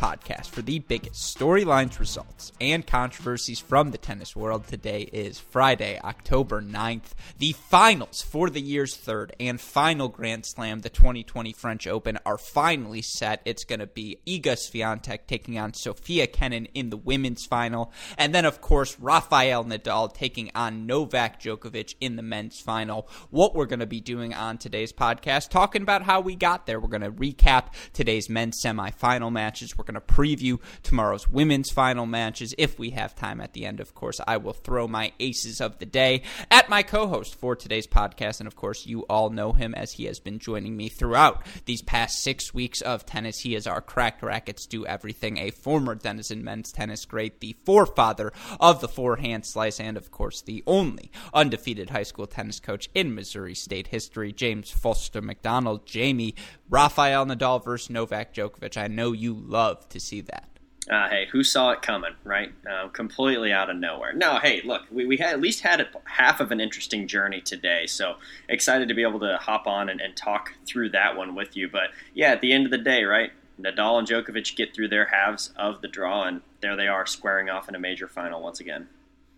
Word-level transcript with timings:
podcast 0.00 0.48
for 0.48 0.62
the 0.62 0.78
biggest 0.78 1.36
storylines, 1.36 1.98
results, 1.98 2.52
and 2.58 2.86
controversies 2.86 3.60
from 3.60 3.90
the 3.90 3.98
tennis 3.98 4.34
world. 4.34 4.66
Today 4.66 5.02
is 5.02 5.38
Friday, 5.38 6.00
October 6.02 6.62
9th. 6.62 7.12
The 7.38 7.52
finals 7.52 8.22
for 8.22 8.48
the 8.48 8.62
year's 8.62 8.96
third 8.96 9.36
and 9.38 9.60
final 9.60 10.08
Grand 10.08 10.46
Slam, 10.46 10.80
the 10.80 10.88
2020 10.88 11.52
French 11.52 11.86
Open, 11.86 12.18
are 12.24 12.38
finally 12.38 13.02
set. 13.02 13.42
It's 13.44 13.64
going 13.64 13.80
to 13.80 13.86
be 13.86 14.18
Iga 14.26 14.56
Swiatek 14.56 15.26
taking 15.26 15.58
on 15.58 15.74
Sofia 15.74 16.26
Kenin 16.26 16.64
in 16.72 16.88
the 16.88 16.96
women's 16.96 17.44
final. 17.44 17.92
And 18.16 18.34
then, 18.34 18.46
of 18.46 18.62
course, 18.62 18.98
Rafael 18.98 19.66
Nadal 19.66 20.14
taking 20.14 20.50
on 20.54 20.86
Novak 20.86 21.42
Djokovic 21.42 21.94
in 22.00 22.16
the 22.16 22.22
men's 22.22 22.58
final. 22.58 23.06
What 23.28 23.54
we're 23.54 23.66
going 23.66 23.80
to 23.80 23.86
be 23.86 24.00
doing 24.00 24.32
on 24.32 24.56
today's 24.56 24.94
podcast, 24.94 25.50
talking 25.50 25.82
about 25.82 26.04
how 26.04 26.22
we 26.22 26.36
got 26.36 26.64
there. 26.64 26.80
We're 26.80 26.88
going 26.88 27.02
to 27.02 27.12
recap 27.12 27.74
today's 27.92 28.30
men's 28.30 28.62
semifinal 28.64 29.30
matches. 29.30 29.76
We're 29.76 29.89
going 29.90 30.00
to 30.00 30.14
preview 30.14 30.60
tomorrow's 30.82 31.28
women's 31.28 31.70
final 31.70 32.06
matches. 32.06 32.54
If 32.58 32.78
we 32.78 32.90
have 32.90 33.14
time 33.14 33.40
at 33.40 33.52
the 33.52 33.66
end, 33.66 33.80
of 33.80 33.94
course, 33.94 34.20
I 34.26 34.36
will 34.36 34.52
throw 34.52 34.86
my 34.86 35.12
aces 35.18 35.60
of 35.60 35.78
the 35.78 35.86
day 35.86 36.22
at 36.50 36.68
my 36.68 36.82
co 36.82 37.06
host 37.06 37.34
for 37.34 37.56
today's 37.56 37.86
podcast. 37.86 38.40
And 38.40 38.46
of 38.46 38.56
course, 38.56 38.86
you 38.86 39.02
all 39.02 39.30
know 39.30 39.52
him 39.52 39.74
as 39.74 39.92
he 39.92 40.04
has 40.04 40.20
been 40.20 40.38
joining 40.38 40.76
me 40.76 40.88
throughout 40.88 41.44
these 41.64 41.82
past 41.82 42.22
six 42.22 42.54
weeks 42.54 42.80
of 42.80 43.04
tennis. 43.04 43.40
He 43.40 43.54
is 43.54 43.66
our 43.66 43.80
Cracked 43.80 44.22
Racquets 44.22 44.66
do 44.66 44.86
everything, 44.86 45.38
a 45.38 45.50
former 45.50 45.94
Denison 45.94 46.44
men's 46.44 46.72
tennis 46.72 47.04
great, 47.04 47.40
the 47.40 47.56
forefather 47.64 48.32
of 48.60 48.80
the 48.80 48.88
forehand 48.88 49.46
slice, 49.46 49.80
and 49.80 49.96
of 49.96 50.10
course, 50.10 50.42
the 50.42 50.62
only 50.66 51.10
undefeated 51.34 51.90
high 51.90 52.02
school 52.02 52.26
tennis 52.26 52.60
coach 52.60 52.88
in 52.94 53.14
Missouri 53.14 53.54
State 53.54 53.88
history, 53.88 54.32
James 54.32 54.70
Foster 54.70 55.20
McDonald. 55.20 55.86
Jamie, 55.86 56.34
Rafael 56.70 57.26
Nadal 57.26 57.62
versus 57.62 57.90
Novak 57.90 58.32
Djokovic. 58.32 58.76
I 58.76 58.86
know 58.86 59.12
you 59.12 59.34
love 59.34 59.88
to 59.88 59.98
see 59.98 60.20
that. 60.22 60.46
Uh, 60.88 61.08
hey, 61.08 61.26
who 61.30 61.44
saw 61.44 61.70
it 61.70 61.82
coming, 61.82 62.12
right? 62.24 62.52
Uh, 62.68 62.88
completely 62.88 63.52
out 63.52 63.68
of 63.68 63.76
nowhere. 63.76 64.12
No, 64.12 64.38
hey, 64.38 64.62
look, 64.64 64.82
we, 64.90 65.04
we 65.04 65.16
had 65.16 65.34
at 65.34 65.40
least 65.40 65.60
had 65.60 65.80
a, 65.80 65.86
half 66.04 66.40
of 66.40 66.50
an 66.52 66.60
interesting 66.60 67.06
journey 67.06 67.40
today. 67.40 67.86
So 67.86 68.14
excited 68.48 68.88
to 68.88 68.94
be 68.94 69.02
able 69.02 69.20
to 69.20 69.36
hop 69.36 69.66
on 69.66 69.88
and, 69.88 70.00
and 70.00 70.16
talk 70.16 70.54
through 70.64 70.90
that 70.90 71.16
one 71.16 71.34
with 71.34 71.56
you. 71.56 71.68
But 71.68 71.90
yeah, 72.14 72.30
at 72.30 72.40
the 72.40 72.52
end 72.52 72.64
of 72.64 72.70
the 72.70 72.78
day, 72.78 73.04
right? 73.04 73.30
Nadal 73.60 73.98
and 73.98 74.08
Djokovic 74.08 74.56
get 74.56 74.74
through 74.74 74.88
their 74.88 75.06
halves 75.06 75.52
of 75.56 75.82
the 75.82 75.88
draw, 75.88 76.24
and 76.24 76.40
there 76.62 76.76
they 76.76 76.88
are 76.88 77.04
squaring 77.04 77.50
off 77.50 77.68
in 77.68 77.74
a 77.74 77.78
major 77.78 78.08
final 78.08 78.42
once 78.42 78.58
again. 78.58 78.88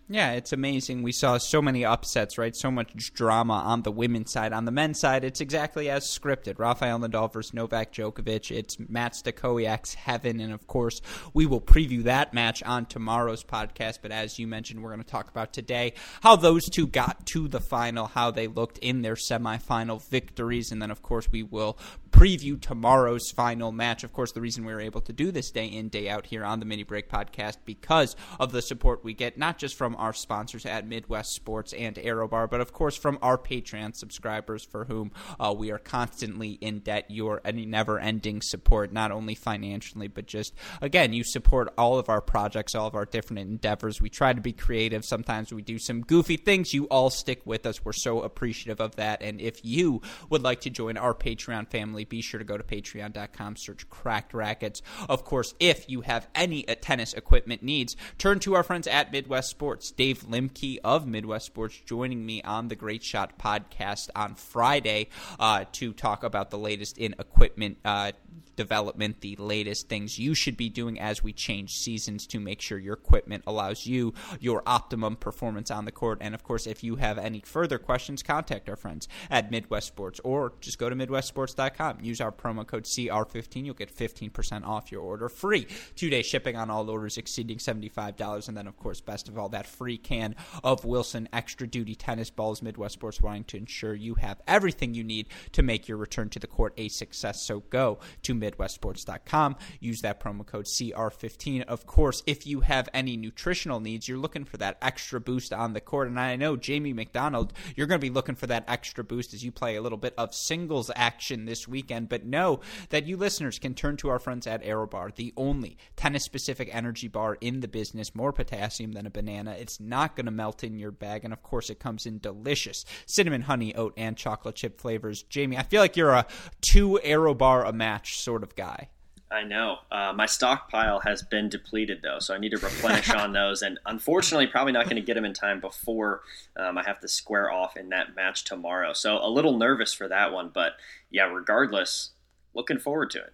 Yeah, 0.09 0.33
it's 0.33 0.51
amazing. 0.51 1.01
We 1.01 1.13
saw 1.13 1.37
so 1.37 1.61
many 1.61 1.85
upsets, 1.85 2.37
right? 2.37 2.53
So 2.53 2.69
much 2.69 2.91
drama 3.13 3.53
on 3.53 3.83
the 3.83 3.91
women's 3.91 4.33
side. 4.33 4.51
On 4.51 4.65
the 4.65 4.71
men's 4.71 4.99
side, 4.99 5.23
it's 5.23 5.39
exactly 5.39 5.89
as 5.89 6.03
scripted. 6.03 6.59
Rafael 6.59 6.99
Nadal 6.99 7.31
versus 7.31 7.53
Novak 7.53 7.93
Djokovic. 7.93 8.51
It's 8.51 8.77
Matt 8.89 9.13
Stakowiak's 9.13 9.93
heaven, 9.93 10.41
and 10.41 10.51
of 10.51 10.67
course, 10.67 10.99
we 11.33 11.45
will 11.45 11.61
preview 11.61 12.03
that 12.03 12.33
match 12.33 12.61
on 12.63 12.85
tomorrow's 12.85 13.45
podcast. 13.45 13.99
But 14.01 14.11
as 14.11 14.37
you 14.37 14.45
mentioned, 14.45 14.83
we're 14.83 14.91
going 14.91 15.03
to 15.03 15.09
talk 15.09 15.29
about 15.29 15.53
today 15.53 15.93
how 16.21 16.35
those 16.35 16.65
two 16.65 16.85
got 16.85 17.25
to 17.27 17.47
the 17.47 17.61
final, 17.61 18.07
how 18.07 18.29
they 18.29 18.47
looked 18.47 18.79
in 18.79 19.03
their 19.03 19.15
semifinal 19.15 20.05
victories, 20.09 20.73
and 20.73 20.81
then 20.81 20.91
of 20.91 21.01
course 21.01 21.31
we 21.31 21.43
will 21.43 21.77
preview 22.13 22.61
tomorrow's 22.61 23.31
final 23.31 23.71
match. 23.71 24.03
Of 24.03 24.13
course, 24.13 24.31
the 24.31 24.39
reason 24.39 24.63
we 24.63 24.73
were 24.73 24.79
able 24.79 25.01
to 25.01 25.11
do 25.11 25.31
this 25.31 25.49
day 25.49 25.65
in, 25.65 25.89
day 25.89 26.07
out 26.07 26.27
here 26.27 26.45
on 26.45 26.59
the 26.59 26.65
Mini 26.65 26.83
Break 26.83 27.09
podcast 27.09 27.57
because 27.65 28.15
of 28.39 28.51
the 28.51 28.61
support 28.61 29.03
we 29.03 29.13
get, 29.13 29.37
not 29.37 29.57
just 29.57 29.75
from 29.75 29.95
our 29.95 30.13
sponsors 30.13 30.65
at 30.65 30.87
Midwest 30.87 31.33
Sports 31.33 31.73
and 31.73 31.95
ArrowBar, 31.95 32.49
but 32.49 32.61
of 32.61 32.71
course 32.71 32.95
from 32.95 33.17
our 33.23 33.37
Patreon 33.37 33.95
subscribers 33.95 34.63
for 34.63 34.85
whom 34.85 35.11
uh, 35.39 35.53
we 35.57 35.71
are 35.71 35.79
constantly 35.79 36.51
in 36.61 36.79
debt. 36.79 37.05
Your 37.09 37.41
never 37.51 37.99
ending 37.99 38.41
support, 38.43 38.93
not 38.93 39.11
only 39.11 39.33
financially, 39.33 40.07
but 40.07 40.27
just, 40.27 40.53
again, 40.81 41.13
you 41.13 41.23
support 41.23 41.73
all 41.79 41.97
of 41.97 42.09
our 42.09 42.21
projects, 42.21 42.75
all 42.75 42.85
of 42.85 42.93
our 42.93 43.05
different 43.05 43.39
endeavors. 43.39 43.99
We 43.99 44.09
try 44.09 44.33
to 44.33 44.41
be 44.41 44.53
creative. 44.53 45.03
Sometimes 45.03 45.51
we 45.51 45.63
do 45.63 45.79
some 45.79 46.01
goofy 46.01 46.37
things. 46.37 46.73
You 46.73 46.85
all 46.85 47.09
stick 47.09 47.41
with 47.45 47.65
us. 47.65 47.83
We're 47.83 47.93
so 47.93 48.21
appreciative 48.21 48.79
of 48.79 48.97
that. 48.97 49.23
And 49.23 49.41
if 49.41 49.65
you 49.65 50.03
would 50.29 50.43
like 50.43 50.61
to 50.61 50.69
join 50.69 50.95
our 50.97 51.15
Patreon 51.15 51.69
family, 51.69 52.02
be 52.05 52.21
sure 52.21 52.39
to 52.39 52.45
go 52.45 52.57
to 52.57 52.63
patreon.com, 52.63 53.55
search 53.55 53.89
Cracked 53.89 54.33
Racquets. 54.33 54.81
Of 55.09 55.23
course, 55.23 55.55
if 55.59 55.89
you 55.89 56.01
have 56.01 56.27
any 56.35 56.67
uh, 56.67 56.75
tennis 56.79 57.13
equipment 57.13 57.63
needs, 57.63 57.95
turn 58.17 58.39
to 58.39 58.55
our 58.55 58.63
friends 58.63 58.87
at 58.87 59.11
Midwest 59.11 59.49
Sports. 59.49 59.91
Dave 59.91 60.23
Limke 60.23 60.79
of 60.83 61.07
Midwest 61.07 61.45
Sports 61.45 61.79
joining 61.85 62.25
me 62.25 62.41
on 62.43 62.67
the 62.67 62.75
Great 62.75 63.03
Shot 63.03 63.37
podcast 63.37 64.09
on 64.15 64.35
Friday 64.35 65.09
uh, 65.39 65.65
to 65.73 65.93
talk 65.93 66.23
about 66.23 66.49
the 66.49 66.57
latest 66.57 66.97
in 66.97 67.15
equipment 67.19 67.77
uh, 67.85 68.11
development, 68.55 69.21
the 69.21 69.35
latest 69.37 69.89
things 69.89 70.19
you 70.19 70.35
should 70.35 70.57
be 70.57 70.69
doing 70.69 70.99
as 70.99 71.23
we 71.23 71.33
change 71.33 71.75
seasons 71.77 72.27
to 72.27 72.39
make 72.39 72.61
sure 72.61 72.77
your 72.77 72.93
equipment 72.93 73.43
allows 73.47 73.85
you 73.85 74.13
your 74.39 74.63
optimum 74.65 75.15
performance 75.15 75.71
on 75.71 75.85
the 75.85 75.91
court. 75.91 76.19
And 76.21 76.35
of 76.35 76.43
course, 76.43 76.67
if 76.67 76.83
you 76.83 76.97
have 76.97 77.17
any 77.17 77.41
further 77.41 77.77
questions, 77.77 78.23
contact 78.23 78.69
our 78.69 78.75
friends 78.75 79.07
at 79.29 79.51
Midwest 79.51 79.87
Sports 79.87 80.19
or 80.23 80.53
just 80.61 80.77
go 80.77 80.89
to 80.89 80.95
MidwestSports.com. 80.95 81.92
Use 82.01 82.21
our 82.21 82.31
promo 82.31 82.65
code 82.65 82.83
CR15. 82.83 83.65
You'll 83.65 83.73
get 83.73 83.95
15% 83.95 84.65
off 84.65 84.91
your 84.91 85.01
order. 85.01 85.29
Free 85.29 85.67
two 85.95 86.09
day 86.09 86.21
shipping 86.21 86.55
on 86.55 86.69
all 86.69 86.89
orders 86.89 87.17
exceeding 87.17 87.57
$75. 87.57 88.47
And 88.47 88.57
then, 88.57 88.67
of 88.67 88.77
course, 88.77 89.01
best 89.01 89.27
of 89.27 89.37
all, 89.37 89.49
that 89.49 89.67
free 89.67 89.97
can 89.97 90.35
of 90.63 90.85
Wilson 90.85 91.29
Extra 91.33 91.67
Duty 91.67 91.95
Tennis 91.95 92.29
Balls. 92.29 92.61
Midwest 92.61 92.93
Sports 92.93 93.21
wanting 93.21 93.43
to 93.45 93.57
ensure 93.57 93.93
you 93.93 94.15
have 94.15 94.41
everything 94.47 94.93
you 94.93 95.03
need 95.03 95.27
to 95.51 95.63
make 95.63 95.87
your 95.87 95.97
return 95.97 96.29
to 96.29 96.39
the 96.39 96.47
court 96.47 96.73
a 96.77 96.87
success. 96.89 97.41
So 97.41 97.61
go 97.69 97.99
to 98.23 98.35
MidwestSports.com. 98.35 99.55
Use 99.79 100.01
that 100.01 100.19
promo 100.19 100.45
code 100.45 100.65
CR15. 100.65 101.63
Of 101.63 101.85
course, 101.85 102.23
if 102.25 102.45
you 102.47 102.61
have 102.61 102.89
any 102.93 103.17
nutritional 103.17 103.79
needs, 103.79 104.07
you're 104.07 104.17
looking 104.17 104.45
for 104.45 104.57
that 104.57 104.77
extra 104.81 105.19
boost 105.19 105.53
on 105.53 105.73
the 105.73 105.81
court. 105.81 106.07
And 106.07 106.19
I 106.19 106.35
know, 106.35 106.55
Jamie 106.55 106.93
McDonald, 106.93 107.53
you're 107.75 107.87
going 107.87 107.99
to 107.99 108.05
be 108.05 108.13
looking 108.13 108.35
for 108.35 108.47
that 108.47 108.65
extra 108.67 109.03
boost 109.03 109.33
as 109.33 109.43
you 109.43 109.51
play 109.51 109.75
a 109.75 109.81
little 109.81 109.97
bit 109.97 110.13
of 110.17 110.33
singles 110.33 110.91
action 110.95 111.45
this 111.45 111.67
weekend. 111.83 112.09
But 112.09 112.25
know 112.25 112.61
that 112.89 113.05
you 113.05 113.17
listeners 113.17 113.59
can 113.59 113.73
turn 113.73 113.97
to 113.97 114.09
our 114.09 114.19
friends 114.19 114.47
at 114.47 114.63
ArrowBar, 114.63 115.15
the 115.15 115.33
only 115.35 115.77
tennis 115.95 116.23
specific 116.23 116.69
energy 116.71 117.07
bar 117.07 117.37
in 117.41 117.59
the 117.59 117.67
business, 117.67 118.15
more 118.15 118.31
potassium 118.31 118.93
than 118.93 119.05
a 119.05 119.11
banana. 119.11 119.55
It's 119.59 119.79
not 119.79 120.15
going 120.15 120.25
to 120.25 120.31
melt 120.31 120.63
in 120.63 120.79
your 120.79 120.91
bag. 120.91 121.23
And 121.23 121.33
of 121.33 121.43
course, 121.43 121.69
it 121.69 121.79
comes 121.79 122.05
in 122.05 122.19
delicious 122.19 122.85
cinnamon, 123.05 123.41
honey, 123.41 123.75
oat, 123.75 123.93
and 123.97 124.17
chocolate 124.17 124.55
chip 124.55 124.79
flavors. 124.79 125.23
Jamie, 125.23 125.57
I 125.57 125.63
feel 125.63 125.81
like 125.81 125.97
you're 125.97 126.11
a 126.11 126.25
two 126.61 126.99
ArrowBar 127.03 127.67
a 127.67 127.73
match 127.73 128.19
sort 128.19 128.43
of 128.43 128.55
guy. 128.55 128.89
I 129.33 129.43
know. 129.43 129.79
Uh, 129.91 130.13
my 130.15 130.27
stockpile 130.27 130.99
has 130.99 131.23
been 131.23 131.49
depleted, 131.49 132.01
though, 132.03 132.19
so 132.19 132.35
I 132.35 132.37
need 132.37 132.51
to 132.51 132.57
replenish 132.57 133.09
on 133.13 133.33
those. 133.33 133.63
And 133.63 133.79
unfortunately, 133.85 134.47
probably 134.47 134.73
not 134.73 134.85
going 134.85 134.97
to 134.97 135.01
get 135.01 135.15
them 135.15 135.25
in 135.25 135.33
time 135.33 135.59
before 135.59 136.21
um, 136.55 136.77
I 136.77 136.83
have 136.83 136.99
to 136.99 137.07
square 137.07 137.51
off 137.51 137.75
in 137.75 137.89
that 137.89 138.15
match 138.15 138.43
tomorrow. 138.43 138.93
So 138.93 139.17
a 139.17 139.29
little 139.29 139.57
nervous 139.57 139.93
for 139.93 140.07
that 140.07 140.31
one. 140.31 140.51
But 140.53 140.73
yeah, 141.09 141.25
regardless, 141.25 142.11
looking 142.53 142.77
forward 142.77 143.09
to 143.11 143.19
it. 143.19 143.33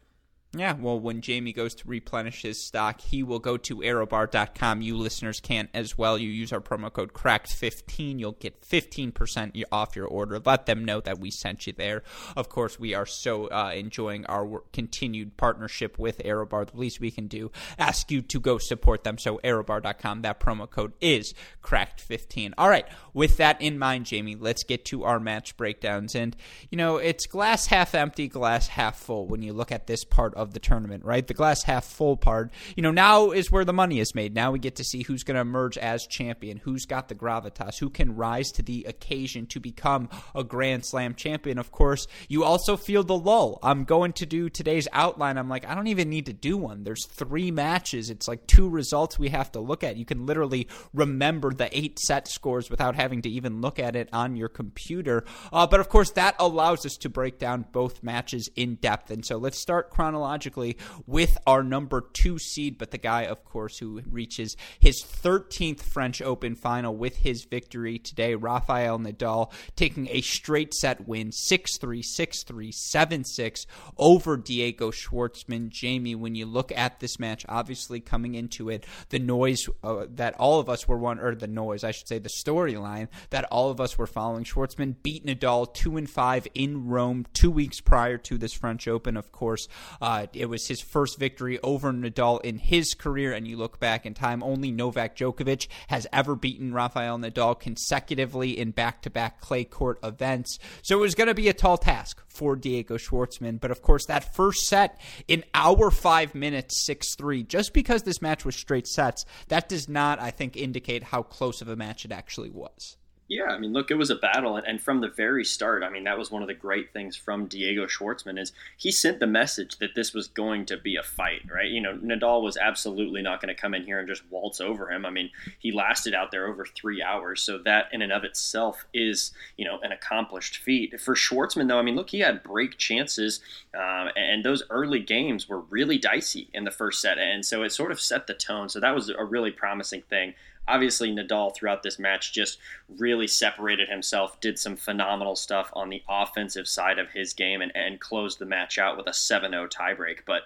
Yeah, 0.58 0.74
well, 0.74 1.00
when 1.00 1.22
Jamie 1.22 1.54
goes 1.54 1.76
to 1.76 1.88
replenish 1.88 2.42
his 2.42 2.66
stock, 2.66 3.02
he 3.02 3.22
will 3.22 3.38
go 3.38 3.56
to 3.58 3.78
arrowbar.com. 3.78 4.82
You 4.82 4.98
listeners 4.98 5.40
can 5.40 5.70
as 5.76 5.96
well. 5.96 6.18
You 6.18 6.28
use 6.28 6.52
our 6.52 6.60
promo 6.60 6.92
code 6.92 7.14
CRACKED15. 7.14 8.20
You'll 8.20 8.32
get 8.32 8.60
15% 8.64 9.64
off 9.72 9.96
your 9.96 10.08
order. 10.08 10.42
Let 10.44 10.66
them 10.66 10.84
know 10.84 11.02
that 11.02 11.20
we 11.20 11.30
sent 11.30 11.68
you 11.68 11.74
there. 11.74 12.02
Of 12.36 12.50
course, 12.50 12.80
we 12.80 12.96
are 12.96 13.06
so 13.06 13.46
uh, 13.46 13.74
enjoying 13.76 14.26
our 14.26 14.64
continued 14.74 15.38
partnership 15.38 16.00
with 16.00 16.18
Arrowbar. 16.18 16.72
The 16.72 16.78
least 16.78 17.00
we 17.00 17.12
can 17.12 17.28
do, 17.28 17.52
ask 17.78 18.10
you 18.10 18.24
to 18.24 18.40
go 18.40 18.58
support 18.58 19.04
them. 19.04 19.20
So, 19.20 19.40
arrowbar.com, 19.44 20.24
that 20.24 20.40
promo 20.40 20.68
code 20.68 20.94
is 21.00 21.36
CRACKED15. 21.62 22.54
All 22.58 22.70
right, 22.70 22.88
with 23.14 23.38
that 23.38 23.62
in 23.62 23.78
mind, 23.78 24.08
Jamie, 24.08 24.36
let's 24.36 24.64
get 24.64 24.84
to 24.86 25.04
our 25.04 25.20
match 25.20 25.56
breakdowns. 25.58 26.16
And, 26.16 26.36
you 26.72 26.78
know, 26.80 26.98
it's 26.98 27.28
glass 27.28 27.68
half 27.68 27.94
empty, 27.94 28.28
glass 28.28 28.70
half 28.70 28.98
full 28.98 29.28
when 29.28 29.44
you 29.44 29.54
look 29.54 29.72
at 29.72 29.86
this 29.86 30.04
part 30.04 30.34
of 30.40 30.54
the 30.54 30.60
tournament, 30.60 31.04
right? 31.04 31.28
The 31.28 31.34
glass 31.34 31.64
half 31.64 31.86
full 31.86 32.16
part. 32.16 32.52
You 32.76 32.84
know, 32.84 32.92
now 32.92 33.32
is 33.32 33.52
where 33.52 33.66
the 33.66 33.74
money 33.74 34.00
is 34.00 34.16
made. 34.16 34.34
Now 34.34 34.52
we 34.52 34.60
get 34.60 34.78
to 34.78 34.84
see 34.84 35.04
who's 35.04 35.24
going 35.24 35.36
to 35.36 35.42
emerge 35.42 35.78
as 35.78 36.08
champion, 36.08 36.58
who's 36.58 36.86
got 36.86 37.10
the 37.10 37.16
gravitas, 37.16 37.78
who 37.78 37.90
can 37.90 38.16
rise 38.16 38.50
to 38.52 38.64
the 38.64 38.86
occasion 38.88 39.46
to 39.48 39.60
become 39.60 40.10
a 40.34 40.44
Grand 40.44 40.86
Slam 40.86 41.14
champion. 41.14 41.58
Of 41.58 41.72
course, 41.72 42.08
you 42.30 42.46
also 42.46 42.78
feel 42.78 43.04
the 43.04 43.18
lull. 43.18 43.60
I'm 43.62 43.84
going 43.84 44.14
to 44.14 44.26
do 44.26 44.50
today's 44.50 44.88
outline. 44.94 45.38
I'm 45.38 45.50
like, 45.50 45.68
I 45.68 45.76
don't 45.76 45.88
even 45.88 46.10
need 46.10 46.28
to 46.28 46.34
do 46.34 46.58
one. 46.58 46.84
There's 46.84 47.06
three 47.06 47.52
matches. 47.52 48.10
It's 48.10 48.28
like 48.28 48.48
two 48.48 48.70
results 48.70 49.20
we 49.20 49.30
have 49.30 49.52
to 49.52 49.60
look 49.60 49.84
at. 49.84 49.98
You 49.98 50.06
can 50.06 50.26
literally 50.26 50.68
remember 50.94 51.52
the 51.52 51.76
eight 51.78 52.00
set 52.00 52.30
scores 52.30 52.70
without 52.70 52.96
having 52.96 53.22
to 53.24 53.30
even 53.30 53.60
look 53.60 53.78
at 53.78 53.98
it 53.98 54.08
on 54.14 54.38
your 54.38 54.50
computer. 54.50 55.26
Uh, 55.52 55.68
but 55.68 55.82
of 55.82 55.90
course, 55.90 56.12
that 56.12 56.36
allows 56.40 56.86
us 56.86 56.96
to 56.98 57.10
break 57.10 57.40
down 57.40 57.66
both 57.72 58.02
matches 58.02 58.50
in 58.56 58.76
depth. 58.76 59.12
And 59.12 59.26
so 59.26 59.38
let's 59.38 59.60
start 59.60 59.90
chronologically 59.90 60.29
chronologically 60.30 60.78
with 61.08 61.38
our 61.48 61.64
number 61.64 62.02
two 62.14 62.38
seed, 62.38 62.78
but 62.78 62.92
the 62.92 62.98
guy, 62.98 63.24
of 63.24 63.44
course, 63.44 63.80
who 63.80 64.02
reaches 64.10 64.56
his 64.80 65.04
13th 65.04 65.82
French 65.82 66.22
Open 66.22 66.56
final 66.56 66.96
with 66.96 67.18
his 67.18 67.46
victory 67.46 67.98
today, 67.98 68.36
Rafael 68.36 69.00
Nadal, 69.00 69.52
taking 69.76 70.08
a 70.10 70.22
straight 70.22 70.74
set 70.74 71.08
win 71.08 71.32
6 71.32 71.78
3, 71.78 72.02
6 72.02 72.44
3, 72.44 72.72
7 72.72 73.24
6 73.24 73.66
over 73.98 74.38
Diego 74.38 74.92
Schwartzman. 74.92 75.70
Jamie, 75.70 76.16
when 76.16 76.36
you 76.36 76.46
look 76.46 76.72
at 76.76 77.00
this 77.00 77.20
match, 77.20 77.46
obviously 77.50 78.00
coming 78.00 78.36
into 78.36 78.70
it, 78.70 78.86
the 79.10 79.20
noise 79.20 79.68
uh, 79.84 80.06
that 80.16 80.36
all 80.36 80.60
of 80.60 80.70
us 80.70 80.88
were 80.88 80.98
one, 80.98 81.20
or 81.20 81.34
the 81.34 81.48
noise, 81.48 81.84
I 81.84 81.92
should 81.92 82.08
say, 82.08 82.20
the 82.20 82.30
storyline 82.30 83.08
that 83.32 83.46
all 83.46 83.72
of 83.72 83.82
us 83.82 83.98
were 83.98 84.08
following. 84.08 84.44
Schwartzman 84.44 84.96
beat 85.02 85.26
Nadal 85.26 85.74
2 85.74 85.98
and 85.98 86.10
5 86.10 86.48
in 86.54 86.88
Rome 86.88 87.26
two 87.34 87.52
weeks 87.52 87.82
prior 87.82 88.18
to 88.18 88.38
this 88.38 88.54
French 88.54 88.88
Open, 88.88 89.18
of 89.18 89.32
course. 89.32 89.68
Uh, 90.02 90.19
it 90.34 90.48
was 90.48 90.68
his 90.68 90.82
first 90.82 91.18
victory 91.18 91.60
over 91.62 91.92
Nadal 91.92 92.42
in 92.42 92.58
his 92.58 92.94
career, 92.94 93.34
and 93.34 93.48
you 93.48 93.58
look 93.58 93.80
back 93.80 94.06
in 94.06 94.14
time, 94.14 94.44
only 94.44 94.72
Novak 94.72 95.16
Djokovic 95.16 95.68
has 95.88 96.08
ever 96.12 96.36
beaten 96.36 96.74
Rafael 96.74 97.18
Nadal 97.18 97.60
consecutively 97.60 98.58
in 98.58 98.72
back 98.72 99.02
to 99.04 99.10
back 99.10 99.42
clay 99.42 99.64
court 99.64 100.00
events. 100.04 100.60
So 100.82 100.98
it 100.98 101.02
was 101.02 101.16
going 101.16 101.28
to 101.28 101.34
be 101.34 101.50
a 101.50 101.54
tall 101.54 101.78
task 101.78 102.22
for 102.28 102.56
Diego 102.56 102.98
Schwartzman. 102.98 103.60
But 103.60 103.72
of 103.72 103.82
course, 103.82 104.06
that 104.06 104.34
first 104.34 104.68
set 104.68 105.00
in 105.28 105.44
hour 105.54 105.92
five 105.92 106.36
minutes, 106.36 106.86
6 106.86 107.16
3, 107.16 107.44
just 107.44 107.74
because 107.74 108.04
this 108.04 108.22
match 108.22 108.46
was 108.46 108.56
straight 108.56 108.88
sets, 108.88 109.26
that 109.48 109.70
does 109.70 109.90
not, 109.90 110.22
I 110.22 110.32
think, 110.32 110.56
indicate 110.56 111.04
how 111.04 111.24
close 111.24 111.62
of 111.62 111.68
a 111.68 111.76
match 111.76 112.06
it 112.06 112.12
actually 112.12 112.50
was. 112.50 112.98
Yeah, 113.30 113.44
I 113.44 113.60
mean, 113.60 113.74
look, 113.74 113.92
it 113.92 113.96
was 113.96 114.10
a 114.10 114.16
battle, 114.16 114.56
and, 114.56 114.66
and 114.66 114.82
from 114.82 115.02
the 115.02 115.08
very 115.08 115.46
start, 115.46 115.84
I 115.84 115.90
mean, 115.90 116.06
that 116.06 116.18
was 116.18 116.32
one 116.32 116.42
of 116.42 116.48
the 116.48 116.56
great 116.56 116.92
things 116.92 117.16
from 117.16 117.46
Diego 117.46 117.86
Schwartzman 117.86 118.42
is 118.42 118.54
he 118.76 118.92
sent 118.92 119.20
the 119.20 119.28
message 119.28 119.78
that 119.78 119.94
this 119.94 120.16
was 120.16 120.28
going 120.28 120.66
to 120.66 120.78
be 120.78 120.96
a 120.96 121.04
fight, 121.04 121.44
right? 121.48 121.70
You 121.70 121.80
know, 121.80 121.96
Nadal 121.96 122.42
was 122.42 122.58
absolutely 122.58 123.22
not 123.22 123.40
going 123.40 123.54
to 123.54 123.62
come 123.62 123.76
in 123.76 123.84
here 123.84 124.00
and 124.00 124.08
just 124.08 124.24
waltz 124.32 124.60
over 124.60 124.92
him. 124.92 125.06
I 125.06 125.12
mean, 125.12 125.30
he 125.60 125.72
lasted 125.72 126.16
out 126.16 126.32
there 126.32 126.48
over 126.48 126.66
three 126.66 127.04
hours, 127.04 127.44
so 127.44 127.60
that 127.60 127.90
in 127.94 128.02
and 128.02 128.12
of 128.12 128.24
itself 128.24 128.88
is, 128.96 129.32
you 129.58 129.66
know, 129.66 129.78
an 129.84 129.92
accomplished 129.92 130.58
feat. 130.58 131.00
For 131.00 131.14
Schwartzman, 131.14 131.68
though, 131.68 131.78
I 131.78 131.84
mean, 131.84 131.96
look, 131.96 132.10
he 132.10 132.22
had 132.22 132.42
break 132.42 132.80
chances, 132.80 133.42
uh, 133.78 134.08
and 134.16 134.44
those 134.44 134.64
early 134.72 135.02
games 135.02 135.48
were 135.48 135.60
really 135.60 136.00
dicey 136.00 136.50
in 136.52 136.64
the 136.64 136.72
first 136.72 137.00
set, 137.00 137.20
and 137.20 137.46
so 137.46 137.62
it 137.62 137.72
sort 137.72 137.92
of 137.92 138.02
set 138.02 138.26
the 138.26 138.34
tone. 138.34 138.70
So 138.70 138.80
that 138.80 138.96
was 138.96 139.10
a 139.10 139.24
really 139.24 139.52
promising 139.52 140.02
thing 140.10 140.34
obviously 140.70 141.12
Nadal 141.12 141.56
throughout 141.56 141.84
this 141.84 142.00
match 142.00 142.32
just 142.32 142.60
really 142.98 143.28
separated 143.28 143.90
himself, 143.90 144.40
did 144.40 144.60
some 144.60 144.76
phenomenal 144.76 145.36
stuff 145.36 145.70
on 145.74 145.90
the 145.90 146.04
offensive 146.08 146.68
side 146.68 147.00
of 147.00 147.10
his 147.10 147.34
game, 147.34 147.62
and, 147.62 147.72
and 147.76 148.00
closed 148.00 148.40
the 148.40 148.46
match 148.46 148.78
out 148.78 148.98
with 148.98 149.08
a 149.08 149.12
7-0 149.12 149.70
tiebreak. 149.70 150.20
But 150.26 150.44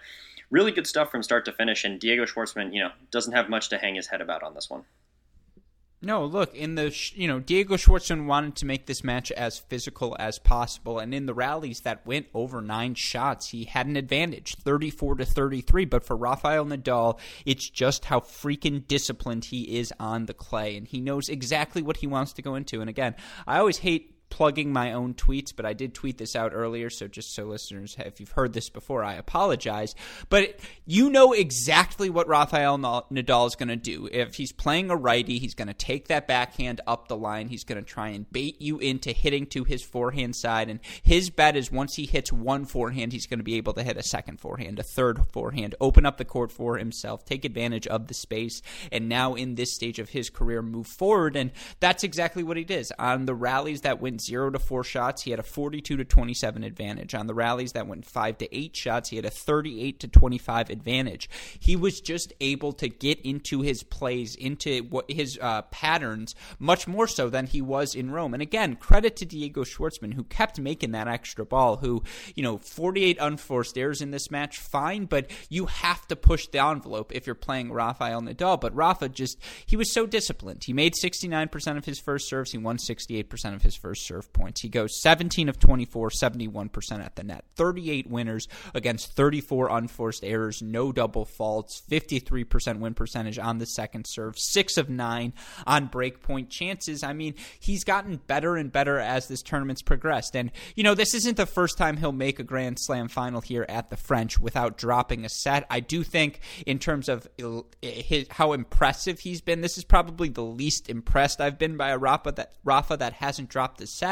really 0.49 0.71
good 0.71 0.87
stuff 0.87 1.11
from 1.11 1.23
start 1.23 1.45
to 1.45 1.51
finish, 1.51 1.83
and 1.83 1.99
Diego 1.99 2.25
Schwartzman, 2.25 2.73
you 2.73 2.81
know, 2.81 2.91
doesn't 3.11 3.33
have 3.33 3.49
much 3.49 3.69
to 3.69 3.77
hang 3.77 3.95
his 3.95 4.07
head 4.07 4.21
about 4.21 4.43
on 4.43 4.53
this 4.53 4.69
one. 4.69 4.83
No, 6.05 6.25
look, 6.25 6.53
in 6.53 6.75
the 6.75 6.94
you 7.15 7.29
know 7.29 7.39
Diego 7.39 7.77
Schwartzman 7.77 8.25
wanted 8.25 8.57
to 8.57 8.65
make 8.65 8.88
this 8.88 9.05
match 9.05 9.31
as 9.31 9.59
physical 9.59 10.17
as 10.19 10.38
possible, 10.38 11.00
and 11.00 11.13
in 11.13 11.27
the 11.27 11.33
rallies 11.33 11.79
that 11.81 12.05
went 12.05 12.27
over 12.33 12.61
nine 12.61 12.94
shots, 12.94 13.51
he 13.51 13.63
had 13.63 13.88
an 13.88 13.95
advantage, 13.95 14.57
thirty-four 14.57 15.15
to 15.15 15.23
thirty-three. 15.23 15.85
But 15.85 16.03
for 16.03 16.17
Rafael 16.17 16.65
Nadal, 16.65 17.19
it's 17.45 17.69
just 17.69 18.03
how 18.05 18.19
freaking 18.19 18.85
disciplined 18.85 19.45
he 19.45 19.77
is 19.77 19.94
on 19.97 20.25
the 20.25 20.33
clay, 20.33 20.75
and 20.75 20.85
he 20.85 21.00
knows 21.00 21.29
exactly 21.29 21.81
what 21.81 21.97
he 21.97 22.07
wants 22.07 22.33
to 22.33 22.41
go 22.41 22.56
into. 22.56 22.81
And 22.81 22.89
again, 22.89 23.15
I 23.47 23.59
always 23.59 23.77
hate 23.77 24.12
plugging 24.33 24.74
my 24.74 24.94
own 24.94 25.13
tweets, 25.13 25.56
but 25.56 25.63
I 25.63 25.74
did 25.74 25.94
tweet 25.94 26.18
this 26.18 26.35
out 26.35 26.53
earlier. 26.56 26.89
So 26.89 27.07
just 27.07 27.35
so 27.35 27.44
listeners, 27.44 27.95
if 28.00 28.19
you've 28.19 28.31
heard 28.31 28.53
this 28.53 28.68
before, 28.68 29.03
I 29.03 29.13
apologize. 29.13 29.94
But 30.27 30.59
you 30.88 31.12
know 31.12 31.33
exactly 31.33 32.09
what 32.09 32.27
Rafael 32.27 32.80
Nadal 32.80 33.45
is 33.45 33.56
going 33.56 33.69
to 33.69 33.75
do. 33.75 34.09
If 34.12 34.33
he's 34.33 34.51
playing 34.51 34.89
a 34.89 34.95
righty, 34.95 35.38
he's 35.38 35.53
going 35.53 35.68
to 35.68 35.74
take 35.75 36.07
that 36.07 36.27
backhand 36.27 36.81
up 36.88 37.07
the 37.07 37.15
line. 37.15 37.47
He's 37.47 37.63
going 37.63 37.77
to 37.77 37.88
try 37.88 38.07
and 38.07 38.30
bait 38.31 38.59
you 38.59 38.80
into 38.80 39.12
hitting 39.12 39.45
to 39.47 39.65
his 39.65 39.83
forehand 39.83 40.35
side. 40.35 40.68
And 40.68 40.80
his 41.03 41.30
bet 41.30 41.56
is 41.56 41.71
once 41.71 41.94
he 41.94 42.07
hits 42.07 42.33
one 42.33 42.65
forehand, 42.65 43.13
he's 43.13 43.27
going 43.27 43.39
to 43.39 43.44
be 43.44 43.57
able 43.57 43.74
to 43.74 43.83
hit 43.83 43.97
a 43.97 44.03
second 44.03 44.39
forehand, 44.39 44.80
a 44.80 44.83
third 44.83 45.21
forehand, 45.31 45.75
open 45.80 46.07
up 46.07 46.18
the 46.18 46.25
court 46.25 46.51
for 46.51 46.80
himself, 46.80 47.24
take 47.24 47.45
advantage 47.45 47.85
of 47.85 48.07
the 48.07 48.15
space, 48.15 48.63
and 48.91 49.07
now 49.07 49.35
in 49.35 49.53
this 49.53 49.75
stage 49.75 50.00
of 50.00 50.09
his 50.09 50.31
career, 50.31 50.63
move 50.63 50.88
forward. 50.88 51.35
And 51.35 51.51
that's 51.80 52.03
exactly 52.03 52.41
what 52.41 52.57
he 52.57 52.63
did 52.63 52.74
on 52.97 53.25
the 53.25 53.35
rallies 53.35 53.81
that 53.81 54.01
went 54.01 54.22
zero 54.25 54.49
to 54.49 54.59
four 54.59 54.83
shots, 54.83 55.23
he 55.23 55.31
had 55.31 55.39
a 55.39 55.43
42 55.43 55.97
to 55.97 56.05
27 56.05 56.63
advantage. 56.63 57.13
On 57.15 57.27
the 57.27 57.33
rallies 57.33 57.73
that 57.73 57.87
went 57.87 58.05
five 58.05 58.37
to 58.39 58.55
eight 58.55 58.75
shots, 58.75 59.09
he 59.09 59.15
had 59.15 59.25
a 59.25 59.29
38 59.29 59.99
to 59.99 60.07
25 60.07 60.69
advantage. 60.69 61.29
He 61.59 61.75
was 61.75 62.01
just 62.01 62.33
able 62.39 62.73
to 62.73 62.87
get 62.87 63.19
into 63.21 63.61
his 63.61 63.83
plays, 63.83 64.35
into 64.35 64.79
what 64.83 65.09
his 65.09 65.37
uh, 65.41 65.63
patterns, 65.63 66.35
much 66.59 66.87
more 66.87 67.07
so 67.07 67.29
than 67.29 67.47
he 67.47 67.61
was 67.61 67.95
in 67.95 68.11
Rome. 68.11 68.33
And 68.33 68.41
again, 68.41 68.75
credit 68.75 69.15
to 69.17 69.25
Diego 69.25 69.63
Schwartzman, 69.63 70.13
who 70.13 70.23
kept 70.23 70.59
making 70.59 70.91
that 70.91 71.07
extra 71.07 71.45
ball, 71.45 71.77
who, 71.77 72.03
you 72.35 72.43
know, 72.43 72.57
48 72.57 73.17
unforced 73.19 73.77
errors 73.77 74.01
in 74.01 74.11
this 74.11 74.31
match, 74.31 74.57
fine, 74.57 75.05
but 75.05 75.29
you 75.49 75.65
have 75.65 76.07
to 76.07 76.15
push 76.15 76.47
the 76.47 76.63
envelope 76.63 77.11
if 77.13 77.25
you're 77.25 77.35
playing 77.35 77.71
Rafael 77.71 78.21
Nadal. 78.21 78.59
But 78.59 78.75
Rafa 78.75 79.09
just, 79.09 79.37
he 79.65 79.75
was 79.75 79.91
so 79.91 80.05
disciplined. 80.05 80.63
He 80.63 80.73
made 80.73 80.93
69% 80.93 81.77
of 81.77 81.85
his 81.85 81.99
first 81.99 82.29
serves, 82.29 82.51
he 82.51 82.57
won 82.57 82.77
68% 82.77 83.55
of 83.55 83.61
his 83.61 83.75
first 83.75 84.05
serve 84.13 84.31
points. 84.31 84.62
He 84.62 84.69
goes 84.69 85.01
17 85.01 85.50
of 85.50 85.60
24, 85.60 86.10
71% 86.10 87.04
at 87.04 87.15
the 87.15 87.24
net. 87.24 87.45
38 87.56 88.10
winners 88.10 88.48
against 88.75 89.15
34 89.15 89.69
unforced 89.69 90.24
errors, 90.24 90.62
no 90.62 90.92
double 90.92 91.25
faults, 91.25 91.81
53% 91.89 92.80
win 92.80 92.94
percentage 92.94 93.39
on 93.39 93.57
the 93.57 93.65
second 93.65 94.06
serve, 94.07 94.38
6 94.38 94.77
of 94.77 94.89
9 94.89 95.33
on 95.65 95.89
breakpoint 95.89 96.50
chances. 96.50 97.04
I 97.04 97.13
mean, 97.13 97.33
he's 97.60 97.83
gotten 97.83 98.18
better 98.18 98.56
and 98.56 98.71
better 98.71 99.00
as 99.00 99.27
this 99.27 99.42
tournament's 99.42 99.81
progressed. 99.81 100.36
And, 100.36 100.51
you 100.75 100.83
know, 100.83 100.94
this 100.94 101.16
isn't 101.16 101.38
the 101.38 101.45
first 101.45 101.77
time 101.77 101.98
he'll 101.98 102.12
make 102.12 102.39
a 102.39 102.44
Grand 102.44 102.77
Slam 102.80 103.07
final 103.07 103.42
here 103.42 103.66
at 103.68 103.89
the 103.89 103.98
French 103.98 104.39
without 104.39 104.77
dropping 104.77 105.25
a 105.25 105.30
set. 105.30 105.66
I 105.71 105.80
do 105.80 106.04
think, 106.04 106.39
in 106.68 106.77
terms 106.77 107.09
of 107.09 107.27
his, 107.81 108.27
how 108.30 108.54
impressive 108.54 109.19
he's 109.19 109.42
been, 109.42 109.62
this 109.62 109.77
is 109.77 109.83
probably 109.83 110.30
the 110.30 110.44
least 110.44 110.89
impressed 110.89 111.42
I've 111.42 111.57
been 111.57 111.77
by 111.77 111.89
a 111.89 111.98
Rafa 111.98 112.33
that, 112.33 112.54
Rafa 112.63 112.98
that 112.98 113.13
hasn't 113.13 113.50
dropped 113.50 113.81
a 113.81 113.88
set. 113.88 114.02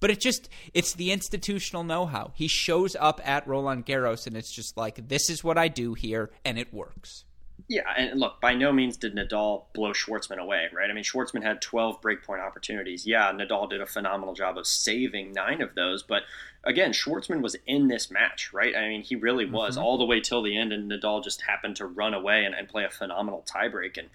But 0.00 0.10
it 0.10 0.20
just 0.20 0.48
it's 0.74 0.94
the 0.94 1.12
institutional 1.12 1.84
know-how. 1.84 2.32
He 2.34 2.48
shows 2.48 2.96
up 2.98 3.20
at 3.24 3.46
Roland 3.46 3.86
Garros 3.86 4.26
and 4.26 4.36
it's 4.36 4.52
just 4.52 4.76
like 4.76 5.08
this 5.08 5.30
is 5.30 5.44
what 5.44 5.58
I 5.58 5.68
do 5.68 5.94
here 5.94 6.30
and 6.44 6.58
it 6.58 6.72
works. 6.72 7.24
Yeah, 7.68 7.82
and 7.96 8.18
look, 8.18 8.40
by 8.40 8.54
no 8.54 8.72
means 8.72 8.96
did 8.96 9.14
Nadal 9.14 9.64
blow 9.74 9.92
Schwartzman 9.92 10.38
away, 10.38 10.68
right? 10.72 10.90
I 10.90 10.92
mean, 10.92 11.04
Schwartzman 11.04 11.42
had 11.42 11.60
12 11.60 12.00
breakpoint 12.00 12.40
opportunities. 12.40 13.06
Yeah, 13.06 13.30
Nadal 13.32 13.70
did 13.70 13.80
a 13.80 13.86
phenomenal 13.86 14.34
job 14.34 14.58
of 14.58 14.66
saving 14.66 15.32
nine 15.32 15.62
of 15.62 15.74
those, 15.74 16.02
but 16.02 16.22
again, 16.64 16.92
Schwartzman 16.92 17.42
was 17.42 17.56
in 17.66 17.88
this 17.88 18.10
match, 18.10 18.52
right? 18.52 18.74
I 18.74 18.88
mean, 18.88 19.02
he 19.02 19.14
really 19.14 19.44
was 19.44 19.76
mm-hmm. 19.76 19.84
all 19.84 19.98
the 19.98 20.04
way 20.04 20.20
till 20.20 20.42
the 20.42 20.56
end, 20.56 20.72
and 20.72 20.90
Nadal 20.90 21.22
just 21.22 21.42
happened 21.42 21.76
to 21.76 21.86
run 21.86 22.14
away 22.14 22.44
and, 22.44 22.54
and 22.54 22.68
play 22.68 22.84
a 22.84 22.90
phenomenal 22.90 23.44
tiebreak. 23.46 23.98
And 23.98 24.08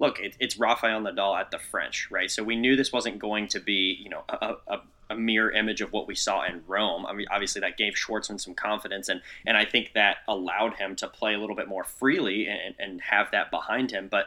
look, 0.00 0.18
it, 0.18 0.34
it's 0.40 0.58
Rafael 0.58 1.00
Nadal 1.00 1.38
at 1.38 1.52
the 1.52 1.58
French, 1.58 2.08
right? 2.10 2.30
So 2.30 2.42
we 2.42 2.56
knew 2.56 2.74
this 2.74 2.92
wasn't 2.92 3.20
going 3.20 3.46
to 3.48 3.60
be, 3.60 3.96
you 4.02 4.10
know, 4.10 4.24
a, 4.28 4.54
a 4.66 4.80
a 5.10 5.16
mirror 5.16 5.50
image 5.50 5.80
of 5.80 5.92
what 5.92 6.06
we 6.06 6.14
saw 6.14 6.44
in 6.44 6.62
Rome. 6.66 7.04
I 7.04 7.12
mean, 7.12 7.26
obviously 7.30 7.60
that 7.62 7.76
gave 7.76 7.94
Schwartzman 7.94 8.40
some 8.40 8.54
confidence, 8.54 9.08
and 9.08 9.20
and 9.44 9.56
I 9.56 9.64
think 9.64 9.92
that 9.94 10.18
allowed 10.28 10.74
him 10.74 10.96
to 10.96 11.08
play 11.08 11.34
a 11.34 11.38
little 11.38 11.56
bit 11.56 11.68
more 11.68 11.84
freely 11.84 12.46
and, 12.46 12.74
and 12.78 13.00
have 13.02 13.30
that 13.32 13.50
behind 13.50 13.90
him. 13.90 14.08
But 14.08 14.26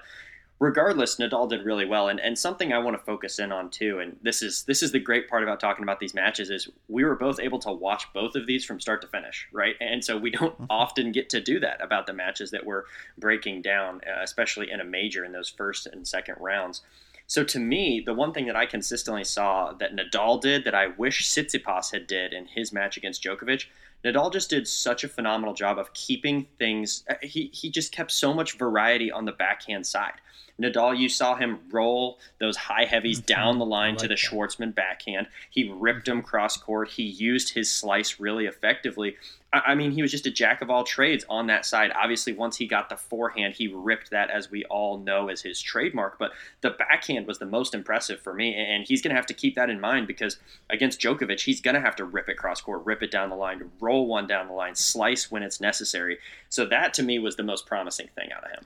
regardless, 0.60 1.18
Nadal 1.18 1.50
did 1.50 1.66
really 1.66 1.86
well, 1.86 2.08
and 2.08 2.20
and 2.20 2.38
something 2.38 2.72
I 2.72 2.80
want 2.80 2.98
to 2.98 3.04
focus 3.04 3.40
in 3.40 3.52
on 3.52 3.70
too. 3.70 4.00
And 4.00 4.18
this 4.22 4.42
is 4.42 4.64
this 4.64 4.82
is 4.82 4.92
the 4.92 5.00
great 5.00 5.30
part 5.30 5.44
about 5.44 5.60
talking 5.60 5.84
about 5.84 6.00
these 6.00 6.14
matches 6.14 6.50
is 6.50 6.70
we 6.88 7.04
were 7.04 7.16
both 7.16 7.40
able 7.40 7.60
to 7.60 7.72
watch 7.72 8.12
both 8.14 8.36
of 8.36 8.48
these 8.48 8.66
from 8.66 8.80
start 8.80 9.02
to 9.02 9.08
finish, 9.08 9.48
right? 9.52 9.76
And 9.82 10.04
so 10.04 10.18
we 10.18 10.32
don't 10.32 10.54
mm-hmm. 10.54 10.66
often 10.70 11.12
get 11.12 11.30
to 11.32 11.42
do 11.42 11.60
that 11.60 11.84
about 11.84 12.08
the 12.08 12.14
matches 12.14 12.52
that 12.52 12.66
we're 12.66 12.84
breaking 13.18 13.62
down, 13.62 14.02
uh, 14.08 14.22
especially 14.22 14.72
in 14.72 14.80
a 14.80 14.86
major 14.86 15.26
in 15.26 15.32
those 15.32 15.50
first 15.50 15.86
and 15.88 16.08
second 16.08 16.36
rounds. 16.40 16.82
So 17.26 17.44
to 17.46 17.60
me, 17.60 18.02
the 18.06 18.14
one 18.14 18.34
thing 18.34 18.48
that 18.48 18.56
I 18.56 18.66
consistently 18.66 19.24
saw 19.24 19.74
that 19.74 19.96
Nadal 19.96 20.42
did 20.42 20.66
that 20.66 20.76
I 20.76 20.88
wish 20.88 21.30
Tsitsipas 21.30 21.92
had 21.92 22.06
did 22.06 22.34
in 22.34 22.46
his 22.46 22.74
match 22.74 22.98
against 22.98 23.24
Djokovic, 23.24 23.66
Nadal 24.04 24.32
just 24.32 24.50
did 24.50 24.68
such 24.68 25.04
a 25.04 25.08
phenomenal 25.08 25.54
job 25.54 25.78
of 25.78 25.94
keeping 25.94 26.48
things. 26.58 27.04
Uh, 27.10 27.16
he 27.22 27.50
he 27.54 27.70
just 27.70 27.92
kept 27.92 28.12
so 28.12 28.34
much 28.34 28.58
variety 28.58 29.12
on 29.12 29.26
the 29.26 29.32
backhand 29.32 29.86
side. 29.88 30.14
Nadal, 30.62 30.98
you 30.98 31.10
saw 31.10 31.36
him 31.36 31.60
roll 31.72 32.20
those 32.40 32.56
high 32.56 32.86
heavies 32.86 33.20
mm-hmm. 33.20 33.26
down 33.26 33.60
the 33.60 33.66
line 33.66 33.94
like 33.94 34.02
to 34.02 34.08
the 34.08 34.16
that. 34.16 34.20
Schwartzman 34.20 34.76
backhand. 34.76 35.28
He 35.50 35.72
ripped 35.74 36.08
him 36.08 36.22
cross 36.22 36.58
court. 36.58 36.90
He 36.90 37.04
used 37.04 37.54
his 37.54 37.72
slice 37.72 38.20
really 38.20 38.46
effectively. 38.46 39.16
I 39.54 39.76
mean, 39.76 39.92
he 39.92 40.02
was 40.02 40.10
just 40.10 40.26
a 40.26 40.32
jack 40.32 40.64
of 40.64 40.72
all 40.72 40.84
trades 40.84 41.24
on 41.30 41.46
that 41.48 41.64
side. 41.64 41.92
Obviously, 41.96 42.34
once 42.34 42.58
he 42.58 42.66
got 42.66 42.90
the 42.90 42.98
forehand, 42.98 43.54
he 43.54 43.68
ripped 43.68 44.10
that, 44.10 44.32
as 44.32 44.50
we 44.50 44.66
all 44.66 44.98
know, 44.98 45.30
as 45.30 45.42
his 45.42 45.62
trademark. 45.62 46.18
But 46.18 46.32
the 46.62 46.72
backhand 46.72 47.28
was 47.28 47.38
the 47.38 47.46
most 47.46 47.76
impressive 47.76 48.20
for 48.20 48.34
me, 48.34 48.56
and 48.56 48.84
he's 48.88 49.04
going 49.04 49.12
to 49.12 49.16
have 49.16 49.28
to 49.28 49.34
keep 49.34 49.54
that 49.56 49.70
in 49.70 49.80
mind 49.80 50.08
because 50.08 50.38
against 50.72 51.00
Djokovic, 51.00 51.42
he's 51.42 51.62
going 51.62 51.76
to 51.76 51.82
have 51.82 51.96
to 51.98 52.06
rip 52.06 52.30
it 52.30 52.38
cross 52.38 52.62
court, 52.62 52.84
rip 52.86 53.04
it 53.04 53.12
down 53.12 53.30
the 53.30 53.36
line, 53.36 53.70
roll 53.80 54.08
one 54.08 54.26
down 54.26 54.48
the 54.48 54.54
line, 54.54 54.74
slice 54.74 55.30
when 55.30 55.44
it's 55.44 55.62
necessary. 55.62 56.18
So 56.50 56.66
that 56.66 56.94
to 56.96 57.04
me 57.04 57.20
was 57.20 57.36
the 57.36 57.44
most 57.44 57.68
promising 57.68 58.10
thing 58.16 58.32
out 58.32 58.44
of 58.44 58.52
him. 58.52 58.66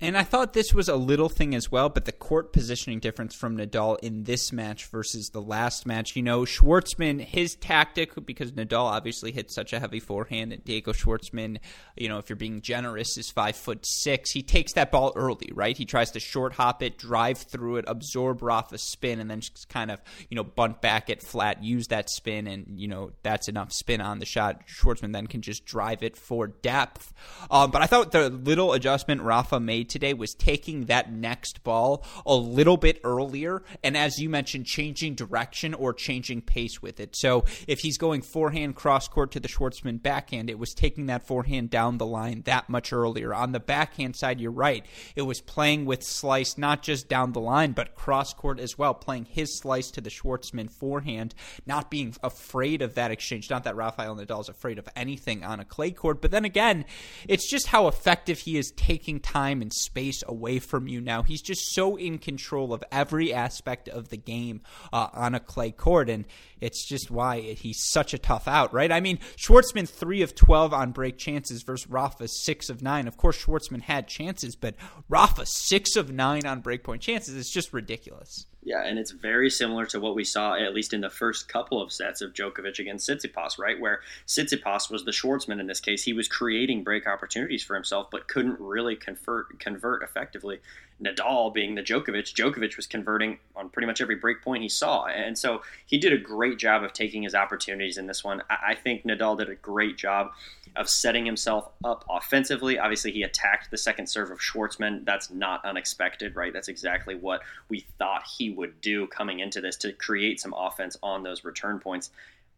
And 0.00 0.18
I 0.18 0.24
thought 0.24 0.54
this 0.54 0.74
was 0.74 0.88
a 0.88 0.96
little 0.96 1.28
thing 1.28 1.54
as 1.54 1.70
well, 1.70 1.88
but 1.88 2.04
the 2.04 2.10
court 2.10 2.52
positioning 2.52 2.98
difference 2.98 3.32
from 3.32 3.56
Nadal 3.56 3.96
in 4.00 4.24
this 4.24 4.52
match 4.52 4.86
versus 4.86 5.30
the 5.30 5.40
last 5.40 5.86
match. 5.86 6.16
You 6.16 6.22
know, 6.24 6.40
Schwartzman, 6.40 7.20
his 7.20 7.54
tactic, 7.54 8.12
because 8.26 8.50
Nadal 8.50 8.86
obviously 8.86 9.30
hit 9.30 9.52
such 9.52 9.72
a 9.72 9.78
heavy 9.78 10.00
forehand, 10.00 10.52
and 10.52 10.64
Diego 10.64 10.92
Schwartzman, 10.92 11.58
you 11.96 12.08
know, 12.08 12.18
if 12.18 12.28
you're 12.28 12.34
being 12.34 12.60
generous, 12.60 13.16
is 13.16 13.30
five 13.30 13.54
foot 13.54 13.86
six. 13.86 14.32
He 14.32 14.42
takes 14.42 14.72
that 14.72 14.90
ball 14.90 15.12
early, 15.14 15.50
right? 15.54 15.76
He 15.76 15.84
tries 15.84 16.10
to 16.10 16.20
short 16.20 16.54
hop 16.54 16.82
it, 16.82 16.98
drive 16.98 17.38
through 17.38 17.76
it, 17.76 17.84
absorb 17.86 18.42
Rafa's 18.42 18.82
spin, 18.82 19.20
and 19.20 19.30
then 19.30 19.42
just 19.42 19.68
kind 19.68 19.92
of, 19.92 20.00
you 20.28 20.34
know, 20.34 20.44
bunt 20.44 20.80
back 20.80 21.08
it 21.08 21.22
flat, 21.22 21.62
use 21.62 21.86
that 21.88 22.10
spin, 22.10 22.48
and, 22.48 22.80
you 22.80 22.88
know, 22.88 23.12
that's 23.22 23.46
enough 23.46 23.72
spin 23.72 24.00
on 24.00 24.18
the 24.18 24.26
shot. 24.26 24.66
Schwartzman 24.66 25.12
then 25.12 25.28
can 25.28 25.40
just 25.40 25.64
drive 25.64 26.02
it 26.02 26.16
for 26.16 26.48
depth. 26.48 27.12
Um, 27.48 27.70
but 27.70 27.80
I 27.80 27.86
thought 27.86 28.10
the 28.10 28.28
little 28.28 28.72
adjustment 28.72 29.22
Rafa 29.22 29.60
made 29.60 29.83
made 29.84 29.90
today 29.90 30.14
was 30.14 30.34
taking 30.34 30.86
that 30.86 31.12
next 31.12 31.62
ball 31.62 32.04
a 32.26 32.34
little 32.34 32.76
bit 32.76 33.00
earlier, 33.04 33.62
and 33.82 33.96
as 33.96 34.18
you 34.18 34.28
mentioned, 34.28 34.66
changing 34.66 35.14
direction 35.14 35.74
or 35.74 35.92
changing 35.92 36.40
pace 36.42 36.80
with 36.80 37.00
it. 37.00 37.14
So 37.16 37.44
if 37.68 37.80
he's 37.80 37.98
going 37.98 38.22
forehand 38.22 38.76
cross 38.76 39.08
court 39.08 39.32
to 39.32 39.40
the 39.40 39.48
Schwartzman 39.48 40.02
backhand, 40.02 40.50
it 40.50 40.58
was 40.58 40.72
taking 40.74 41.06
that 41.06 41.26
forehand 41.26 41.70
down 41.70 41.98
the 41.98 42.06
line 42.06 42.42
that 42.46 42.68
much 42.68 42.92
earlier. 42.92 43.34
On 43.34 43.52
the 43.52 43.60
backhand 43.60 44.16
side, 44.16 44.40
you're 44.40 44.50
right. 44.50 44.84
It 45.16 45.22
was 45.22 45.40
playing 45.40 45.84
with 45.84 46.02
slice 46.02 46.56
not 46.56 46.82
just 46.82 47.08
down 47.08 47.32
the 47.32 47.40
line, 47.40 47.72
but 47.72 47.94
cross 47.94 48.32
court 48.32 48.58
as 48.58 48.78
well, 48.78 48.94
playing 48.94 49.26
his 49.26 49.58
slice 49.60 49.90
to 49.92 50.00
the 50.00 50.10
Schwartzman 50.10 50.70
forehand, 50.70 51.34
not 51.66 51.90
being 51.90 52.14
afraid 52.22 52.82
of 52.82 52.94
that 52.94 53.10
exchange. 53.10 53.50
Not 53.50 53.64
that 53.64 53.76
Rafael 53.76 54.16
Nadal 54.16 54.40
is 54.40 54.48
afraid 54.48 54.78
of 54.78 54.88
anything 54.96 55.44
on 55.44 55.60
a 55.60 55.64
clay 55.64 55.90
court, 55.90 56.22
but 56.22 56.30
then 56.30 56.44
again, 56.44 56.84
it's 57.28 57.50
just 57.50 57.68
how 57.68 57.88
effective 57.88 58.38
he 58.40 58.56
is 58.56 58.72
taking 58.76 59.20
time 59.20 59.60
and 59.60 59.72
space 59.74 60.22
away 60.26 60.58
from 60.58 60.88
you 60.88 61.00
now. 61.00 61.22
He's 61.22 61.42
just 61.42 61.74
so 61.74 61.96
in 61.96 62.18
control 62.18 62.72
of 62.72 62.84
every 62.90 63.32
aspect 63.32 63.88
of 63.88 64.08
the 64.08 64.16
game 64.16 64.62
uh, 64.92 65.08
on 65.12 65.34
a 65.34 65.40
clay 65.40 65.70
court, 65.70 66.08
and 66.08 66.24
it's 66.60 66.86
just 66.86 67.10
why 67.10 67.40
he's 67.40 67.84
such 67.84 68.14
a 68.14 68.18
tough 68.18 68.48
out, 68.48 68.72
right? 68.72 68.90
I 68.90 69.00
mean, 69.00 69.18
Schwartzman 69.36 69.88
three 69.88 70.22
of 70.22 70.34
twelve 70.34 70.72
on 70.72 70.92
break 70.92 71.18
chances 71.18 71.62
versus 71.62 71.90
Rafa 71.90 72.28
six 72.28 72.70
of 72.70 72.82
nine. 72.82 73.06
Of 73.06 73.16
course, 73.16 73.44
Schwartzman 73.44 73.82
had 73.82 74.08
chances, 74.08 74.56
but 74.56 74.74
Rafa 75.08 75.46
six 75.46 75.96
of 75.96 76.10
nine 76.10 76.46
on 76.46 76.62
breakpoint 76.62 77.00
chances. 77.00 77.36
It's 77.36 77.52
just 77.52 77.72
ridiculous. 77.72 78.46
Yeah, 78.64 78.82
and 78.82 78.98
it's 78.98 79.10
very 79.10 79.50
similar 79.50 79.84
to 79.86 80.00
what 80.00 80.14
we 80.14 80.24
saw, 80.24 80.54
at 80.54 80.72
least 80.72 80.94
in 80.94 81.02
the 81.02 81.10
first 81.10 81.48
couple 81.48 81.82
of 81.82 81.92
sets 81.92 82.22
of 82.22 82.32
Djokovic 82.32 82.78
against 82.78 83.06
Tsitsipas, 83.08 83.58
right? 83.58 83.78
Where 83.78 84.00
Tsitsipas 84.26 84.90
was 84.90 85.04
the 85.04 85.10
Schwartzman 85.10 85.60
in 85.60 85.66
this 85.66 85.80
case. 85.80 86.02
He 86.02 86.14
was 86.14 86.28
creating 86.28 86.82
break 86.82 87.06
opportunities 87.06 87.62
for 87.62 87.74
himself, 87.74 88.08
but 88.10 88.26
couldn't 88.26 88.58
really 88.58 88.96
convert 88.96 89.60
convert 89.60 90.02
effectively. 90.02 90.60
Nadal 91.02 91.52
being 91.52 91.74
the 91.74 91.82
Djokovic, 91.82 92.34
Djokovic 92.34 92.76
was 92.76 92.86
converting 92.86 93.38
on 93.56 93.68
pretty 93.68 93.86
much 93.86 94.00
every 94.00 94.16
break 94.16 94.42
point 94.42 94.62
he 94.62 94.68
saw. 94.68 95.06
And 95.06 95.36
so 95.36 95.62
he 95.86 95.98
did 95.98 96.12
a 96.12 96.18
great 96.18 96.58
job 96.58 96.82
of 96.82 96.92
taking 96.92 97.22
his 97.22 97.34
opportunities 97.34 97.98
in 97.98 98.06
this 98.06 98.22
one. 98.22 98.42
I 98.48 98.74
think 98.74 99.04
Nadal 99.04 99.38
did 99.38 99.50
a 99.50 99.54
great 99.56 99.96
job 99.96 100.32
of 100.76 100.88
setting 100.88 101.24
himself 101.24 101.68
up 101.84 102.04
offensively. 102.10 102.78
Obviously, 102.78 103.12
he 103.12 103.22
attacked 103.22 103.70
the 103.70 103.78
second 103.78 104.08
serve 104.08 104.30
of 104.30 104.38
Schwartzman. 104.38 105.04
That's 105.04 105.30
not 105.30 105.64
unexpected, 105.64 106.34
right? 106.36 106.52
That's 106.52 106.68
exactly 106.68 107.14
what 107.14 107.42
we 107.68 107.86
thought 107.98 108.24
he 108.38 108.50
would 108.50 108.80
do 108.80 109.06
coming 109.06 109.40
into 109.40 109.60
this 109.60 109.76
to 109.78 109.92
create 109.92 110.40
some 110.40 110.54
offense 110.56 110.96
on 111.02 111.22
those 111.22 111.44
return 111.44 111.78
points. 111.78 112.10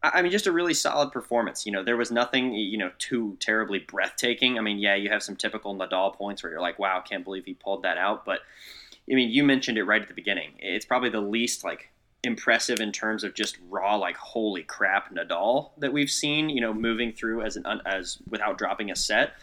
I 0.03 0.21
mean, 0.21 0.31
just 0.31 0.47
a 0.47 0.51
really 0.51 0.75
solid 0.75 1.11
performance. 1.11 1.65
You 1.65 1.71
know, 1.71 1.83
there 1.83 1.97
was 1.97 2.11
nothing, 2.11 2.53
you 2.53 2.77
know, 2.77 2.91
too 2.99 3.35
terribly 3.39 3.79
breathtaking. 3.79 4.57
I 4.57 4.61
mean, 4.61 4.77
yeah, 4.77 4.95
you 4.95 5.09
have 5.09 5.23
some 5.23 5.35
typical 5.35 5.75
Nadal 5.75 6.13
points 6.13 6.43
where 6.43 6.51
you're 6.51 6.61
like, 6.61 6.77
wow, 6.77 7.01
can't 7.01 7.23
believe 7.23 7.45
he 7.45 7.55
pulled 7.55 7.83
that 7.83 7.97
out. 7.97 8.23
But, 8.23 8.41
I 9.11 9.15
mean, 9.15 9.31
you 9.31 9.43
mentioned 9.43 9.77
it 9.77 9.83
right 9.85 10.01
at 10.01 10.07
the 10.07 10.13
beginning. 10.13 10.51
It's 10.59 10.85
probably 10.85 11.09
the 11.09 11.21
least, 11.21 11.63
like, 11.63 11.89
impressive 12.23 12.79
in 12.79 12.91
terms 12.91 13.23
of 13.23 13.33
just 13.33 13.57
raw 13.69 13.95
like 13.95 14.17
holy 14.17 14.63
crap 14.63 15.13
Nadal 15.13 15.71
that 15.77 15.93
we've 15.93 16.09
seen 16.09 16.49
you 16.49 16.59
know 16.59 16.73
moving 16.73 17.13
through 17.13 17.43
as 17.43 17.55
an 17.55 17.65
as 17.85 18.17
without 18.27 18.57
dropping 18.57 18.89
a 18.91 18.95
set 18.95 19.33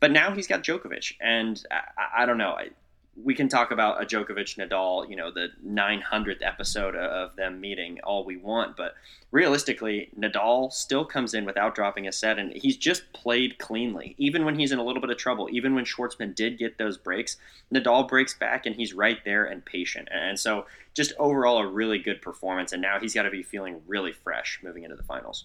but 0.00 0.10
now 0.12 0.32
he's 0.32 0.46
got 0.46 0.62
Djokovic 0.62 1.14
and 1.20 1.62
I, 1.70 2.22
I 2.22 2.26
don't 2.26 2.38
know 2.38 2.52
I, 2.52 2.70
we 3.16 3.34
can 3.34 3.48
talk 3.48 3.70
about 3.70 4.02
a 4.02 4.06
Djokovic 4.06 4.56
Nadal, 4.56 5.08
you 5.08 5.16
know, 5.16 5.30
the 5.30 5.48
900th 5.66 6.40
episode 6.40 6.96
of 6.96 7.36
them 7.36 7.60
meeting 7.60 8.00
all 8.04 8.24
we 8.24 8.38
want, 8.38 8.76
but 8.76 8.94
realistically, 9.30 10.08
Nadal 10.18 10.72
still 10.72 11.04
comes 11.04 11.34
in 11.34 11.44
without 11.44 11.74
dropping 11.74 12.08
a 12.08 12.12
set, 12.12 12.38
and 12.38 12.52
he's 12.54 12.76
just 12.76 13.12
played 13.12 13.58
cleanly. 13.58 14.14
Even 14.16 14.46
when 14.46 14.58
he's 14.58 14.72
in 14.72 14.78
a 14.78 14.84
little 14.84 15.02
bit 15.02 15.10
of 15.10 15.18
trouble, 15.18 15.48
even 15.52 15.74
when 15.74 15.84
Schwartzman 15.84 16.34
did 16.34 16.58
get 16.58 16.78
those 16.78 16.96
breaks, 16.96 17.36
Nadal 17.72 18.08
breaks 18.08 18.32
back 18.32 18.64
and 18.64 18.74
he's 18.76 18.94
right 18.94 19.18
there 19.24 19.44
and 19.44 19.64
patient. 19.64 20.08
And 20.10 20.38
so, 20.38 20.66
just 20.94 21.12
overall, 21.18 21.58
a 21.58 21.66
really 21.66 21.98
good 21.98 22.22
performance, 22.22 22.72
and 22.72 22.80
now 22.80 22.98
he's 22.98 23.14
got 23.14 23.22
to 23.22 23.30
be 23.30 23.42
feeling 23.42 23.82
really 23.86 24.12
fresh 24.12 24.60
moving 24.62 24.84
into 24.84 24.96
the 24.96 25.02
finals. 25.02 25.44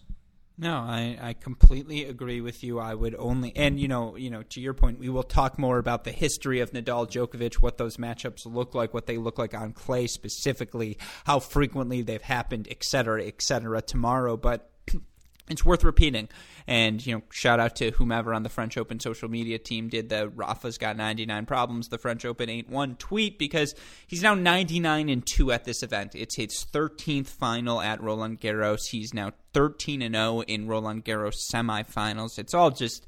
No, 0.60 0.78
I, 0.78 1.18
I 1.22 1.34
completely 1.34 2.06
agree 2.06 2.42
with 2.42 2.64
you. 2.64 2.80
I 2.80 2.96
would 2.96 3.16
only 3.20 3.56
and 3.56 3.80
you 3.80 3.88
know, 3.88 4.16
you 4.16 4.32
know, 4.32 4.42
to 4.42 4.60
your 4.60 4.74
point, 4.74 4.98
we 4.98 5.08
will 5.08 5.24
talk 5.24 5.60
more 5.60 5.78
about 5.78 6.04
the 6.04 6.12
history 6.12 6.62
of 6.62 6.72
Nadal 6.72 7.08
Djokovic, 7.08 7.56
what 7.56 7.78
those 7.78 7.98
matchups 7.98 8.46
look 8.52 8.74
like, 8.74 8.92
what 8.92 9.06
they 9.06 9.18
look 9.18 9.38
like 9.38 9.54
on 9.54 9.72
clay 9.72 10.08
specifically, 10.08 10.98
how 11.26 11.40
frequently 11.40 12.02
they've 12.02 12.22
happened, 12.22 12.68
et 12.72 12.84
cetera, 12.84 13.24
et 13.24 13.40
cetera, 13.42 13.84
tomorrow. 13.84 14.36
But 14.36 14.72
it's 15.50 15.64
worth 15.64 15.84
repeating. 15.84 16.28
And, 16.68 17.06
you 17.06 17.16
know, 17.16 17.22
shout 17.32 17.60
out 17.62 17.78
to 17.78 17.92
whomever 17.92 18.34
on 18.34 18.44
the 18.44 18.50
French 18.50 18.78
Open 18.78 19.00
social 19.00 19.30
media 19.30 19.58
team 19.58 19.88
did 19.88 20.10
the 20.10 20.28
Rafa's 20.30 20.78
got 20.78 20.98
99 20.98 21.46
problems, 21.46 21.88
the 21.88 21.98
French 21.98 22.26
Open 22.26 22.50
ain't 22.50 22.70
one 22.70 22.96
tweet 22.96 23.40
because 23.40 23.74
he's 24.06 24.22
now 24.22 24.36
99 24.36 25.08
and 25.08 25.26
2 25.26 25.52
at 25.54 25.64
this 25.64 25.82
event. 25.82 26.14
It's 26.14 26.36
his 26.36 26.66
13th 26.74 27.28
final 27.28 27.80
at 27.80 28.02
Roland 28.02 28.42
Garros. 28.42 28.90
He's 28.92 29.14
now 29.14 29.32
13 29.54 30.02
and 30.02 30.16
0 30.16 30.42
in 30.42 30.68
Roland 30.68 31.06
Garros 31.06 31.38
semifinals. 31.54 32.38
It's 32.38 32.54
all 32.54 32.72
just 32.72 33.08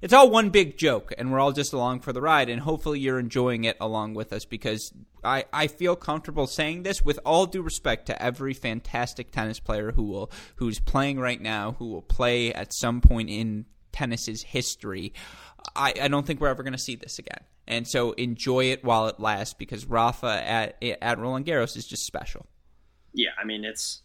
it's 0.00 0.12
all 0.12 0.30
one 0.30 0.50
big 0.50 0.78
joke, 0.78 1.12
and 1.18 1.32
we're 1.32 1.40
all 1.40 1.52
just 1.52 1.72
along 1.72 2.00
for 2.00 2.12
the 2.12 2.20
ride. 2.20 2.48
And 2.48 2.60
hopefully, 2.60 3.00
you're 3.00 3.18
enjoying 3.18 3.64
it 3.64 3.76
along 3.80 4.14
with 4.14 4.32
us 4.32 4.44
because 4.44 4.92
I, 5.24 5.44
I 5.52 5.66
feel 5.66 5.96
comfortable 5.96 6.46
saying 6.46 6.84
this 6.84 7.04
with 7.04 7.18
all 7.24 7.46
due 7.46 7.62
respect 7.62 8.06
to 8.06 8.22
every 8.22 8.54
fantastic 8.54 9.32
tennis 9.32 9.58
player 9.58 9.92
who 9.92 10.04
will 10.04 10.30
who's 10.56 10.78
playing 10.78 11.18
right 11.18 11.40
now, 11.40 11.72
who 11.78 11.88
will 11.88 12.02
play 12.02 12.52
at 12.52 12.72
some 12.72 12.97
point 13.00 13.30
in 13.30 13.66
tennis's 13.92 14.42
history. 14.42 15.12
I, 15.74 15.94
I 16.02 16.08
don't 16.08 16.26
think 16.26 16.40
we're 16.40 16.48
ever 16.48 16.62
going 16.62 16.72
to 16.72 16.78
see 16.78 16.96
this 16.96 17.18
again. 17.18 17.40
And 17.66 17.86
so 17.86 18.12
enjoy 18.12 18.66
it 18.66 18.82
while 18.82 19.08
it 19.08 19.20
lasts 19.20 19.54
because 19.54 19.84
Rafa 19.84 20.26
at 20.26 20.82
at 20.82 21.18
Roland 21.18 21.44
Garros 21.44 21.76
is 21.76 21.86
just 21.86 22.06
special. 22.06 22.46
Yeah, 23.12 23.30
I 23.38 23.44
mean 23.44 23.64
it's 23.64 24.00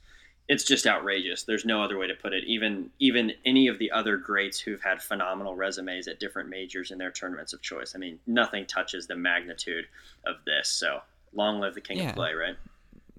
it's 0.49 0.65
just 0.65 0.85
outrageous. 0.85 1.43
There's 1.43 1.63
no 1.63 1.81
other 1.81 1.97
way 1.97 2.07
to 2.07 2.15
put 2.15 2.33
it. 2.33 2.43
Even 2.45 2.89
even 2.99 3.31
any 3.45 3.67
of 3.67 3.79
the 3.79 3.91
other 3.91 4.17
greats 4.17 4.59
who've 4.59 4.81
had 4.81 5.01
phenomenal 5.01 5.55
resumes 5.55 6.09
at 6.09 6.19
different 6.19 6.49
majors 6.49 6.91
in 6.91 6.97
their 6.97 7.11
tournaments 7.11 7.53
of 7.53 7.61
choice. 7.61 7.93
I 7.95 7.99
mean, 7.99 8.19
nothing 8.27 8.65
touches 8.65 9.07
the 9.07 9.15
magnitude 9.15 9.85
of 10.25 10.35
this. 10.45 10.67
So 10.67 10.99
long 11.33 11.59
live 11.59 11.75
the 11.75 11.81
king 11.81 11.99
yeah. 11.99 12.09
of 12.09 12.15
play, 12.15 12.33
right? 12.33 12.57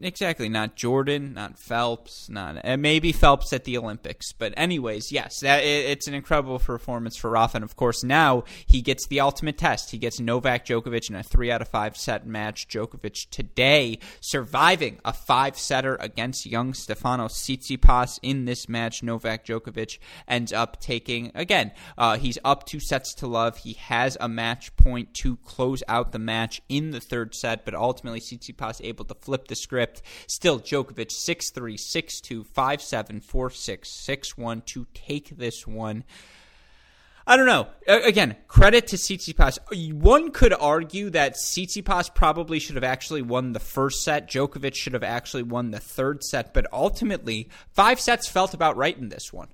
Exactly, 0.02 0.48
not 0.48 0.74
Jordan, 0.74 1.34
not 1.34 1.56
Phelps, 1.56 2.28
not 2.28 2.56
and 2.64 2.82
maybe 2.82 3.12
Phelps 3.12 3.52
at 3.52 3.62
the 3.62 3.78
Olympics, 3.78 4.32
but 4.32 4.52
anyways, 4.56 5.12
yes, 5.12 5.38
that 5.38 5.62
it, 5.62 5.86
it's 5.86 6.08
an 6.08 6.14
incredible 6.14 6.58
performance 6.58 7.16
for 7.16 7.30
Rafa, 7.30 7.58
and 7.58 7.64
of 7.64 7.76
course 7.76 8.02
now 8.02 8.42
he 8.66 8.82
gets 8.82 9.06
the 9.06 9.20
ultimate 9.20 9.56
test. 9.56 9.92
He 9.92 9.98
gets 9.98 10.18
Novak 10.18 10.66
Djokovic 10.66 11.10
in 11.10 11.14
a 11.14 11.22
three 11.22 11.48
out 11.48 11.62
of 11.62 11.68
five 11.68 11.96
set 11.96 12.26
match. 12.26 12.66
Djokovic 12.66 13.30
today 13.30 14.00
surviving 14.20 14.98
a 15.04 15.12
five 15.12 15.56
setter 15.56 15.96
against 16.00 16.44
young 16.44 16.72
Stefanos 16.72 17.34
Tsitsipas 17.34 18.18
in 18.20 18.46
this 18.46 18.68
match. 18.68 19.00
Novak 19.04 19.46
Djokovic 19.46 19.98
ends 20.26 20.52
up 20.52 20.80
taking 20.80 21.30
again. 21.36 21.70
Uh, 21.96 22.16
he's 22.16 22.38
up 22.44 22.66
two 22.66 22.80
sets 22.80 23.14
to 23.14 23.28
love. 23.28 23.58
He 23.58 23.74
has 23.74 24.16
a 24.20 24.28
match 24.28 24.74
point 24.74 25.14
to 25.14 25.36
close 25.36 25.84
out 25.86 26.10
the 26.10 26.18
match 26.18 26.62
in 26.68 26.90
the 26.90 27.00
third 27.00 27.32
set, 27.32 27.64
but 27.64 27.76
ultimately 27.76 28.18
Tsitsipas 28.18 28.80
able 28.82 29.04
to 29.04 29.14
flip 29.14 29.46
the 29.46 29.54
script 29.54 29.83
script. 29.84 30.02
Still, 30.26 30.60
Djokovic 30.60 31.10
6 31.10 31.50
3, 31.50 31.76
6 31.76 32.20
2, 32.20 32.44
5 32.44 32.82
7, 32.82 33.20
4 33.20 33.50
6, 33.50 33.88
6 33.88 34.38
1 34.38 34.62
to 34.62 34.86
take 34.94 35.36
this 35.36 35.66
one. 35.66 36.04
I 37.26 37.38
don't 37.38 37.46
know. 37.46 37.68
Again, 37.88 38.36
credit 38.48 38.86
to 38.88 38.96
Tsitsipas. 38.96 39.58
One 39.94 40.30
could 40.30 40.52
argue 40.52 41.08
that 41.10 41.36
Tsitsipas 41.36 42.14
probably 42.14 42.58
should 42.58 42.74
have 42.74 42.84
actually 42.84 43.22
won 43.22 43.52
the 43.52 43.60
first 43.60 44.04
set. 44.04 44.28
Djokovic 44.28 44.74
should 44.74 44.92
have 44.92 45.02
actually 45.02 45.42
won 45.42 45.70
the 45.70 45.80
third 45.80 46.22
set, 46.22 46.52
but 46.52 46.66
ultimately, 46.70 47.48
five 47.72 47.98
sets 47.98 48.28
felt 48.28 48.52
about 48.52 48.76
right 48.76 48.96
in 48.96 49.08
this 49.08 49.32
one. 49.32 49.48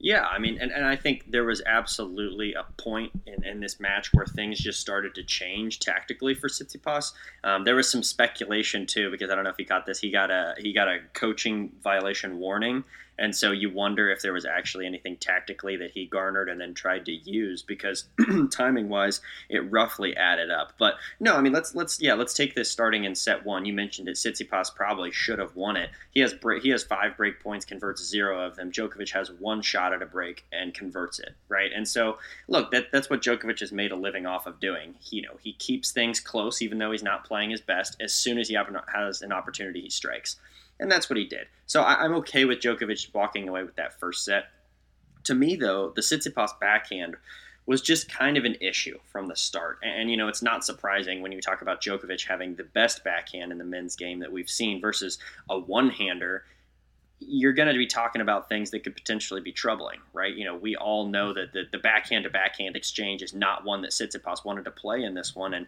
Yeah, 0.00 0.24
I 0.26 0.38
mean, 0.38 0.58
and, 0.60 0.70
and 0.70 0.84
I 0.84 0.94
think 0.94 1.30
there 1.30 1.44
was 1.44 1.60
absolutely 1.66 2.54
a 2.54 2.64
point 2.80 3.10
in, 3.26 3.44
in 3.44 3.58
this 3.58 3.80
match 3.80 4.12
where 4.14 4.26
things 4.26 4.60
just 4.60 4.80
started 4.80 5.14
to 5.16 5.24
change 5.24 5.80
tactically 5.80 6.34
for 6.34 6.48
Tsitsipas. 6.48 7.12
Um, 7.42 7.64
there 7.64 7.74
was 7.74 7.90
some 7.90 8.04
speculation 8.04 8.86
too, 8.86 9.10
because 9.10 9.28
I 9.28 9.34
don't 9.34 9.42
know 9.42 9.50
if 9.50 9.56
he 9.56 9.64
got 9.64 9.86
this. 9.86 9.98
He 9.98 10.12
got 10.12 10.30
a 10.30 10.54
he 10.58 10.72
got 10.72 10.86
a 10.86 11.00
coaching 11.14 11.72
violation 11.82 12.38
warning 12.38 12.84
and 13.18 13.34
so 13.34 13.50
you 13.50 13.70
wonder 13.70 14.10
if 14.10 14.22
there 14.22 14.32
was 14.32 14.44
actually 14.44 14.86
anything 14.86 15.16
tactically 15.16 15.76
that 15.76 15.90
he 15.90 16.06
garnered 16.06 16.48
and 16.48 16.60
then 16.60 16.72
tried 16.72 17.04
to 17.06 17.12
use 17.12 17.62
because 17.62 18.08
timing 18.50 18.88
wise, 18.88 19.20
it 19.48 19.70
roughly 19.70 20.16
added 20.16 20.50
up. 20.50 20.72
But 20.78 20.94
no, 21.18 21.34
I 21.34 21.40
mean 21.40 21.52
let's 21.52 21.74
let's 21.74 22.00
yeah 22.00 22.14
let's 22.14 22.34
take 22.34 22.54
this 22.54 22.70
starting 22.70 23.04
in 23.04 23.14
set 23.14 23.44
one. 23.44 23.64
You 23.64 23.72
mentioned 23.72 24.08
it. 24.08 24.16
Tsitsipas 24.16 24.74
probably 24.74 25.10
should 25.10 25.38
have 25.38 25.56
won 25.56 25.76
it. 25.76 25.90
He 26.10 26.20
has 26.20 26.34
he 26.62 26.68
has 26.70 26.84
five 26.84 27.16
break 27.16 27.40
points, 27.40 27.64
converts 27.64 28.04
zero 28.04 28.40
of 28.40 28.56
them. 28.56 28.70
Djokovic 28.70 29.10
has 29.12 29.30
one 29.32 29.62
shot 29.62 29.92
at 29.92 30.02
a 30.02 30.06
break 30.06 30.44
and 30.52 30.72
converts 30.72 31.18
it 31.18 31.34
right. 31.48 31.70
And 31.74 31.88
so 31.88 32.18
look, 32.46 32.70
that 32.70 32.92
that's 32.92 33.10
what 33.10 33.22
Djokovic 33.22 33.60
has 33.60 33.72
made 33.72 33.90
a 33.90 33.96
living 33.96 34.26
off 34.26 34.46
of 34.46 34.60
doing. 34.60 34.94
He, 35.00 35.16
you 35.16 35.22
know 35.22 35.38
he 35.42 35.52
keeps 35.54 35.90
things 35.90 36.20
close 36.20 36.62
even 36.62 36.78
though 36.78 36.92
he's 36.92 37.02
not 37.02 37.24
playing 37.24 37.50
his 37.50 37.60
best. 37.60 37.96
As 38.00 38.14
soon 38.14 38.38
as 38.38 38.48
he 38.48 38.56
has 38.94 39.22
an 39.22 39.32
opportunity, 39.32 39.80
he 39.80 39.90
strikes 39.90 40.36
and 40.80 40.90
that's 40.90 41.10
what 41.10 41.16
he 41.16 41.24
did. 41.24 41.46
So 41.66 41.82
I, 41.82 42.04
am 42.04 42.14
okay 42.14 42.44
with 42.44 42.60
Djokovic 42.60 43.12
walking 43.14 43.48
away 43.48 43.62
with 43.62 43.76
that 43.76 43.98
first 43.98 44.24
set. 44.24 44.44
To 45.24 45.34
me, 45.34 45.56
though, 45.56 45.92
the 45.94 46.00
Tsitsipas 46.00 46.58
backhand 46.60 47.16
was 47.66 47.82
just 47.82 48.10
kind 48.10 48.38
of 48.38 48.46
an 48.46 48.56
issue 48.60 48.98
from 49.12 49.26
the 49.26 49.36
start. 49.36 49.78
And, 49.82 50.00
and, 50.00 50.10
you 50.10 50.16
know, 50.16 50.28
it's 50.28 50.42
not 50.42 50.64
surprising 50.64 51.20
when 51.20 51.32
you 51.32 51.40
talk 51.40 51.60
about 51.60 51.82
Djokovic 51.82 52.26
having 52.26 52.54
the 52.54 52.64
best 52.64 53.04
backhand 53.04 53.52
in 53.52 53.58
the 53.58 53.64
men's 53.64 53.94
game 53.94 54.20
that 54.20 54.32
we've 54.32 54.48
seen 54.48 54.80
versus 54.80 55.18
a 55.50 55.58
one 55.58 55.90
hander. 55.90 56.44
You're 57.20 57.52
going 57.52 57.68
to 57.68 57.76
be 57.76 57.86
talking 57.86 58.22
about 58.22 58.48
things 58.48 58.70
that 58.70 58.84
could 58.84 58.94
potentially 58.94 59.40
be 59.40 59.52
troubling, 59.52 59.98
right? 60.14 60.34
You 60.34 60.44
know, 60.44 60.56
we 60.56 60.76
all 60.76 61.08
know 61.08 61.34
that 61.34 61.52
the, 61.52 61.64
the 61.70 61.78
backhand 61.78 62.24
to 62.24 62.30
backhand 62.30 62.76
exchange 62.76 63.22
is 63.22 63.34
not 63.34 63.64
one 63.64 63.82
that 63.82 63.90
Tsitsipas 63.90 64.44
wanted 64.44 64.64
to 64.64 64.70
play 64.70 65.02
in 65.02 65.14
this 65.14 65.34
one. 65.34 65.52
And 65.52 65.66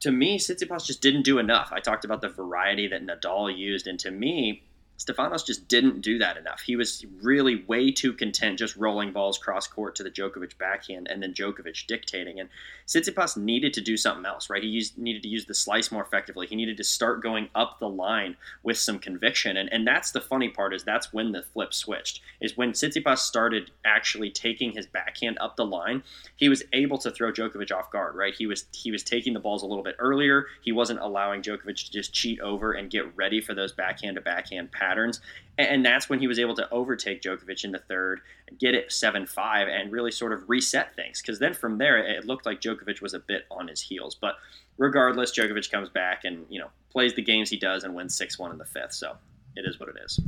to 0.00 0.10
me, 0.10 0.38
Tsitsipas 0.38 0.84
just 0.86 1.00
didn't 1.02 1.22
do 1.22 1.38
enough. 1.38 1.70
I 1.72 1.80
talked 1.80 2.04
about 2.04 2.20
the 2.20 2.28
variety 2.28 2.86
that 2.88 3.06
Nadal 3.06 3.56
used, 3.56 3.86
and 3.86 3.98
to 4.00 4.10
me, 4.10 4.62
Stefanos 4.98 5.44
just 5.44 5.68
didn't 5.68 6.00
do 6.00 6.18
that 6.18 6.36
enough. 6.36 6.60
He 6.60 6.74
was 6.74 7.04
really 7.20 7.64
way 7.66 7.90
too 7.90 8.14
content 8.14 8.58
just 8.58 8.76
rolling 8.76 9.12
balls 9.12 9.36
cross 9.36 9.66
court 9.66 9.94
to 9.96 10.02
the 10.02 10.10
Djokovic 10.10 10.56
backhand 10.56 11.06
and 11.10 11.22
then 11.22 11.34
Djokovic 11.34 11.86
dictating. 11.86 12.40
And 12.40 12.48
Tsitsipas 12.86 13.36
needed 13.36 13.74
to 13.74 13.82
do 13.82 13.96
something 13.96 14.24
else, 14.24 14.48
right? 14.48 14.62
He 14.62 14.68
used, 14.68 14.96
needed 14.96 15.22
to 15.22 15.28
use 15.28 15.44
the 15.44 15.54
slice 15.54 15.92
more 15.92 16.02
effectively. 16.02 16.46
He 16.46 16.56
needed 16.56 16.78
to 16.78 16.84
start 16.84 17.22
going 17.22 17.50
up 17.54 17.78
the 17.78 17.88
line 17.88 18.36
with 18.62 18.78
some 18.78 18.98
conviction. 18.98 19.56
And, 19.58 19.70
and 19.70 19.86
that's 19.86 20.12
the 20.12 20.20
funny 20.20 20.48
part 20.48 20.72
is 20.72 20.82
that's 20.82 21.12
when 21.12 21.32
the 21.32 21.42
flip 21.42 21.74
switched. 21.74 22.22
Is 22.40 22.56
when 22.56 22.72
Tsitsipas 22.72 23.18
started 23.18 23.70
actually 23.84 24.30
taking 24.30 24.72
his 24.72 24.86
backhand 24.86 25.36
up 25.40 25.56
the 25.56 25.66
line, 25.66 26.02
he 26.36 26.48
was 26.48 26.62
able 26.72 26.96
to 26.98 27.10
throw 27.10 27.32
Djokovic 27.32 27.70
off 27.70 27.90
guard, 27.90 28.14
right? 28.14 28.34
He 28.34 28.46
was 28.46 28.64
he 28.72 28.90
was 28.90 29.02
taking 29.02 29.34
the 29.34 29.40
balls 29.40 29.62
a 29.62 29.66
little 29.66 29.84
bit 29.84 29.96
earlier. 29.98 30.46
He 30.62 30.72
wasn't 30.72 31.00
allowing 31.00 31.42
Djokovic 31.42 31.84
to 31.84 31.92
just 31.92 32.14
cheat 32.14 32.40
over 32.40 32.72
and 32.72 32.90
get 32.90 33.14
ready 33.14 33.40
for 33.40 33.54
those 33.54 33.72
backhand 33.72 34.16
to 34.16 34.20
backhand 34.22 34.72
passes 34.72 34.85
patterns. 34.86 35.20
And 35.58 35.84
that's 35.84 36.08
when 36.08 36.18
he 36.18 36.26
was 36.26 36.38
able 36.38 36.54
to 36.56 36.70
overtake 36.70 37.22
Djokovic 37.22 37.64
in 37.64 37.72
the 37.72 37.78
third, 37.78 38.20
get 38.58 38.74
it 38.74 38.92
7 38.92 39.26
5, 39.26 39.68
and 39.68 39.90
really 39.90 40.10
sort 40.10 40.32
of 40.32 40.48
reset 40.48 40.94
things. 40.94 41.22
Because 41.22 41.38
then 41.38 41.54
from 41.54 41.78
there, 41.78 41.96
it 41.98 42.26
looked 42.26 42.44
like 42.44 42.60
Djokovic 42.60 43.00
was 43.00 43.14
a 43.14 43.18
bit 43.18 43.46
on 43.50 43.68
his 43.68 43.80
heels. 43.80 44.14
But 44.14 44.34
regardless, 44.76 45.32
Djokovic 45.32 45.70
comes 45.70 45.88
back 45.88 46.24
and, 46.24 46.44
you 46.50 46.60
know, 46.60 46.68
plays 46.90 47.14
the 47.14 47.22
games 47.22 47.48
he 47.48 47.56
does 47.56 47.84
and 47.84 47.94
wins 47.94 48.14
6 48.16 48.38
1 48.38 48.52
in 48.52 48.58
the 48.58 48.66
fifth. 48.66 48.92
So 48.92 49.16
it 49.56 49.64
is 49.66 49.80
what 49.80 49.88
it 49.88 49.96
is. 50.04 50.20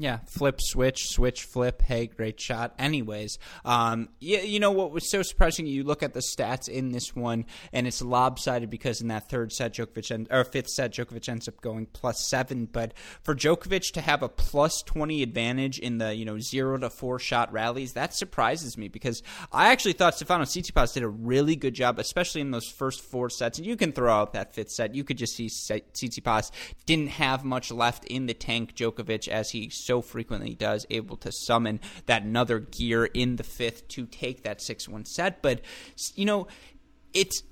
Yeah, 0.00 0.18
flip, 0.26 0.60
switch, 0.60 1.08
switch, 1.08 1.42
flip. 1.42 1.82
Hey, 1.82 2.06
great 2.06 2.40
shot. 2.40 2.72
Anyways, 2.78 3.36
um, 3.64 4.08
you, 4.20 4.38
you 4.38 4.60
know 4.60 4.70
what 4.70 4.92
was 4.92 5.10
so 5.10 5.22
surprising? 5.22 5.66
You 5.66 5.82
look 5.82 6.04
at 6.04 6.14
the 6.14 6.20
stats 6.20 6.68
in 6.68 6.92
this 6.92 7.16
one, 7.16 7.46
and 7.72 7.84
it's 7.84 8.00
lopsided 8.00 8.70
because 8.70 9.00
in 9.00 9.08
that 9.08 9.28
third 9.28 9.52
set, 9.52 9.74
Djokovic 9.74 10.28
or 10.30 10.44
fifth 10.44 10.68
set, 10.68 10.92
Djokovic 10.92 11.28
ends 11.28 11.48
up 11.48 11.60
going 11.60 11.86
plus 11.86 12.28
seven. 12.28 12.66
But 12.66 12.94
for 13.24 13.34
Djokovic 13.34 13.90
to 13.94 14.00
have 14.00 14.22
a 14.22 14.28
plus 14.28 14.82
twenty 14.82 15.20
advantage 15.20 15.80
in 15.80 15.98
the 15.98 16.14
you 16.14 16.24
know 16.24 16.38
zero 16.38 16.78
to 16.78 16.90
four 16.90 17.18
shot 17.18 17.52
rallies, 17.52 17.94
that 17.94 18.14
surprises 18.14 18.78
me 18.78 18.86
because 18.86 19.24
I 19.50 19.72
actually 19.72 19.94
thought 19.94 20.14
Stefano 20.14 20.44
Tsitsipas 20.44 20.94
did 20.94 21.02
a 21.02 21.08
really 21.08 21.56
good 21.56 21.74
job, 21.74 21.98
especially 21.98 22.40
in 22.40 22.52
those 22.52 22.68
first 22.68 23.00
four 23.00 23.30
sets. 23.30 23.58
And 23.58 23.66
you 23.66 23.76
can 23.76 23.90
throw 23.90 24.12
out 24.12 24.34
that 24.34 24.54
fifth 24.54 24.70
set; 24.70 24.94
you 24.94 25.02
could 25.02 25.18
just 25.18 25.34
see 25.34 25.48
Tsitsipas 25.48 26.52
didn't 26.86 27.08
have 27.08 27.44
much 27.44 27.72
left 27.72 28.04
in 28.04 28.26
the 28.26 28.34
tank. 28.34 28.76
Djokovic 28.76 29.26
as 29.26 29.50
he 29.50 29.70
so 29.88 30.02
frequently 30.02 30.54
does, 30.54 30.86
able 30.90 31.16
to 31.16 31.32
summon 31.32 31.80
that 32.06 32.22
another 32.22 32.58
gear 32.58 33.06
in 33.06 33.36
the 33.36 33.42
fifth 33.42 33.88
to 33.88 34.06
take 34.06 34.42
that 34.42 34.60
6 34.60 34.86
1 34.88 35.06
set. 35.06 35.42
But, 35.42 35.62
you 36.14 36.26
know, 36.26 36.46
it's 37.14 37.42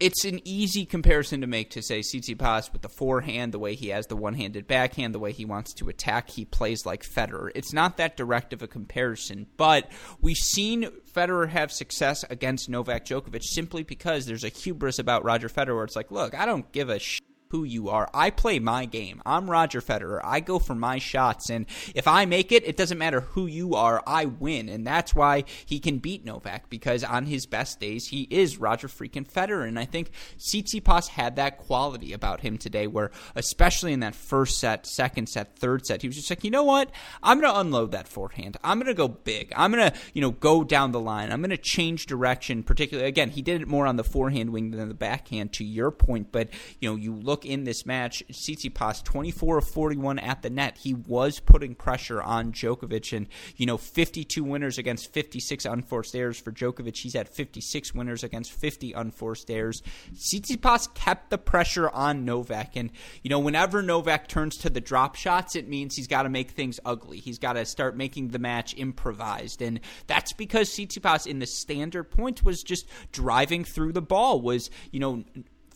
it's 0.00 0.24
an 0.24 0.40
easy 0.44 0.86
comparison 0.86 1.40
to 1.40 1.46
make 1.48 1.70
to 1.70 1.82
say 1.82 2.00
Tsitsipas 2.00 2.72
with 2.72 2.82
the 2.82 2.88
forehand, 2.88 3.52
the 3.52 3.58
way 3.58 3.74
he 3.74 3.88
has 3.88 4.06
the 4.06 4.14
one-handed 4.14 4.68
backhand, 4.68 5.12
the 5.12 5.18
way 5.18 5.32
he 5.32 5.44
wants 5.44 5.74
to 5.74 5.88
attack, 5.88 6.30
he 6.30 6.44
plays 6.44 6.86
like 6.86 7.02
Federer. 7.02 7.50
It's 7.56 7.72
not 7.72 7.96
that 7.96 8.16
direct 8.16 8.52
of 8.52 8.62
a 8.62 8.68
comparison, 8.68 9.46
but 9.56 9.90
we've 10.20 10.36
seen 10.36 10.88
Federer 11.12 11.48
have 11.48 11.72
success 11.72 12.24
against 12.30 12.68
Novak 12.68 13.06
Djokovic 13.06 13.42
simply 13.42 13.82
because 13.82 14.26
there's 14.26 14.44
a 14.44 14.50
hubris 14.50 15.00
about 15.00 15.24
Roger 15.24 15.48
Federer 15.48 15.82
it's 15.82 15.96
like, 15.96 16.12
look, 16.12 16.32
I 16.32 16.46
don't 16.46 16.70
give 16.70 16.90
a 16.90 17.00
sh- 17.00 17.18
who 17.50 17.64
you 17.64 17.88
are. 17.88 18.08
I 18.12 18.30
play 18.30 18.58
my 18.58 18.84
game. 18.84 19.22
I'm 19.24 19.50
Roger 19.50 19.80
Federer. 19.80 20.20
I 20.22 20.40
go 20.40 20.58
for 20.58 20.74
my 20.74 20.98
shots, 20.98 21.50
and 21.50 21.66
if 21.94 22.06
I 22.06 22.26
make 22.26 22.52
it, 22.52 22.66
it 22.66 22.76
doesn't 22.76 22.98
matter 22.98 23.20
who 23.20 23.46
you 23.46 23.74
are. 23.74 24.02
I 24.06 24.26
win, 24.26 24.68
and 24.68 24.86
that's 24.86 25.14
why 25.14 25.44
he 25.66 25.80
can 25.80 25.98
beat 25.98 26.24
Novak 26.24 26.68
because 26.68 27.04
on 27.04 27.26
his 27.26 27.46
best 27.46 27.80
days, 27.80 28.08
he 28.08 28.26
is 28.30 28.58
Roger 28.58 28.88
freaking 28.88 29.30
Federer. 29.30 29.66
And 29.66 29.78
I 29.78 29.84
think 29.84 30.10
Tsitsipas 30.38 31.08
had 31.08 31.36
that 31.36 31.58
quality 31.58 32.12
about 32.12 32.40
him 32.40 32.58
today, 32.58 32.86
where 32.86 33.10
especially 33.34 33.92
in 33.92 34.00
that 34.00 34.14
first 34.14 34.58
set, 34.58 34.86
second 34.86 35.28
set, 35.28 35.56
third 35.56 35.86
set, 35.86 36.02
he 36.02 36.08
was 36.08 36.16
just 36.16 36.30
like, 36.30 36.44
you 36.44 36.50
know 36.50 36.64
what? 36.64 36.90
I'm 37.22 37.40
going 37.40 37.52
to 37.52 37.60
unload 37.60 37.92
that 37.92 38.08
forehand. 38.08 38.56
I'm 38.62 38.78
going 38.78 38.86
to 38.86 38.94
go 38.94 39.08
big. 39.08 39.52
I'm 39.56 39.72
going 39.72 39.90
to, 39.90 39.98
you 40.12 40.20
know, 40.20 40.30
go 40.30 40.64
down 40.64 40.92
the 40.92 41.00
line. 41.00 41.32
I'm 41.32 41.40
going 41.40 41.50
to 41.50 41.56
change 41.56 42.06
direction. 42.06 42.62
Particularly, 42.62 43.08
again, 43.08 43.30
he 43.30 43.42
did 43.42 43.62
it 43.62 43.68
more 43.68 43.86
on 43.86 43.96
the 43.96 44.04
forehand 44.04 44.50
wing 44.50 44.70
than 44.70 44.88
the 44.88 44.94
backhand. 44.94 45.52
To 45.54 45.64
your 45.64 45.90
point, 45.90 46.32
but 46.32 46.48
you 46.80 46.88
know, 46.88 46.96
you 46.96 47.14
look 47.14 47.37
look 47.38 47.46
in 47.46 47.62
this 47.62 47.86
match, 47.86 48.24
Tsitsipas 48.32 49.04
24 49.04 49.58
of 49.58 49.68
41 49.68 50.18
at 50.18 50.42
the 50.42 50.50
net. 50.50 50.78
He 50.78 50.94
was 50.94 51.38
putting 51.38 51.76
pressure 51.76 52.20
on 52.20 52.52
Djokovic, 52.52 53.16
and 53.16 53.28
you 53.56 53.64
know 53.64 53.76
52 53.76 54.42
winners 54.42 54.76
against 54.76 55.12
56 55.12 55.64
unforced 55.64 56.16
errors 56.16 56.40
for 56.40 56.50
Djokovic. 56.50 56.96
He's 56.96 57.14
at 57.14 57.32
56 57.32 57.94
winners 57.94 58.24
against 58.24 58.50
50 58.50 58.92
unforced 58.92 59.50
errors. 59.50 59.82
Tsitsipas 60.14 60.92
kept 60.94 61.30
the 61.30 61.38
pressure 61.38 61.88
on 61.90 62.24
Novak, 62.24 62.74
and 62.74 62.90
you 63.22 63.30
know 63.30 63.38
whenever 63.38 63.82
Novak 63.82 64.26
turns 64.26 64.56
to 64.58 64.70
the 64.70 64.80
drop 64.80 65.14
shots, 65.14 65.54
it 65.54 65.68
means 65.68 65.94
he's 65.94 66.08
got 66.08 66.24
to 66.24 66.28
make 66.28 66.50
things 66.50 66.80
ugly. 66.84 67.18
He's 67.18 67.38
got 67.38 67.52
to 67.52 67.64
start 67.64 67.96
making 67.96 68.28
the 68.28 68.40
match 68.40 68.74
improvised, 68.76 69.62
and 69.62 69.78
that's 70.08 70.32
because 70.32 70.70
Tsitsipas 70.70 71.26
in 71.26 71.38
the 71.38 71.46
standard 71.46 72.10
point 72.10 72.42
was 72.42 72.64
just 72.64 72.86
driving 73.12 73.62
through 73.62 73.92
the 73.92 74.02
ball. 74.02 74.40
Was 74.40 74.70
you 74.90 74.98
know 74.98 75.22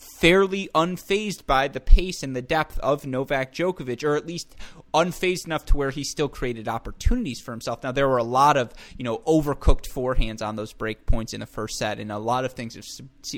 fairly 0.03 0.69
unfazed 0.75 1.47
by 1.47 1.69
the 1.69 1.81
pace 1.81 2.23
and 2.23 2.35
the 2.35 2.43
depth 2.43 2.79
of 2.81 3.07
Novak 3.07 3.53
Djokovic, 3.53 4.05
or 4.05 4.17
at 4.17 4.27
least 4.27 4.57
unfazed 4.93 5.47
enough 5.47 5.65
to 5.67 5.77
where 5.77 5.91
he 5.91 6.05
still 6.05 6.29
created 6.29 6.69
opportunities 6.69 7.41
for 7.41 7.53
himself. 7.53 7.83
Now 7.83 7.93
there 7.93 8.09
were 8.09 8.19
a 8.19 8.25
lot 8.25 8.57
of 8.57 8.73
you 8.97 9.05
know 9.05 9.19
overcooked 9.19 9.89
forehands 9.89 10.47
on 10.47 10.57
those 10.57 10.73
break 10.73 11.07
points 11.07 11.35
in 11.35 11.41
the 11.41 11.47
first 11.47 11.79
set, 11.79 11.99
and 11.99 12.11
a 12.11 12.19
lot 12.19 12.45
of 12.45 12.53
things. 12.53 12.77
If, 12.77 12.87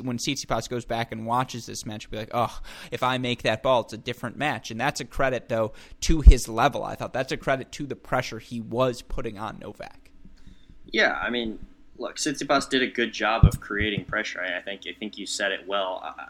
when 0.05 0.19
Tsitsipas 0.19 0.69
goes 0.69 0.85
back 0.85 1.13
and 1.13 1.27
watches 1.27 1.67
this 1.67 1.87
match, 1.87 2.11
be 2.11 2.17
like, 2.17 2.31
oh, 2.33 2.61
if 2.91 3.03
I 3.03 3.19
make 3.19 3.43
that 3.43 3.63
ball, 3.63 3.83
it's 3.83 3.93
a 3.93 3.99
different 3.99 4.37
match, 4.37 4.71
and 4.71 4.81
that's 4.81 5.01
a 5.01 5.05
credit 5.05 5.49
though 5.49 5.73
to 6.03 6.21
his 6.21 6.49
level. 6.49 6.85
I 6.85 6.95
thought 6.95 7.13
that's 7.13 7.33
a 7.33 7.37
credit 7.37 7.73
to 7.73 7.87
the 7.87 7.97
pressure 7.97 8.39
he 8.39 8.61
was 8.61 9.03
putting 9.03 9.39
on 9.39 9.59
Novak. 9.59 10.11
Yeah, 10.87 11.13
I 11.13 11.31
mean, 11.31 11.59
look, 11.99 12.17
Tsitsipas 12.17 12.69
did 12.69 12.83
a 12.83 12.87
good 12.87 13.13
job 13.13 13.45
of 13.45 13.61
creating 13.61 14.05
pressure. 14.05 14.41
I, 14.41 14.61
think 14.61 14.83
I 14.87 14.99
think 14.99 15.19
you 15.19 15.27
said 15.27 15.53
it 15.53 15.67
well. 15.67 16.03
Uh, 16.05 16.25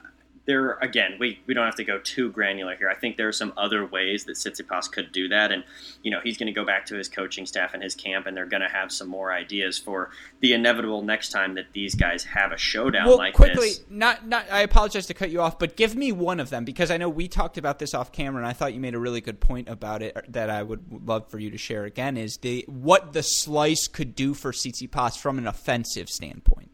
there 0.46 0.72
again, 0.82 1.16
we, 1.18 1.40
we 1.46 1.54
don't 1.54 1.64
have 1.64 1.76
to 1.76 1.84
go 1.84 1.98
too 1.98 2.30
granular 2.30 2.76
here. 2.76 2.90
I 2.90 2.94
think 2.94 3.16
there 3.16 3.28
are 3.28 3.32
some 3.32 3.52
other 3.56 3.86
ways 3.86 4.24
that 4.24 4.32
Tsitsipas 4.32 4.90
could 4.90 5.10
do 5.10 5.28
that, 5.28 5.50
and 5.52 5.64
you 6.02 6.10
know 6.10 6.20
he's 6.22 6.36
going 6.36 6.46
to 6.46 6.52
go 6.52 6.64
back 6.64 6.86
to 6.86 6.96
his 6.96 7.08
coaching 7.08 7.46
staff 7.46 7.72
and 7.72 7.82
his 7.82 7.94
camp, 7.94 8.26
and 8.26 8.36
they're 8.36 8.46
going 8.46 8.62
to 8.62 8.68
have 8.68 8.92
some 8.92 9.08
more 9.08 9.32
ideas 9.32 9.78
for 9.78 10.10
the 10.40 10.52
inevitable 10.52 11.02
next 11.02 11.30
time 11.30 11.54
that 11.54 11.66
these 11.72 11.94
guys 11.94 12.24
have 12.24 12.52
a 12.52 12.58
showdown 12.58 13.06
well, 13.06 13.18
like 13.18 13.34
quickly, 13.34 13.68
this. 13.68 13.84
not 13.88 14.26
not. 14.26 14.44
I 14.50 14.60
apologize 14.60 15.06
to 15.06 15.14
cut 15.14 15.30
you 15.30 15.40
off, 15.40 15.58
but 15.58 15.76
give 15.76 15.96
me 15.96 16.12
one 16.12 16.40
of 16.40 16.50
them 16.50 16.64
because 16.64 16.90
I 16.90 16.98
know 16.98 17.08
we 17.08 17.26
talked 17.26 17.56
about 17.56 17.78
this 17.78 17.94
off 17.94 18.12
camera, 18.12 18.42
and 18.42 18.46
I 18.46 18.52
thought 18.52 18.74
you 18.74 18.80
made 18.80 18.94
a 18.94 19.00
really 19.00 19.22
good 19.22 19.40
point 19.40 19.68
about 19.68 20.02
it 20.02 20.16
that 20.28 20.50
I 20.50 20.62
would 20.62 21.06
love 21.06 21.30
for 21.30 21.38
you 21.38 21.50
to 21.50 21.58
share 21.58 21.84
again. 21.84 22.16
Is 22.18 22.36
the 22.38 22.64
what 22.68 23.14
the 23.14 23.22
slice 23.22 23.88
could 23.88 24.14
do 24.14 24.34
for 24.34 24.52
Tsitsipas 24.52 25.16
from 25.18 25.38
an 25.38 25.46
offensive 25.46 26.08
standpoint? 26.10 26.70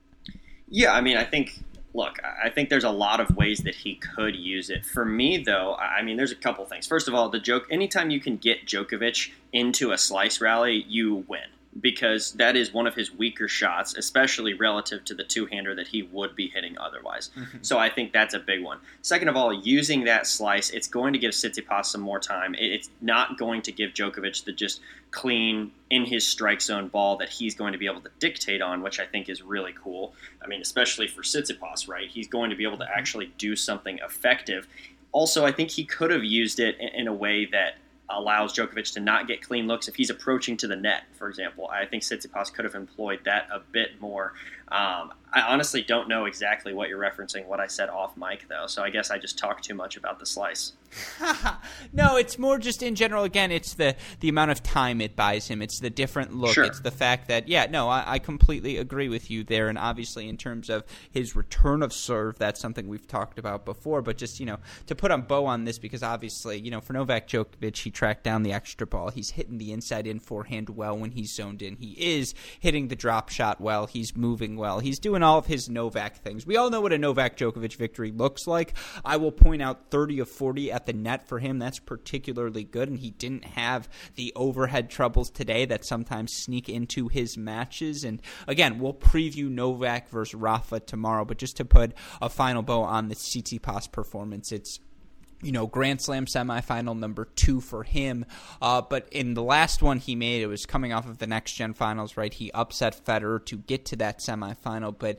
Yeah, 0.68 0.92
I 0.92 1.00
mean, 1.00 1.16
I 1.16 1.24
think 1.24 1.60
look, 1.94 2.18
I 2.22 2.50
think 2.50 2.68
there's 2.68 2.84
a 2.84 2.90
lot 2.90 3.20
of 3.20 3.36
ways 3.36 3.60
that 3.60 3.74
he 3.74 3.96
could 3.96 4.36
use 4.36 4.70
it. 4.70 4.86
For 4.86 5.04
me, 5.04 5.38
though, 5.38 5.74
I 5.76 6.02
mean, 6.02 6.16
there's 6.16 6.32
a 6.32 6.36
couple 6.36 6.64
things. 6.64 6.86
First 6.86 7.08
of 7.08 7.14
all, 7.14 7.28
the 7.28 7.40
joke. 7.40 7.66
Anytime 7.70 8.10
you 8.10 8.20
can 8.20 8.36
get 8.36 8.66
Djokovic 8.66 9.30
into 9.52 9.92
a 9.92 9.98
slice 9.98 10.40
rally, 10.40 10.84
you 10.88 11.24
win 11.28 11.40
because 11.78 12.32
that 12.32 12.56
is 12.56 12.72
one 12.72 12.86
of 12.86 12.94
his 12.94 13.14
weaker 13.14 13.46
shots, 13.46 13.94
especially 13.96 14.54
relative 14.54 15.04
to 15.04 15.14
the 15.14 15.22
two 15.22 15.46
hander 15.46 15.74
that 15.74 15.86
he 15.86 16.02
would 16.02 16.34
be 16.34 16.48
hitting 16.48 16.76
otherwise. 16.78 17.30
So 17.62 17.78
I 17.78 17.88
think 17.90 18.12
that's 18.12 18.34
a 18.34 18.38
big 18.38 18.62
one. 18.62 18.78
Second 19.02 19.28
of 19.28 19.36
all, 19.36 19.52
using 19.52 20.04
that 20.04 20.26
slice, 20.26 20.70
it's 20.70 20.88
going 20.88 21.12
to 21.12 21.18
give 21.18 21.32
Tsitsipas 21.32 21.86
some 21.86 22.00
more 22.00 22.18
time. 22.18 22.54
It's 22.58 22.90
not 23.00 23.38
going 23.38 23.62
to 23.62 23.72
give 23.72 23.90
Djokovic 23.90 24.44
the 24.44 24.52
just 24.52 24.80
clean 25.10 25.70
in 25.90 26.04
his 26.04 26.26
strike 26.26 26.60
zone 26.60 26.88
ball 26.88 27.16
that 27.18 27.28
he's 27.28 27.54
going 27.54 27.72
to 27.72 27.78
be 27.78 27.86
able 27.86 28.00
to 28.00 28.10
dictate 28.18 28.62
on, 28.62 28.82
which 28.82 28.98
I 28.98 29.06
think 29.06 29.28
is 29.28 29.42
really 29.42 29.74
cool. 29.80 30.14
I 30.42 30.46
mean, 30.46 30.60
especially 30.62 31.06
for 31.06 31.22
Tsitsipas, 31.22 31.88
right? 31.88 32.08
He's 32.08 32.28
going 32.28 32.50
to 32.50 32.56
be 32.56 32.64
able 32.64 32.78
to 32.78 32.84
mm-hmm. 32.84 32.98
actually 32.98 33.32
do 33.36 33.56
something 33.56 33.98
effective. 33.98 34.66
Also, 35.12 35.44
I 35.44 35.52
think 35.52 35.70
he 35.70 35.84
could 35.84 36.10
have 36.10 36.24
used 36.24 36.60
it 36.60 36.78
in 36.78 37.08
a 37.08 37.14
way 37.14 37.46
that 37.46 37.74
allows 38.10 38.52
Djokovic 38.52 38.92
to 38.94 39.00
not 39.00 39.26
get 39.28 39.42
clean 39.42 39.66
looks 39.66 39.88
if 39.88 39.96
he's 39.96 40.10
approaching 40.10 40.56
to 40.58 40.66
the 40.66 40.76
net, 40.76 41.04
for 41.12 41.28
example. 41.28 41.68
I 41.68 41.86
think 41.86 42.02
Tsitsipas 42.02 42.52
could 42.52 42.64
have 42.64 42.74
employed 42.74 43.20
that 43.24 43.48
a 43.52 43.60
bit 43.60 44.00
more. 44.00 44.34
Um, 44.70 45.12
I 45.32 45.42
honestly 45.42 45.82
don't 45.82 46.08
know 46.08 46.24
exactly 46.24 46.72
what 46.72 46.88
you're 46.88 47.00
referencing, 47.00 47.46
what 47.46 47.60
I 47.60 47.66
said 47.66 47.88
off 47.88 48.16
mic, 48.16 48.48
though, 48.48 48.66
so 48.66 48.82
I 48.82 48.90
guess 48.90 49.10
I 49.10 49.18
just 49.18 49.38
talked 49.38 49.64
too 49.64 49.74
much 49.74 49.96
about 49.96 50.18
the 50.18 50.26
slice. 50.26 50.72
no, 51.92 52.16
it's 52.16 52.38
more 52.38 52.58
just 52.58 52.82
in 52.82 52.96
general. 52.96 53.22
Again, 53.22 53.52
it's 53.52 53.74
the 53.74 53.94
the 54.18 54.28
amount 54.28 54.50
of 54.50 54.60
time 54.62 55.00
it 55.00 55.14
buys 55.14 55.46
him. 55.46 55.62
It's 55.62 55.78
the 55.78 55.90
different 55.90 56.34
look. 56.34 56.54
Sure. 56.54 56.64
It's 56.64 56.80
the 56.80 56.90
fact 56.90 57.28
that 57.28 57.46
yeah, 57.46 57.66
no, 57.70 57.88
I, 57.88 58.04
I, 58.14 58.18
completely 58.18 58.76
agree 58.76 59.08
with 59.08 59.30
you 59.30 59.44
there. 59.44 59.68
And 59.68 59.78
obviously, 59.78 60.28
in 60.28 60.36
terms 60.36 60.68
of 60.68 60.84
his 61.08 61.36
return 61.36 61.84
of 61.84 61.92
serve, 61.92 62.38
that's 62.38 62.60
something 62.60 62.88
we've 62.88 63.06
talked 63.06 63.38
about 63.38 63.64
before. 63.64 64.02
But 64.02 64.16
just 64.16 64.40
you 64.40 64.46
know, 64.46 64.58
to 64.86 64.96
put 64.96 65.12
a 65.12 65.18
bow 65.18 65.46
on 65.46 65.64
this, 65.64 65.78
because 65.78 66.02
obviously, 66.02 66.58
you 66.58 66.72
know, 66.72 66.80
for 66.80 66.92
Novak 66.92 67.28
Djokovic, 67.28 67.76
he 67.76 67.90
tracked 67.92 68.24
down 68.24 68.42
the 68.42 68.52
extra 68.52 68.86
ball. 68.86 69.10
He's 69.10 69.30
hitting 69.30 69.58
the 69.58 69.72
inside 69.72 70.08
in 70.08 70.18
forehand 70.18 70.70
well 70.70 70.98
when 70.98 71.12
he's 71.12 71.32
zoned 71.32 71.62
in. 71.62 71.76
He 71.76 71.92
is 71.92 72.34
hitting 72.58 72.88
the 72.88 72.96
drop 72.96 73.28
shot 73.28 73.60
well. 73.60 73.86
He's 73.86 74.16
moving 74.16 74.56
well. 74.60 74.78
He's 74.78 74.98
doing 74.98 75.22
all 75.22 75.38
of 75.38 75.46
his 75.46 75.68
Novak 75.68 76.18
things. 76.18 76.46
We 76.46 76.56
all 76.56 76.70
know 76.70 76.80
what 76.80 76.92
a 76.92 76.98
Novak 76.98 77.36
Djokovic 77.36 77.76
victory 77.76 78.12
looks 78.12 78.46
like. 78.46 78.74
I 79.04 79.16
will 79.16 79.32
point 79.32 79.62
out 79.62 79.90
30 79.90 80.20
of 80.20 80.28
40 80.28 80.70
at 80.70 80.86
the 80.86 80.92
net 80.92 81.26
for 81.26 81.38
him. 81.38 81.58
That's 81.58 81.78
particularly 81.78 82.62
good, 82.62 82.88
and 82.88 82.98
he 82.98 83.10
didn't 83.10 83.44
have 83.44 83.88
the 84.14 84.32
overhead 84.36 84.90
troubles 84.90 85.30
today 85.30 85.64
that 85.64 85.84
sometimes 85.84 86.34
sneak 86.34 86.68
into 86.68 87.08
his 87.08 87.36
matches. 87.36 88.04
And 88.04 88.20
again, 88.46 88.78
we'll 88.78 88.94
preview 88.94 89.50
Novak 89.50 90.08
versus 90.10 90.34
Rafa 90.34 90.80
tomorrow, 90.80 91.24
but 91.24 91.38
just 91.38 91.56
to 91.56 91.64
put 91.64 91.94
a 92.20 92.28
final 92.28 92.62
bow 92.62 92.82
on 92.82 93.08
the 93.08 93.16
Tsitsipas 93.16 93.90
performance, 93.90 94.52
it's 94.52 94.78
you 95.42 95.52
know, 95.52 95.66
Grand 95.66 96.00
Slam 96.00 96.26
semifinal 96.26 96.98
number 96.98 97.26
two 97.36 97.60
for 97.60 97.82
him. 97.82 98.24
Uh, 98.60 98.82
but 98.82 99.08
in 99.10 99.34
the 99.34 99.42
last 99.42 99.82
one 99.82 99.98
he 99.98 100.14
made, 100.14 100.42
it 100.42 100.46
was 100.46 100.66
coming 100.66 100.92
off 100.92 101.08
of 101.08 101.18
the 101.18 101.26
next 101.26 101.54
gen 101.54 101.74
finals, 101.74 102.16
right? 102.16 102.32
He 102.32 102.50
upset 102.52 103.04
Federer 103.04 103.44
to 103.46 103.56
get 103.56 103.84
to 103.86 103.96
that 103.96 104.20
semifinal, 104.20 104.94
but 104.98 105.18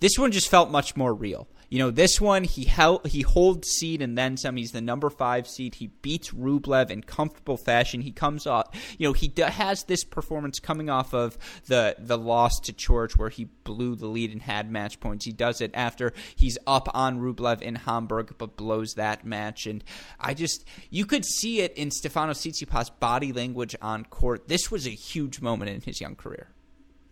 this 0.00 0.18
one 0.18 0.32
just 0.32 0.48
felt 0.48 0.70
much 0.70 0.96
more 0.96 1.14
real. 1.14 1.48
You 1.72 1.78
know, 1.78 1.90
this 1.90 2.20
one 2.20 2.44
he 2.44 2.66
held 2.66 3.06
he 3.06 3.22
holds 3.22 3.66
seed 3.66 4.02
and 4.02 4.18
then 4.18 4.36
some. 4.36 4.58
He's 4.58 4.72
the 4.72 4.82
number 4.82 5.08
five 5.08 5.48
seed. 5.48 5.76
He 5.76 5.86
beats 5.86 6.30
Rublev 6.30 6.90
in 6.90 7.02
comfortable 7.02 7.56
fashion. 7.56 8.02
He 8.02 8.12
comes 8.12 8.46
off. 8.46 8.68
You 8.98 9.08
know, 9.08 9.14
he 9.14 9.32
has 9.38 9.84
this 9.84 10.04
performance 10.04 10.60
coming 10.60 10.90
off 10.90 11.14
of 11.14 11.38
the 11.68 11.96
the 11.98 12.18
loss 12.18 12.60
to 12.64 12.74
Coric 12.74 13.16
where 13.16 13.30
he 13.30 13.46
blew 13.64 13.96
the 13.96 14.06
lead 14.06 14.32
and 14.32 14.42
had 14.42 14.70
match 14.70 15.00
points. 15.00 15.24
He 15.24 15.32
does 15.32 15.62
it 15.62 15.70
after 15.72 16.12
he's 16.36 16.58
up 16.66 16.90
on 16.92 17.20
Rublev 17.20 17.62
in 17.62 17.76
Hamburg, 17.76 18.34
but 18.36 18.58
blows 18.58 18.92
that 18.96 19.24
match. 19.24 19.66
And 19.66 19.82
I 20.20 20.34
just 20.34 20.66
you 20.90 21.06
could 21.06 21.24
see 21.24 21.62
it 21.62 21.72
in 21.72 21.90
Stefano 21.90 22.34
Tsitsipas' 22.34 22.90
body 23.00 23.32
language 23.32 23.74
on 23.80 24.04
court. 24.04 24.46
This 24.46 24.70
was 24.70 24.86
a 24.86 24.90
huge 24.90 25.40
moment 25.40 25.70
in 25.70 25.80
his 25.80 26.02
young 26.02 26.16
career. 26.16 26.50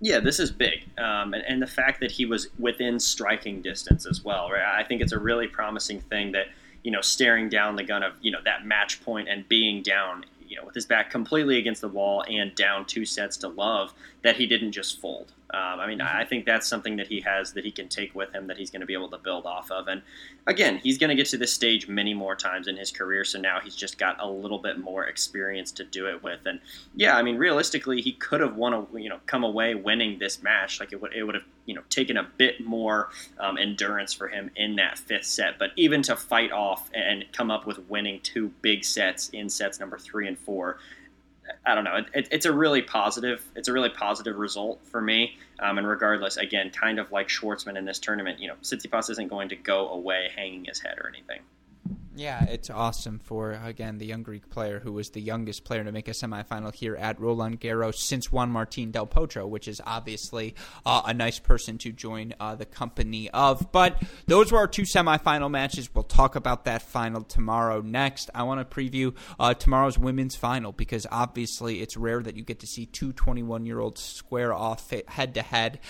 Yeah, 0.01 0.19
this 0.21 0.41
is 0.41 0.51
big, 0.51 0.85
um, 0.97 1.35
and, 1.35 1.45
and 1.47 1.63
the 1.63 1.67
fact 1.67 2.01
that 2.01 2.11
he 2.11 2.25
was 2.25 2.49
within 2.59 2.99
striking 2.99 3.61
distance 3.61 4.07
as 4.07 4.25
well. 4.25 4.51
Right, 4.51 4.63
I 4.63 4.83
think 4.83 5.03
it's 5.03 5.13
a 5.13 5.19
really 5.19 5.47
promising 5.47 6.01
thing 6.01 6.33
that 6.33 6.47
you 6.83 6.91
know 6.91 7.03
staring 7.03 7.51
down 7.51 7.77
the 7.77 7.85
gun 7.85 8.03
of 8.03 8.15
you 8.23 8.31
know 8.31 8.41
that 8.45 8.65
match 8.65 9.05
point 9.05 9.29
and 9.29 9.47
being 9.49 9.83
down 9.83 10.25
you 10.47 10.57
know 10.57 10.65
with 10.65 10.75
his 10.75 10.87
back 10.87 11.11
completely 11.11 11.59
against 11.59 11.83
the 11.83 11.89
wall 11.89 12.25
and 12.29 12.55
down 12.55 12.87
two 12.87 13.05
sets 13.05 13.37
to 13.39 13.49
love 13.49 13.93
that 14.23 14.37
he 14.37 14.47
didn't 14.47 14.73
just 14.73 15.01
fold. 15.01 15.33
Um, 15.53 15.81
I 15.81 15.87
mean, 15.87 15.99
mm-hmm. 15.99 16.17
I 16.17 16.25
think 16.25 16.47
that's 16.47 16.67
something 16.67 16.97
that 16.97 17.09
he 17.09 17.21
has 17.23 17.53
that 17.55 17.65
he 17.65 17.71
can 17.71 17.89
take 17.89 18.15
with 18.15 18.33
him 18.33 18.47
that 18.47 18.57
he's 18.57 18.71
going 18.71 18.81
to 18.81 18.87
be 18.87 18.95
able 18.95 19.09
to 19.11 19.19
build 19.19 19.47
off 19.47 19.71
of. 19.71 19.89
And 19.89 20.03
again, 20.47 20.79
he's 20.79 20.99
going 20.99 21.11
to 21.11 21.17
get 21.17 21.27
to 21.27 21.39
this 21.39 21.53
stage 21.53 21.89
many 21.89 22.15
more 22.15 22.37
times 22.37 22.69
in 22.69 22.77
his 22.77 22.91
career, 22.91 23.25
so 23.25 23.41
now 23.41 23.59
he's 23.63 23.75
just 23.75 23.99
got 23.99 24.21
a 24.21 24.29
little 24.29 24.59
bit 24.59 24.79
more 24.79 25.07
experience 25.07 25.73
to 25.73 25.85
do 25.85 26.09
it 26.09 26.23
with. 26.23 26.41
And 26.47 26.61
yeah, 26.95 27.17
I 27.17 27.23
mean, 27.23 27.37
realistically, 27.37 28.01
he 28.01 28.13
could 28.13 28.41
have 28.41 28.57
won 28.57 28.75
a 28.75 28.87
you 28.99 29.09
know 29.09 29.19
come 29.27 29.45
away 29.45 29.75
winning 29.75 30.19
this 30.19 30.43
match. 30.43 30.81
Like 30.81 30.93
it 30.93 31.01
would 31.01 31.13
it 31.13 31.25
would 31.25 31.35
have 31.35 31.45
you 31.67 31.75
know 31.75 31.83
taken 31.91 32.17
a 32.17 32.29
bit 32.37 32.65
more 32.65 33.11
um, 33.39 33.59
endurance 33.59 34.13
for 34.13 34.29
him 34.29 34.51
in 34.57 34.77
that 34.77 34.99
fifth 34.99 35.27
set. 35.27 35.59
But 35.59 35.71
even 35.77 36.03
to 36.03 36.17
fight 36.17 36.53
off 36.53 36.91
and 36.95 37.25
come 37.33 37.51
up 37.51 37.67
with 37.67 37.79
winning 37.91 38.21
two 38.23 38.53
big 38.63 38.85
sets 38.85 39.31
in 39.31 39.49
sets 39.49 39.81
number 39.81 39.99
three 39.99 40.29
and 40.29 40.39
four 40.39 40.79
I 41.67 41.75
don't 41.75 41.85
know. 41.85 42.01
It, 42.15 42.29
it's 42.31 42.47
a 42.47 42.53
really 42.53 42.83
positive. 42.83 43.45
It's 43.55 43.69
a 43.69 43.73
really 43.73 43.91
positive 43.91 44.37
result 44.37 44.81
for 44.85 45.01
me. 45.01 45.37
Um, 45.59 45.79
and 45.79 45.87
regardless, 45.87 46.37
again, 46.37 46.71
kind 46.71 46.99
of 46.99 47.13
like 47.13 47.29
Schwartzman 47.29 47.77
in 47.77 47.85
this 47.85 47.99
tournament, 47.99 48.41
you 48.41 48.49
know, 48.49 48.55
Tsitsipas 48.63 49.11
isn't 49.11 49.29
going 49.29 49.51
to 49.51 49.57
go 49.57 49.89
away 49.91 50.31
hanging 50.35 50.65
his 50.65 50.81
head 50.81 50.99
or 50.99 51.09
anything. 51.09 51.41
Yeah, 52.21 52.45
it's 52.45 52.69
awesome 52.69 53.19
for 53.19 53.53
again 53.53 53.97
the 53.97 54.05
young 54.05 54.23
Greek 54.23 54.51
player 54.51 54.79
who 54.79 54.93
was 54.93 55.09
the 55.09 55.23
youngest 55.23 55.65
player 55.65 55.83
to 55.83 55.91
make 55.91 56.07
a 56.07 56.11
semifinal 56.11 56.75
here 56.75 56.95
at 56.95 57.19
Roland 57.19 57.63
Garros 57.63 57.95
since 57.95 58.31
Juan 58.31 58.53
Martín 58.53 58.93
del 58.93 59.07
Potro, 59.07 59.49
which 59.49 59.67
is 59.67 59.81
obviously 59.87 60.55
uh, 60.85 61.01
a 61.07 61.15
nice 61.15 61.39
person 61.39 61.79
to 61.79 61.93
join 61.93 62.35
uh, 62.39 62.55
the 62.57 62.67
company 62.67 63.31
of. 63.31 63.73
But 63.73 64.03
those 64.27 64.53
were 64.53 64.59
our 64.59 64.67
two 64.67 64.83
semifinal 64.83 65.51
matches. 65.51 65.89
We'll 65.95 66.05
talk 66.05 66.37
about 66.37 66.67
that 66.67 66.83
final 66.83 67.23
tomorrow. 67.23 67.81
Next, 67.81 68.29
I 68.35 68.43
want 68.43 68.69
to 68.69 68.77
preview 68.77 69.17
uh, 69.39 69.55
tomorrow's 69.55 69.99
women's 69.99 70.37
final 70.37 70.73
because 70.73 71.07
obviously 71.11 71.81
it's 71.81 71.97
rare 71.97 72.23
that 72.23 72.37
you 72.37 72.43
get 72.43 72.61
to 72.61 72.67
see 72.67 72.85
two 72.85 73.15
21 73.15 73.65
year 73.65 73.81
olds 73.81 74.03
square 74.03 74.53
off 74.53 74.93
head 75.09 75.33
to 75.37 75.41
head 75.41 75.81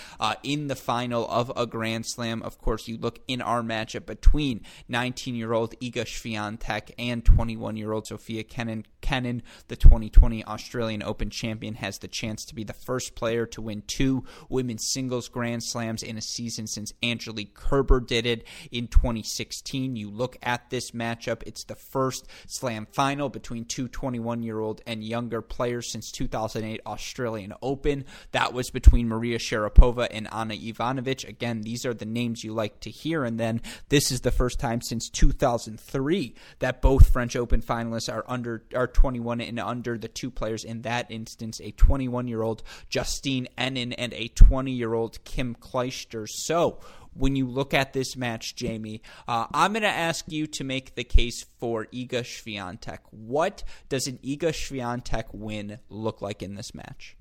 in 0.43 0.67
the 0.67 0.77
final 0.77 1.27
of 1.27 1.51
a 1.57 1.67
Grand 1.67 2.05
Slam. 2.05 2.41
Of 2.41 2.57
course, 2.61 2.87
you 2.87 2.97
look 2.97 3.19
in 3.27 3.41
our 3.41 3.61
matchup 3.61 4.05
between 4.05 4.61
19 4.87 5.35
year 5.35 5.51
old 5.51 5.77
Iga 5.81 6.07
Swiatek 6.21 6.91
and 6.97 7.23
21 7.23 7.77
year 7.77 7.91
old 7.91 8.07
Sofia 8.07 8.43
Kenin. 8.43 8.85
Kenin, 9.01 9.41
the 9.67 9.75
2020 9.75 10.45
Australian 10.45 11.01
Open 11.01 11.29
champion, 11.29 11.75
has 11.75 11.97
the 11.97 12.07
chance 12.07 12.45
to 12.45 12.55
be 12.55 12.63
the 12.63 12.73
first 12.73 13.15
player 13.15 13.45
to 13.47 13.61
win 13.61 13.83
two 13.87 14.23
women's 14.47 14.91
singles 14.91 15.27
Grand 15.27 15.63
Slams 15.63 16.03
in 16.03 16.17
a 16.17 16.21
season 16.21 16.67
since 16.67 16.93
Angelique 17.03 17.55
Kerber 17.55 17.99
did 17.99 18.25
it 18.25 18.45
in 18.71 18.87
2016. 18.87 19.95
You 19.95 20.09
look 20.11 20.37
at 20.43 20.69
this 20.69 20.91
matchup, 20.91 21.41
it's 21.45 21.63
the 21.63 21.75
first 21.75 22.27
slam 22.47 22.87
final 22.91 23.29
between 23.29 23.65
two 23.65 23.87
21 23.87 24.43
year 24.43 24.59
old 24.59 24.81
and 24.85 25.03
younger 25.03 25.41
players 25.41 25.91
since 25.91 26.11
2008 26.11 26.81
Australian 26.85 27.53
Open. 27.61 28.05
That 28.31 28.53
was 28.53 28.69
between 28.69 29.07
Maria 29.07 29.39
Sharapova 29.39 30.07
and 30.11 30.27
Ana 30.31 30.53
Ivanovic. 30.53 31.27
Again, 31.27 31.61
these 31.61 31.85
are 31.85 31.93
the 31.93 32.05
names 32.05 32.43
you 32.43 32.53
like 32.53 32.79
to 32.81 32.89
hear. 32.91 33.23
And 33.23 33.39
then 33.39 33.61
this 33.89 34.11
is 34.11 34.21
the 34.21 34.31
first 34.31 34.59
time 34.59 34.81
since 34.81 35.09
2003 35.09 36.00
three 36.01 36.33
that 36.59 36.81
both 36.81 37.13
French 37.13 37.35
Open 37.35 37.61
finalists 37.61 38.11
are 38.11 38.25
under 38.27 38.63
are 38.73 38.87
21 38.87 39.39
and 39.39 39.59
under. 39.59 39.97
The 39.99 40.07
two 40.07 40.31
players 40.31 40.63
in 40.63 40.81
that 40.81 41.11
instance, 41.11 41.61
a 41.61 41.71
21 41.71 42.27
year 42.27 42.41
old 42.41 42.63
Justine 42.89 43.47
Henin 43.55 43.93
and 43.97 44.11
a 44.13 44.29
20 44.29 44.71
year 44.71 44.95
old 44.95 45.23
Kim 45.25 45.55
Clijsters. 45.55 46.29
So 46.29 46.79
when 47.13 47.35
you 47.35 47.45
look 47.45 47.73
at 47.73 47.93
this 47.93 48.15
match, 48.15 48.55
Jamie, 48.55 49.01
uh, 49.27 49.45
I'm 49.53 49.73
going 49.73 49.83
to 49.83 49.89
ask 49.89 50.25
you 50.27 50.47
to 50.47 50.63
make 50.63 50.95
the 50.95 51.03
case 51.03 51.45
for 51.59 51.85
Iga 51.87 52.21
Swiatek. 52.23 52.99
What 53.11 53.63
does 53.89 54.07
an 54.07 54.17
Iga 54.23 54.49
Swiatek 54.49 55.25
win 55.33 55.79
look 55.89 56.21
like 56.21 56.41
in 56.41 56.55
this 56.55 56.73
match? 56.73 57.15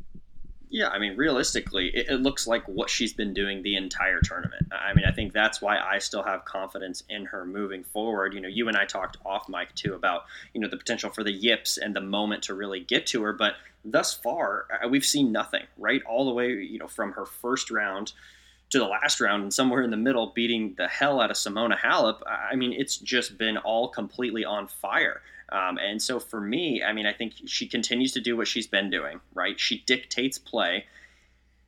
Yeah, 0.72 0.88
I 0.88 1.00
mean, 1.00 1.16
realistically, 1.16 1.88
it, 1.88 2.08
it, 2.08 2.20
looks 2.20 2.46
like 2.46 2.62
what 2.68 2.88
she's 2.88 3.12
been 3.12 3.34
doing 3.34 3.60
the 3.60 3.74
entire 3.74 4.20
tournament. 4.20 4.68
I 4.70 4.94
mean, 4.94 5.04
I 5.04 5.10
think 5.10 5.32
that's 5.32 5.60
why 5.60 5.78
I 5.78 5.98
still 5.98 6.22
have 6.22 6.44
confidence 6.44 7.02
in 7.08 7.24
her 7.24 7.44
moving 7.44 7.82
forward. 7.82 8.34
You 8.34 8.40
know, 8.40 8.48
you 8.48 8.68
and 8.68 8.76
I 8.76 8.84
talked 8.84 9.16
off 9.26 9.48
mic 9.48 9.74
too 9.74 9.94
about 9.94 10.26
you 10.54 10.60
know 10.60 10.68
the 10.68 10.76
potential 10.76 11.10
for 11.10 11.24
the 11.24 11.32
yips 11.32 11.76
and 11.76 11.94
the 11.94 12.00
moment 12.00 12.44
to 12.44 12.54
really 12.54 12.78
get 12.78 13.04
to 13.08 13.22
her, 13.24 13.32
but 13.32 13.54
thus 13.84 14.14
far 14.14 14.66
uh, 14.70 14.86
we've 14.86 15.04
seen 15.04 15.32
nothing. 15.32 15.64
Right, 15.76 16.02
all 16.08 16.24
the 16.24 16.32
way 16.32 16.50
you 16.50 16.78
know 16.78 16.86
from 16.86 17.12
her 17.14 17.26
first 17.26 17.72
round 17.72 18.12
to 18.70 18.78
the 18.78 18.84
last 18.86 19.20
round 19.20 19.42
and 19.42 19.52
somewhere 19.52 19.82
in 19.82 19.90
the 19.90 19.96
middle 19.96 20.32
beating 20.34 20.74
the 20.76 20.88
hell 20.88 21.20
out 21.20 21.30
of 21.30 21.36
Simona 21.36 21.76
Halep. 21.76 22.20
I 22.26 22.54
mean, 22.54 22.72
it's 22.72 22.96
just 22.96 23.36
been 23.36 23.56
all 23.58 23.88
completely 23.88 24.44
on 24.44 24.68
fire. 24.68 25.22
Um, 25.50 25.78
and 25.78 26.00
so 26.00 26.20
for 26.20 26.40
me, 26.40 26.82
I 26.82 26.92
mean, 26.92 27.06
I 27.06 27.12
think 27.12 27.34
she 27.46 27.66
continues 27.66 28.12
to 28.12 28.20
do 28.20 28.36
what 28.36 28.46
she's 28.46 28.68
been 28.68 28.88
doing, 28.88 29.20
right? 29.34 29.58
She 29.58 29.82
dictates 29.86 30.38
play. 30.38 30.86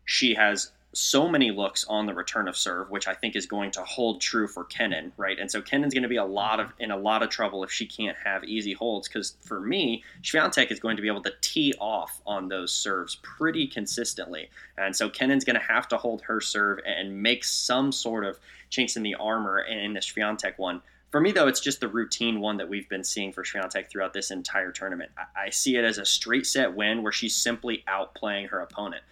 She 0.04 0.34
has 0.34 0.70
so 0.94 1.26
many 1.26 1.50
looks 1.50 1.84
on 1.88 2.06
the 2.06 2.14
return 2.14 2.48
of 2.48 2.56
serve, 2.56 2.90
which 2.90 3.08
I 3.08 3.14
think 3.14 3.34
is 3.34 3.46
going 3.46 3.70
to 3.72 3.82
hold 3.82 4.20
true 4.20 4.46
for 4.46 4.64
Kenin, 4.64 5.12
right? 5.16 5.38
And 5.38 5.50
so 5.50 5.62
Kenin's 5.62 5.94
going 5.94 6.02
to 6.02 6.08
be 6.08 6.16
a 6.16 6.24
lot 6.24 6.60
of 6.60 6.72
in 6.78 6.90
a 6.90 6.96
lot 6.96 7.22
of 7.22 7.30
trouble 7.30 7.64
if 7.64 7.72
she 7.72 7.86
can't 7.86 8.16
have 8.24 8.44
easy 8.44 8.74
holds. 8.74 9.08
Because 9.08 9.36
for 9.40 9.60
me, 9.60 10.04
Swiatek 10.22 10.70
is 10.70 10.80
going 10.80 10.96
to 10.96 11.02
be 11.02 11.08
able 11.08 11.22
to 11.22 11.32
tee 11.40 11.72
off 11.80 12.20
on 12.26 12.48
those 12.48 12.72
serves 12.72 13.16
pretty 13.22 13.66
consistently, 13.66 14.50
and 14.76 14.94
so 14.94 15.08
Kenin's 15.08 15.44
going 15.44 15.58
to 15.58 15.66
have 15.66 15.88
to 15.88 15.96
hold 15.96 16.22
her 16.22 16.40
serve 16.40 16.80
and 16.84 17.22
make 17.22 17.44
some 17.44 17.92
sort 17.92 18.24
of 18.24 18.38
chinks 18.68 18.96
in 18.96 19.02
the 19.02 19.14
armor 19.14 19.60
in 19.60 19.94
the 19.94 20.00
Swiatek 20.00 20.58
one. 20.58 20.82
For 21.10 21.20
me, 21.20 21.30
though, 21.30 21.46
it's 21.46 21.60
just 21.60 21.80
the 21.80 21.88
routine 21.88 22.40
one 22.40 22.56
that 22.56 22.70
we've 22.70 22.88
been 22.88 23.04
seeing 23.04 23.32
for 23.32 23.44
Swiatek 23.44 23.90
throughout 23.90 24.14
this 24.14 24.30
entire 24.30 24.72
tournament. 24.72 25.10
I 25.36 25.50
see 25.50 25.76
it 25.76 25.84
as 25.84 25.98
a 25.98 26.06
straight 26.06 26.46
set 26.46 26.74
win 26.74 27.02
where 27.02 27.12
she's 27.12 27.36
simply 27.36 27.84
outplaying 27.86 28.48
her 28.48 28.60
opponent 28.60 29.02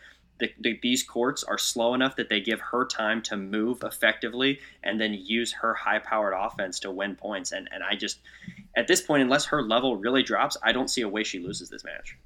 the, 0.41 0.53
the, 0.59 0.79
these 0.83 1.03
courts 1.03 1.45
are 1.45 1.59
slow 1.59 1.95
enough 1.95 2.17
that 2.17 2.29
they 2.29 2.41
give 2.41 2.61
her 2.61 2.85
time 2.85 3.23
to 3.23 3.37
move 3.37 3.83
effectively 3.83 4.59
and 4.83 5.01
then 5.01 5.15
use 5.15 5.53
her 5.53 5.75
high 5.75 5.99
powered 5.99 6.35
offense 6.37 6.81
to 6.81 6.91
win 6.91 7.15
points. 7.15 7.53
And, 7.53 7.69
and 7.73 7.83
I 7.85 7.95
just, 7.95 8.21
at 8.77 8.89
this 8.89 9.01
point, 9.01 9.23
unless 9.23 9.45
her 9.47 9.63
level 9.63 9.97
really 9.97 10.23
drops, 10.23 10.57
I 10.63 10.73
don't 10.73 10.91
see 10.91 11.03
a 11.03 11.09
way 11.09 11.23
she 11.23 11.39
loses 11.39 11.71
this 11.71 11.85
match. 11.85 12.17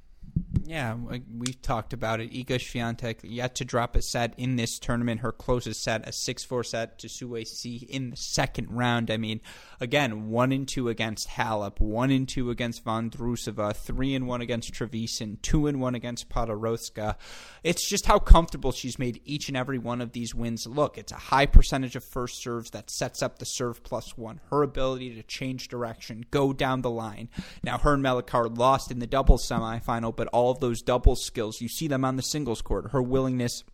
Yeah, 0.66 0.92
um, 0.92 1.22
we've 1.36 1.60
talked 1.60 1.92
about 1.92 2.20
it. 2.20 2.32
Iga 2.32 2.56
Swiatek 2.56 3.18
yet 3.22 3.54
to 3.56 3.66
drop 3.66 3.96
a 3.96 4.02
set 4.02 4.32
in 4.38 4.56
this 4.56 4.78
tournament. 4.78 5.20
Her 5.20 5.32
closest 5.32 5.82
set, 5.82 6.08
a 6.08 6.10
6-4 6.10 6.64
set 6.64 6.98
to 7.00 7.08
Sue 7.08 7.44
Si 7.44 7.86
in 7.90 8.10
the 8.10 8.16
second 8.16 8.70
round. 8.70 9.10
I 9.10 9.18
mean, 9.18 9.42
again, 9.78 10.30
1 10.30 10.52
and 10.52 10.66
2 10.66 10.88
against 10.88 11.28
Halep, 11.28 11.80
1 11.80 12.10
and 12.10 12.26
2 12.26 12.48
against 12.48 12.82
Vondrousova, 12.82 13.76
3 13.76 14.14
and 14.14 14.26
1 14.26 14.40
against 14.40 14.72
Trevisan, 14.72 15.42
2 15.42 15.66
and 15.66 15.80
1 15.82 15.94
against 15.94 16.30
Podoroska. 16.30 17.16
It's 17.62 17.86
just 17.86 18.06
how 18.06 18.18
comfortable 18.18 18.72
she's 18.72 18.98
made 18.98 19.20
each 19.26 19.48
and 19.48 19.56
every 19.56 19.78
one 19.78 20.00
of 20.00 20.12
these 20.12 20.34
wins 20.34 20.66
look. 20.66 20.96
It's 20.96 21.12
a 21.12 21.16
high 21.16 21.46
percentage 21.46 21.94
of 21.94 22.04
first 22.04 22.42
serves 22.42 22.70
that 22.70 22.90
sets 22.90 23.22
up 23.22 23.38
the 23.38 23.44
serve 23.44 23.82
plus 23.82 24.16
1. 24.16 24.40
Her 24.48 24.62
ability 24.62 25.14
to 25.16 25.22
change 25.22 25.68
direction, 25.68 26.24
go 26.30 26.54
down 26.54 26.80
the 26.80 26.90
line. 26.90 27.28
Now, 27.62 27.76
her 27.78 27.92
and 27.92 28.02
Melichar 28.02 28.56
lost 28.56 28.90
in 28.90 28.98
the 28.98 29.06
doubles 29.06 29.46
semifinal, 29.46 30.16
but 30.16 30.28
all 30.28 30.53
those 30.60 30.82
double 30.82 31.16
skills. 31.16 31.60
You 31.60 31.68
see 31.68 31.88
them 31.88 32.04
on 32.04 32.16
the 32.16 32.22
singles 32.22 32.62
court. 32.62 32.90
Her 32.92 33.02
willingness 33.02 33.64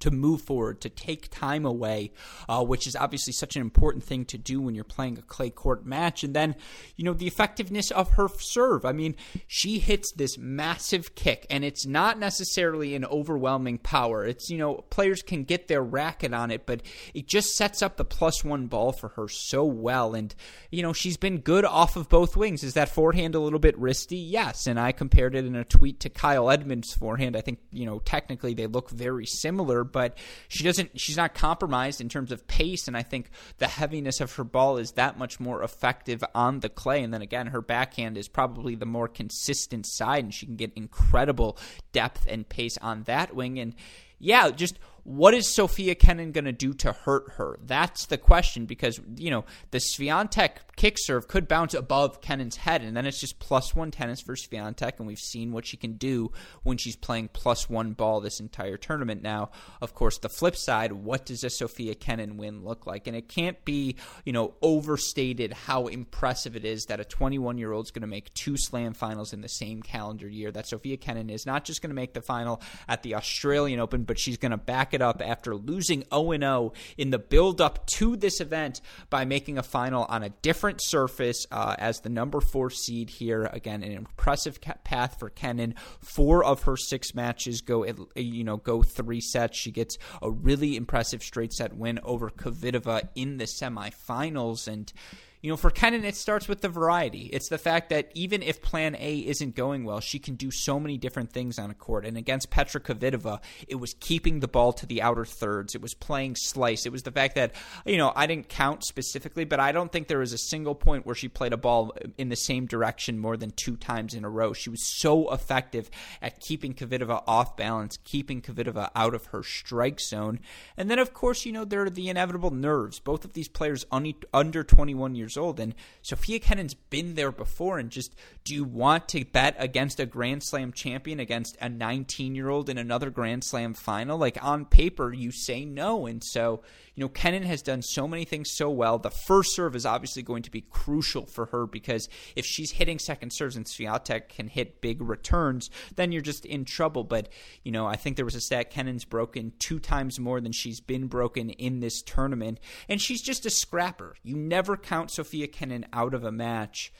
to 0.00 0.10
move 0.10 0.42
forward, 0.42 0.80
to 0.82 0.88
take 0.88 1.30
time 1.30 1.64
away, 1.64 2.12
uh, 2.48 2.62
which 2.64 2.86
is 2.86 2.94
obviously 2.94 3.32
such 3.32 3.56
an 3.56 3.62
important 3.62 4.04
thing 4.04 4.24
to 4.26 4.38
do 4.38 4.60
when 4.60 4.74
you're 4.74 4.84
playing 4.84 5.18
a 5.18 5.22
clay 5.22 5.50
court 5.50 5.86
match. 5.86 6.22
And 6.22 6.34
then, 6.34 6.54
you 6.96 7.04
know, 7.04 7.14
the 7.14 7.26
effectiveness 7.26 7.90
of 7.90 8.10
her 8.12 8.28
serve. 8.38 8.84
I 8.84 8.92
mean, 8.92 9.16
she 9.46 9.78
hits 9.78 10.12
this 10.12 10.36
massive 10.36 11.14
kick, 11.14 11.46
and 11.50 11.64
it's 11.64 11.86
not 11.86 12.18
necessarily 12.18 12.94
an 12.94 13.04
overwhelming 13.04 13.78
power. 13.78 14.24
It's, 14.24 14.50
you 14.50 14.58
know, 14.58 14.74
players 14.90 15.22
can 15.22 15.44
get 15.44 15.68
their 15.68 15.82
racket 15.82 16.34
on 16.34 16.50
it, 16.50 16.66
but 16.66 16.82
it 17.14 17.26
just 17.26 17.56
sets 17.56 17.82
up 17.82 17.96
the 17.96 18.04
plus 18.04 18.44
one 18.44 18.66
ball 18.66 18.92
for 18.92 19.08
her 19.10 19.28
so 19.28 19.64
well. 19.64 20.14
And, 20.14 20.34
you 20.70 20.82
know, 20.82 20.92
she's 20.92 21.16
been 21.16 21.38
good 21.38 21.64
off 21.64 21.96
of 21.96 22.08
both 22.08 22.36
wings. 22.36 22.62
Is 22.62 22.74
that 22.74 22.88
forehand 22.88 23.34
a 23.34 23.40
little 23.40 23.58
bit 23.58 23.78
wristy? 23.80 24.22
Yes. 24.28 24.66
And 24.66 24.78
I 24.78 24.92
compared 24.92 25.34
it 25.34 25.46
in 25.46 25.56
a 25.56 25.64
tweet 25.64 26.00
to 26.00 26.10
Kyle 26.10 26.50
Edmund's 26.50 26.92
forehand. 26.92 27.36
I 27.36 27.40
think, 27.40 27.60
you 27.72 27.86
know, 27.86 28.00
technically 28.00 28.54
they 28.54 28.66
look 28.66 28.90
very 28.90 29.26
similar 29.26 29.77
but 29.84 30.16
she 30.48 30.64
doesn't. 30.64 30.98
She's 30.98 31.16
not 31.16 31.34
compromised 31.34 32.00
in 32.00 32.08
terms 32.08 32.32
of 32.32 32.46
pace, 32.46 32.88
and 32.88 32.96
I 32.96 33.02
think 33.02 33.30
the 33.58 33.66
heaviness 33.66 34.20
of 34.20 34.34
her 34.36 34.44
ball 34.44 34.78
is 34.78 34.92
that 34.92 35.18
much 35.18 35.40
more 35.40 35.62
effective 35.62 36.22
on 36.34 36.60
the 36.60 36.68
clay. 36.68 37.02
And 37.02 37.12
then 37.12 37.22
again, 37.22 37.48
her 37.48 37.62
backhand 37.62 38.16
is 38.16 38.28
probably 38.28 38.74
the 38.74 38.86
more 38.86 39.08
consistent 39.08 39.86
side, 39.86 40.24
and 40.24 40.34
she 40.34 40.46
can 40.46 40.56
get 40.56 40.72
incredible 40.74 41.58
depth 41.92 42.26
and 42.28 42.48
pace 42.48 42.78
on 42.78 43.04
that 43.04 43.34
wing. 43.34 43.58
And 43.58 43.74
yeah, 44.18 44.50
just 44.50 44.78
what 45.08 45.32
is 45.32 45.48
Sofia 45.48 45.94
Kenin 45.94 46.32
going 46.32 46.44
to 46.44 46.52
do 46.52 46.74
to 46.74 46.92
hurt 46.92 47.32
her? 47.36 47.58
That's 47.64 48.04
the 48.04 48.18
question 48.18 48.66
because, 48.66 49.00
you 49.16 49.30
know, 49.30 49.46
the 49.70 49.78
Swiatek 49.78 50.50
kick 50.76 50.96
serve 50.98 51.26
could 51.28 51.48
bounce 51.48 51.72
above 51.72 52.20
Kenin's 52.20 52.56
head, 52.56 52.82
and 52.82 52.94
then 52.94 53.06
it's 53.06 53.18
just 53.18 53.38
plus 53.38 53.74
one 53.74 53.90
tennis 53.90 54.20
for 54.20 54.36
Swiatek, 54.36 54.98
and 54.98 55.06
we've 55.06 55.18
seen 55.18 55.50
what 55.50 55.64
she 55.64 55.78
can 55.78 55.94
do 55.94 56.30
when 56.62 56.76
she's 56.76 56.94
playing 56.94 57.30
plus 57.32 57.70
one 57.70 57.94
ball 57.94 58.20
this 58.20 58.38
entire 58.38 58.76
tournament. 58.76 59.22
Now, 59.22 59.48
of 59.80 59.94
course, 59.94 60.18
the 60.18 60.28
flip 60.28 60.54
side, 60.54 60.92
what 60.92 61.24
does 61.24 61.42
a 61.42 61.48
Sofia 61.48 61.94
Kenin 61.94 62.36
win 62.36 62.62
look 62.62 62.86
like? 62.86 63.06
And 63.06 63.16
it 63.16 63.28
can't 63.28 63.64
be, 63.64 63.96
you 64.26 64.34
know, 64.34 64.56
overstated 64.60 65.54
how 65.54 65.86
impressive 65.86 66.54
it 66.54 66.66
is 66.66 66.84
that 66.84 67.00
a 67.00 67.04
21 67.04 67.56
year 67.56 67.72
old 67.72 67.86
is 67.86 67.90
going 67.90 68.02
to 68.02 68.06
make 68.06 68.34
two 68.34 68.58
slam 68.58 68.92
finals 68.92 69.32
in 69.32 69.40
the 69.40 69.48
same 69.48 69.82
calendar 69.82 70.28
year. 70.28 70.52
That 70.52 70.68
Sofia 70.68 70.98
Kenin 70.98 71.30
is 71.30 71.46
not 71.46 71.64
just 71.64 71.80
going 71.80 71.90
to 71.90 71.94
make 71.94 72.12
the 72.12 72.20
final 72.20 72.60
at 72.86 73.02
the 73.02 73.14
Australian 73.14 73.80
Open, 73.80 74.04
but 74.04 74.18
she's 74.18 74.36
going 74.36 74.50
to 74.50 74.58
back 74.58 74.92
it 74.92 74.97
it 74.98 75.02
up 75.02 75.22
after 75.24 75.54
losing 75.54 76.04
0 76.12 76.36
0 76.38 76.72
in 76.96 77.10
the 77.10 77.18
build 77.18 77.60
up 77.60 77.86
to 77.86 78.16
this 78.16 78.40
event 78.40 78.80
by 79.10 79.24
making 79.24 79.56
a 79.56 79.62
final 79.62 80.04
on 80.06 80.24
a 80.24 80.28
different 80.28 80.80
surface 80.82 81.46
uh, 81.52 81.76
as 81.78 82.00
the 82.00 82.08
number 82.08 82.40
four 82.40 82.68
seed 82.68 83.08
here. 83.08 83.48
Again, 83.52 83.84
an 83.84 83.92
impressive 83.92 84.60
path 84.60 85.18
for 85.20 85.30
Kenin. 85.30 85.74
Four 86.00 86.44
of 86.44 86.62
her 86.62 86.76
six 86.76 87.14
matches 87.14 87.60
go, 87.60 87.86
you 88.16 88.42
know, 88.42 88.56
go 88.56 88.82
three 88.82 89.20
sets. 89.20 89.56
She 89.56 89.70
gets 89.70 89.98
a 90.20 90.30
really 90.30 90.76
impressive 90.76 91.22
straight 91.22 91.52
set 91.52 91.76
win 91.76 92.00
over 92.02 92.28
Kvitova 92.30 93.08
in 93.14 93.36
the 93.36 93.44
semifinals, 93.44 94.66
and 94.66 94.92
you 95.40 95.50
know, 95.50 95.56
for 95.56 95.70
Kenin, 95.70 96.04
it 96.04 96.16
starts 96.16 96.48
with 96.48 96.62
the 96.62 96.68
variety. 96.68 97.30
It's 97.32 97.48
the 97.48 97.58
fact 97.58 97.90
that 97.90 98.10
even 98.14 98.42
if 98.42 98.60
plan 98.60 98.96
A 98.98 99.18
isn't 99.18 99.54
going 99.54 99.84
well, 99.84 100.00
she 100.00 100.18
can 100.18 100.34
do 100.34 100.50
so 100.50 100.80
many 100.80 100.98
different 100.98 101.32
things 101.32 101.58
on 101.58 101.70
a 101.70 101.74
court. 101.74 102.04
And 102.04 102.16
against 102.16 102.50
Petra 102.50 102.80
Kvitova, 102.80 103.40
it 103.68 103.76
was 103.76 103.94
keeping 104.00 104.40
the 104.40 104.48
ball 104.48 104.72
to 104.72 104.86
the 104.86 105.00
outer 105.00 105.24
thirds. 105.24 105.76
It 105.76 105.80
was 105.80 105.94
playing 105.94 106.34
slice. 106.36 106.86
It 106.86 106.92
was 106.92 107.04
the 107.04 107.12
fact 107.12 107.36
that, 107.36 107.54
you 107.86 107.96
know, 107.96 108.12
I 108.16 108.26
didn't 108.26 108.48
count 108.48 108.84
specifically, 108.84 109.44
but 109.44 109.60
I 109.60 109.70
don't 109.70 109.92
think 109.92 110.08
there 110.08 110.18
was 110.18 110.32
a 110.32 110.38
single 110.38 110.74
point 110.74 111.06
where 111.06 111.14
she 111.14 111.28
played 111.28 111.52
a 111.52 111.56
ball 111.56 111.96
in 112.16 112.30
the 112.30 112.36
same 112.36 112.66
direction 112.66 113.18
more 113.18 113.36
than 113.36 113.52
two 113.52 113.76
times 113.76 114.14
in 114.14 114.24
a 114.24 114.30
row. 114.30 114.52
She 114.52 114.70
was 114.70 114.82
so 114.82 115.32
effective 115.32 115.88
at 116.20 116.40
keeping 116.40 116.74
Kvitova 116.74 117.22
off 117.28 117.56
balance, 117.56 117.96
keeping 118.02 118.42
Kvitova 118.42 118.90
out 118.96 119.14
of 119.14 119.26
her 119.26 119.44
strike 119.44 120.00
zone. 120.00 120.40
And 120.76 120.90
then, 120.90 120.98
of 120.98 121.14
course, 121.14 121.46
you 121.46 121.52
know, 121.52 121.64
there 121.64 121.82
are 121.82 121.90
the 121.90 122.08
inevitable 122.08 122.50
nerves. 122.50 122.98
Both 122.98 123.24
of 123.24 123.34
these 123.34 123.48
players 123.48 123.86
under 123.92 124.64
21 124.64 125.14
years 125.14 125.27
years 125.28 125.36
old. 125.36 125.60
And 125.60 125.74
Sofia 126.02 126.40
Kenin's 126.40 126.74
been 126.74 127.14
there 127.14 127.30
before. 127.30 127.78
And 127.78 127.90
just 127.90 128.14
do 128.44 128.54
you 128.54 128.64
want 128.64 129.08
to 129.08 129.24
bet 129.24 129.54
against 129.58 130.00
a 130.00 130.06
Grand 130.06 130.42
Slam 130.42 130.72
champion 130.72 131.20
against 131.20 131.56
a 131.60 131.68
19 131.68 132.34
year 132.34 132.48
old 132.48 132.70
in 132.70 132.78
another 132.78 133.10
Grand 133.10 133.44
Slam 133.44 133.74
final? 133.74 134.16
Like 134.18 134.42
on 134.42 134.64
paper, 134.64 135.12
you 135.12 135.30
say 135.30 135.64
no. 135.64 136.06
And 136.06 136.22
so, 136.24 136.62
you 136.94 137.04
know, 137.04 137.08
Kenin 137.08 137.42
has 137.42 137.62
done 137.62 137.82
so 137.82 138.08
many 138.08 138.24
things 138.24 138.50
so 138.54 138.70
well. 138.70 138.98
The 138.98 139.10
first 139.10 139.54
serve 139.54 139.76
is 139.76 139.86
obviously 139.86 140.22
going 140.22 140.42
to 140.42 140.50
be 140.50 140.62
crucial 140.62 141.26
for 141.26 141.46
her 141.46 141.66
because 141.66 142.08
if 142.34 142.46
she's 142.46 142.72
hitting 142.72 142.98
second 142.98 143.32
serves 143.32 143.56
and 143.56 143.66
Swiatek 143.66 144.28
can 144.28 144.48
hit 144.48 144.80
big 144.80 145.02
returns, 145.02 145.70
then 145.96 146.10
you're 146.10 146.22
just 146.22 146.46
in 146.46 146.64
trouble. 146.64 147.04
But, 147.04 147.28
you 147.62 147.72
know, 147.72 147.86
I 147.86 147.96
think 147.96 148.16
there 148.16 148.24
was 148.24 148.34
a 148.34 148.40
stat 148.40 148.72
Kenin's 148.72 149.04
broken 149.04 149.52
two 149.58 149.78
times 149.78 150.18
more 150.18 150.40
than 150.40 150.52
she's 150.52 150.80
been 150.80 151.06
broken 151.06 151.50
in 151.50 151.80
this 151.80 152.02
tournament. 152.02 152.58
And 152.88 153.00
she's 153.00 153.22
just 153.22 153.46
a 153.46 153.50
scrapper. 153.50 154.16
You 154.22 154.36
never 154.36 154.76
count 154.76 155.10
Sofia 155.18 155.48
Kenin 155.48 155.84
out 155.92 156.14
of 156.14 156.22
a 156.22 156.30
match. 156.30 156.92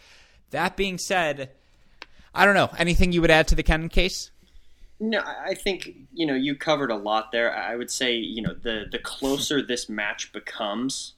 That 0.50 0.76
being 0.76 0.98
said, 0.98 1.50
I 2.34 2.44
don't 2.44 2.54
know. 2.54 2.68
Anything 2.76 3.12
you 3.12 3.20
would 3.20 3.30
add 3.30 3.46
to 3.48 3.54
the 3.54 3.62
Kenin 3.62 3.88
case? 3.88 4.32
No, 4.98 5.20
I 5.20 5.54
think 5.54 5.88
you 6.12 6.26
know 6.26 6.34
you 6.34 6.56
covered 6.56 6.90
a 6.90 6.96
lot 6.96 7.30
there. 7.30 7.54
I 7.54 7.76
would 7.76 7.92
say 7.92 8.16
you 8.16 8.42
know 8.42 8.52
the 8.52 8.86
the 8.90 8.98
closer 8.98 9.62
this 9.62 9.88
match 9.88 10.32
becomes, 10.32 11.14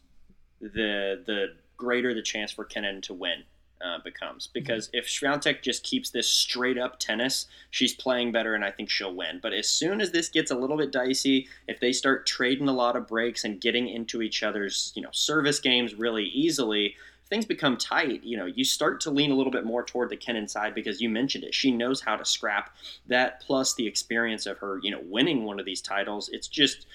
the 0.60 1.22
the 1.24 1.54
greater 1.78 2.12
the 2.12 2.20
chance 2.20 2.52
for 2.52 2.66
Kenin 2.66 3.00
to 3.02 3.14
win 3.14 3.44
uh, 3.84 3.98
becomes. 4.02 4.48
Because 4.52 4.88
mm-hmm. 4.88 4.98
if 4.98 5.06
Swiatek 5.06 5.62
just 5.62 5.82
keeps 5.82 6.10
this 6.10 6.28
straight 6.28 6.78
up 6.78 6.98
tennis, 6.98 7.46
she's 7.70 7.94
playing 7.94 8.32
better, 8.32 8.54
and 8.54 8.64
I 8.64 8.70
think 8.70 8.90
she'll 8.90 9.14
win. 9.14 9.40
But 9.42 9.52
as 9.52 9.68
soon 9.68 10.00
as 10.00 10.12
this 10.12 10.28
gets 10.28 10.50
a 10.50 10.56
little 10.56 10.76
bit 10.76 10.92
dicey, 10.92 11.48
if 11.68 11.80
they 11.80 11.92
start 11.92 12.26
trading 12.26 12.68
a 12.68 12.72
lot 12.72 12.96
of 12.96 13.06
breaks 13.06 13.44
and 13.44 13.60
getting 13.60 13.88
into 13.88 14.22
each 14.22 14.42
other's 14.42 14.92
you 14.94 15.02
know 15.02 15.10
service 15.12 15.60
games 15.60 15.94
really 15.94 16.24
easily, 16.24 16.96
things 17.30 17.46
become 17.46 17.76
tight, 17.76 18.22
you 18.24 18.36
know, 18.36 18.46
you 18.46 18.64
start 18.64 19.00
to 19.00 19.10
lean 19.10 19.30
a 19.30 19.34
little 19.34 19.52
bit 19.52 19.64
more 19.64 19.84
toward 19.84 20.10
the 20.10 20.16
Kenin 20.16 20.48
side 20.48 20.74
because 20.74 21.00
you 21.00 21.08
mentioned 21.08 21.44
it. 21.44 21.54
She 21.54 21.70
knows 21.70 22.00
how 22.00 22.16
to 22.16 22.24
scrap. 22.24 22.74
That 23.06 23.40
plus 23.40 23.74
the 23.74 23.86
experience 23.86 24.46
of 24.46 24.58
her, 24.58 24.80
you 24.82 24.90
know, 24.90 25.00
winning 25.02 25.44
one 25.44 25.60
of 25.60 25.64
these 25.64 25.80
titles. 25.80 26.28
It's 26.30 26.48
just 26.48 26.86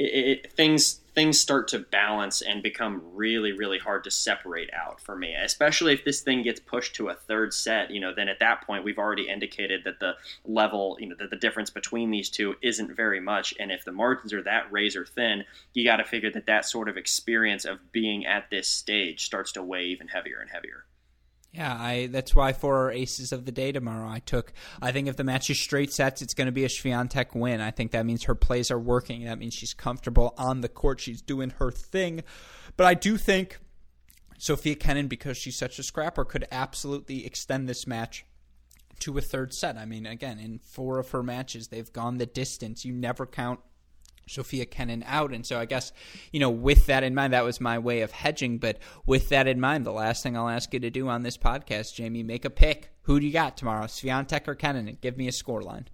it, 0.00 0.44
it, 0.44 0.52
things 0.52 1.00
things 1.14 1.40
start 1.40 1.66
to 1.68 1.78
balance 1.78 2.40
and 2.40 2.62
become 2.62 3.02
really 3.14 3.52
really 3.52 3.78
hard 3.78 4.04
to 4.04 4.10
separate 4.10 4.70
out 4.72 5.00
for 5.00 5.16
me 5.16 5.34
especially 5.34 5.92
if 5.92 6.04
this 6.04 6.20
thing 6.20 6.42
gets 6.42 6.60
pushed 6.60 6.94
to 6.94 7.08
a 7.08 7.14
third 7.14 7.52
set 7.52 7.90
you 7.90 8.00
know 8.00 8.14
then 8.14 8.28
at 8.28 8.38
that 8.38 8.62
point 8.66 8.84
we've 8.84 8.98
already 8.98 9.28
indicated 9.28 9.82
that 9.84 10.00
the 10.00 10.14
level 10.44 10.96
you 11.00 11.08
know 11.08 11.16
that 11.18 11.30
the 11.30 11.36
difference 11.36 11.70
between 11.70 12.10
these 12.10 12.30
two 12.30 12.54
isn't 12.62 12.94
very 12.94 13.20
much. 13.20 13.54
And 13.58 13.70
if 13.70 13.84
the 13.84 13.92
margins 13.92 14.32
are 14.32 14.42
that 14.42 14.70
razor 14.72 15.04
thin 15.04 15.44
you 15.74 15.84
got 15.84 15.96
to 15.96 16.04
figure 16.04 16.30
that 16.32 16.46
that 16.46 16.64
sort 16.64 16.88
of 16.88 16.96
experience 16.96 17.64
of 17.64 17.92
being 17.92 18.26
at 18.26 18.50
this 18.50 18.68
stage 18.68 19.24
starts 19.24 19.52
to 19.52 19.62
weigh 19.62 19.86
even 19.86 20.08
heavier 20.08 20.38
and 20.40 20.50
heavier 20.50 20.84
Yeah, 21.52 21.74
I 21.74 22.06
that's 22.06 22.34
why 22.34 22.52
for 22.52 22.76
our 22.76 22.92
aces 22.92 23.32
of 23.32 23.44
the 23.44 23.50
day 23.50 23.72
tomorrow, 23.72 24.08
I 24.08 24.20
took. 24.20 24.52
I 24.80 24.92
think 24.92 25.08
if 25.08 25.16
the 25.16 25.24
match 25.24 25.50
is 25.50 25.60
straight 25.60 25.92
sets, 25.92 26.22
it's 26.22 26.34
going 26.34 26.46
to 26.46 26.52
be 26.52 26.64
a 26.64 26.68
Swiatek 26.68 27.34
win. 27.34 27.60
I 27.60 27.72
think 27.72 27.90
that 27.90 28.06
means 28.06 28.24
her 28.24 28.36
plays 28.36 28.70
are 28.70 28.78
working. 28.78 29.24
That 29.24 29.38
means 29.38 29.54
she's 29.54 29.74
comfortable 29.74 30.32
on 30.38 30.60
the 30.60 30.68
court. 30.68 31.00
She's 31.00 31.20
doing 31.20 31.50
her 31.58 31.72
thing. 31.72 32.22
But 32.76 32.86
I 32.86 32.94
do 32.94 33.16
think 33.16 33.58
Sofia 34.38 34.76
Kenin, 34.76 35.08
because 35.08 35.36
she's 35.36 35.58
such 35.58 35.80
a 35.80 35.82
scrapper, 35.82 36.24
could 36.24 36.46
absolutely 36.52 37.26
extend 37.26 37.68
this 37.68 37.84
match 37.84 38.24
to 39.00 39.18
a 39.18 39.20
third 39.20 39.52
set. 39.52 39.76
I 39.76 39.86
mean, 39.86 40.06
again, 40.06 40.38
in 40.38 40.60
four 40.60 40.98
of 41.00 41.10
her 41.10 41.22
matches, 41.22 41.68
they've 41.68 41.92
gone 41.92 42.18
the 42.18 42.26
distance. 42.26 42.84
You 42.84 42.92
never 42.92 43.26
count 43.26 43.58
Sofia 44.30 44.64
Kenin 44.66 45.02
out. 45.06 45.32
And 45.32 45.44
so 45.44 45.58
I 45.58 45.64
guess, 45.64 45.92
you 46.32 46.40
know, 46.40 46.50
with 46.50 46.86
that 46.86 47.02
in 47.02 47.14
mind, 47.14 47.32
that 47.32 47.44
was 47.44 47.60
my 47.60 47.78
way 47.78 48.00
of 48.00 48.12
hedging. 48.12 48.58
But 48.58 48.78
with 49.06 49.28
that 49.30 49.46
in 49.46 49.60
mind, 49.60 49.84
the 49.84 49.92
last 49.92 50.22
thing 50.22 50.36
I'll 50.36 50.48
ask 50.48 50.72
you 50.72 50.80
to 50.80 50.90
do 50.90 51.08
on 51.08 51.22
this 51.22 51.36
podcast, 51.36 51.94
Jamie, 51.94 52.22
make 52.22 52.44
a 52.44 52.50
pick. 52.50 52.90
Who 53.02 53.18
do 53.18 53.26
you 53.26 53.32
got 53.32 53.56
tomorrow, 53.56 53.86
Swiatek 53.86 54.46
or 54.46 54.54
Kenin? 54.54 54.88
And 54.88 55.00
give 55.00 55.16
me 55.16 55.28
a 55.28 55.32
score 55.32 55.62
line. 55.62 55.88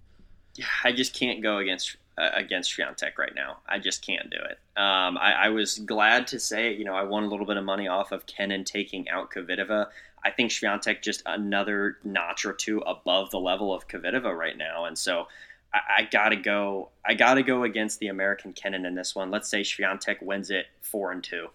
I 0.83 0.91
just 0.91 1.13
can't 1.13 1.41
go 1.41 1.57
against 1.57 1.97
uh, 2.17 2.31
against 2.33 2.75
Swiatek 2.75 3.17
right 3.17 3.33
now. 3.35 3.57
I 3.67 3.79
just 3.79 4.05
can't 4.05 4.29
do 4.29 4.37
it. 4.37 4.59
Um, 4.79 5.17
I, 5.17 5.33
I, 5.33 5.49
was 5.49 5.77
glad 5.77 6.27
to 6.27 6.39
say, 6.39 6.73
you 6.73 6.83
know, 6.83 6.95
I 6.95 7.03
won 7.03 7.23
a 7.23 7.27
little 7.27 7.45
bit 7.45 7.57
of 7.57 7.63
money 7.63 7.87
off 7.87 8.11
of 8.11 8.25
Kenin 8.25 8.63
taking 8.63 9.07
out 9.09 9.31
Kvitova. 9.31 9.87
I 10.25 10.31
think 10.31 10.51
Swiatek 10.51 11.03
just 11.03 11.21
another 11.25 11.97
notch 12.03 12.43
or 12.43 12.53
two 12.53 12.79
above 12.79 13.29
the 13.29 13.39
level 13.39 13.73
of 13.73 13.87
Kvitova 13.87 14.35
right 14.35 14.57
now, 14.57 14.85
and 14.85 14.97
so 14.97 15.27
I, 15.73 15.79
I 15.97 16.07
gotta 16.11 16.35
go. 16.35 16.89
I 17.05 17.13
gotta 17.13 17.43
go 17.43 17.63
against 17.63 17.99
the 17.99 18.07
American 18.07 18.53
Kenin 18.53 18.85
in 18.85 18.95
this 18.95 19.15
one. 19.15 19.31
Let's 19.31 19.49
say 19.49 19.61
Swiatek 19.61 20.21
wins 20.21 20.49
it 20.49 20.67
four 20.81 21.11
and 21.11 21.23
two. 21.23 21.47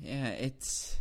Yeah, 0.00 0.28
it's 0.28 0.98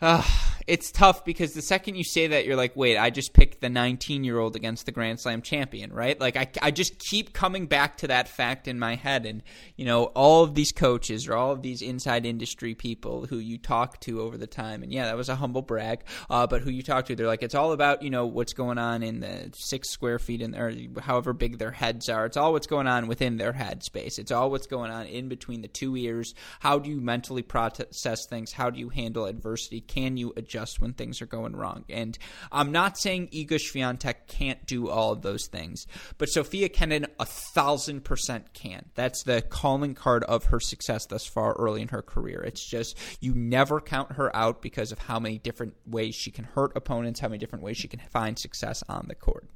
uh, 0.00 0.22
it's 0.66 0.90
tough 0.90 1.24
because 1.24 1.52
the 1.52 1.62
second 1.62 1.96
you 1.96 2.04
say 2.04 2.28
that, 2.28 2.46
you're 2.46 2.56
like, 2.56 2.74
wait, 2.74 2.96
I 2.96 3.10
just 3.10 3.34
picked 3.34 3.60
the 3.60 3.68
19 3.68 4.24
year 4.24 4.38
old 4.38 4.56
against 4.56 4.86
the 4.86 4.92
Grand 4.92 5.20
Slam 5.20 5.42
champion, 5.42 5.92
right? 5.92 6.18
Like, 6.18 6.36
I, 6.36 6.48
I 6.62 6.70
just 6.70 6.98
keep 6.98 7.34
coming 7.34 7.66
back 7.66 7.98
to 7.98 8.08
that 8.08 8.28
fact 8.28 8.66
in 8.66 8.78
my 8.78 8.94
head. 8.94 9.26
And, 9.26 9.42
you 9.76 9.84
know, 9.84 10.04
all 10.06 10.42
of 10.42 10.54
these 10.54 10.72
coaches 10.72 11.28
or 11.28 11.34
all 11.34 11.52
of 11.52 11.62
these 11.62 11.82
inside 11.82 12.24
industry 12.24 12.74
people 12.74 13.26
who 13.26 13.38
you 13.38 13.58
talk 13.58 14.00
to 14.00 14.22
over 14.22 14.38
the 14.38 14.46
time, 14.46 14.82
and 14.82 14.92
yeah, 14.92 15.04
that 15.04 15.16
was 15.16 15.28
a 15.28 15.36
humble 15.36 15.62
brag, 15.62 16.00
uh, 16.30 16.46
but 16.46 16.62
who 16.62 16.70
you 16.70 16.82
talk 16.82 17.06
to, 17.06 17.14
they're 17.14 17.26
like, 17.26 17.42
it's 17.42 17.54
all 17.54 17.72
about, 17.72 18.02
you 18.02 18.10
know, 18.10 18.26
what's 18.26 18.54
going 18.54 18.78
on 18.78 19.02
in 19.02 19.20
the 19.20 19.50
six 19.54 19.90
square 19.90 20.18
feet 20.18 20.40
in, 20.40 20.54
or 20.54 20.72
however 21.00 21.32
big 21.34 21.58
their 21.58 21.72
heads 21.72 22.08
are. 22.08 22.24
It's 22.24 22.36
all 22.36 22.52
what's 22.52 22.66
going 22.66 22.86
on 22.86 23.06
within 23.06 23.36
their 23.36 23.52
head 23.52 23.82
space. 23.82 24.18
It's 24.18 24.30
all 24.30 24.50
what's 24.50 24.66
going 24.66 24.90
on 24.90 25.06
in 25.06 25.28
between 25.28 25.60
the 25.60 25.68
two 25.68 25.94
ears. 25.96 26.34
How 26.60 26.78
do 26.78 26.88
you 26.88 27.00
mentally 27.00 27.42
process 27.42 28.26
things? 28.26 28.52
How 28.52 28.70
do 28.70 28.80
you 28.80 28.88
handle 28.88 29.26
adversity? 29.26 29.83
Can 29.86 30.16
you 30.16 30.32
adjust 30.36 30.80
when 30.80 30.92
things 30.92 31.22
are 31.22 31.26
going 31.26 31.56
wrong? 31.56 31.84
And 31.88 32.18
I'm 32.50 32.72
not 32.72 32.98
saying 32.98 33.28
Iga 33.28 33.52
Swiatek 33.52 34.26
can't 34.26 34.64
do 34.66 34.88
all 34.88 35.12
of 35.12 35.22
those 35.22 35.46
things, 35.46 35.86
but 36.18 36.28
Sofia 36.28 36.68
Kenin 36.68 37.06
a 37.18 37.26
thousand 37.26 38.04
percent 38.04 38.52
can. 38.52 38.86
That's 38.94 39.22
the 39.22 39.42
calling 39.42 39.94
card 39.94 40.24
of 40.24 40.46
her 40.46 40.60
success 40.60 41.06
thus 41.06 41.26
far 41.26 41.54
early 41.54 41.82
in 41.82 41.88
her 41.88 42.02
career. 42.02 42.42
It's 42.42 42.64
just 42.68 42.98
you 43.20 43.34
never 43.34 43.80
count 43.80 44.12
her 44.12 44.34
out 44.34 44.62
because 44.62 44.92
of 44.92 44.98
how 44.98 45.18
many 45.18 45.38
different 45.38 45.74
ways 45.86 46.14
she 46.14 46.30
can 46.30 46.44
hurt 46.44 46.72
opponents, 46.76 47.20
how 47.20 47.28
many 47.28 47.38
different 47.38 47.64
ways 47.64 47.76
she 47.76 47.88
can 47.88 48.00
find 48.00 48.38
success 48.38 48.82
on 48.88 49.06
the 49.08 49.14
court. 49.14 49.48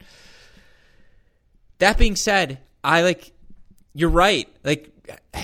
That 1.79 1.99
being 1.99 2.17
said, 2.17 2.61
I 2.83 3.03
like 3.03 3.33
you're 3.95 4.11
right. 4.11 4.49
Like 4.65 4.93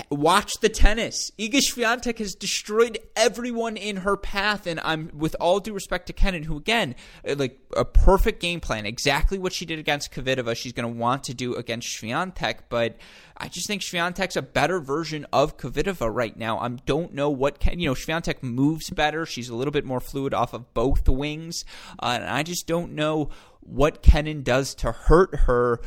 watch 0.09 0.53
the 0.61 0.69
tennis. 0.69 1.31
Iga 1.39 1.59
Swiatek 1.59 2.19
has 2.19 2.35
destroyed 2.35 2.99
everyone 3.15 3.77
in 3.77 3.97
her 3.97 4.17
path, 4.17 4.67
and 4.67 4.79
I'm 4.81 5.11
with 5.13 5.35
all 5.39 5.59
due 5.59 5.73
respect 5.73 6.07
to 6.07 6.13
Kenin, 6.13 6.43
who 6.43 6.57
again, 6.57 6.95
uh, 7.27 7.35
like 7.37 7.59
a 7.75 7.85
perfect 7.85 8.39
game 8.39 8.59
plan, 8.59 8.85
exactly 8.85 9.37
what 9.37 9.53
she 9.53 9.65
did 9.65 9.79
against 9.79 10.11
Kvitova, 10.11 10.55
she's 10.55 10.73
going 10.73 10.91
to 10.91 10.99
want 10.99 11.23
to 11.25 11.33
do 11.33 11.55
against 11.55 11.87
Swiatek. 11.87 12.59
But 12.69 12.97
I 13.37 13.47
just 13.47 13.67
think 13.67 13.81
Swiatek's 13.81 14.35
a 14.35 14.41
better 14.41 14.79
version 14.79 15.25
of 15.33 15.57
Kvitova 15.57 16.13
right 16.13 16.35
now. 16.37 16.59
I 16.59 16.69
don't 16.69 17.13
know 17.13 17.29
what 17.29 17.59
Ken, 17.59 17.79
you 17.79 17.89
know. 17.89 17.95
Swiatek 17.95 18.43
moves 18.43 18.89
better. 18.89 19.25
She's 19.25 19.49
a 19.49 19.55
little 19.55 19.71
bit 19.71 19.85
more 19.85 19.99
fluid 19.99 20.33
off 20.33 20.53
of 20.53 20.73
both 20.73 21.07
wings, 21.07 21.65
uh, 21.99 22.17
and 22.21 22.29
I 22.29 22.43
just 22.43 22.67
don't 22.67 22.93
know 22.93 23.29
what 23.61 24.03
Kenin 24.03 24.43
does 24.43 24.75
to 24.75 24.91
hurt 24.91 25.33
her 25.35 25.79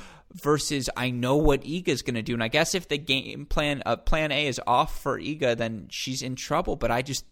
versus 0.43 0.91
I 0.97 1.11
know 1.11 1.37
what 1.37 1.63
Iga 1.63 1.89
is 1.89 2.03
going 2.03 2.15
to 2.15 2.23
do. 2.23 2.35
And 2.35 2.43
I 2.43 2.49
guess 2.49 2.75
if 2.75 2.89
the 2.89 2.99
game 2.99 3.47
plan 3.47 3.83
uh, 3.85 3.97
plan 3.97 4.33
A 4.33 4.47
is 4.47 4.61
off 4.67 5.01
for 5.01 5.19
Iga, 5.19 5.57
then 5.57 5.89
she's 5.91 6.23
in 6.23 6.37
trouble. 6.37 6.77
But 6.77 6.91
I 6.91 7.03
just 7.03 7.25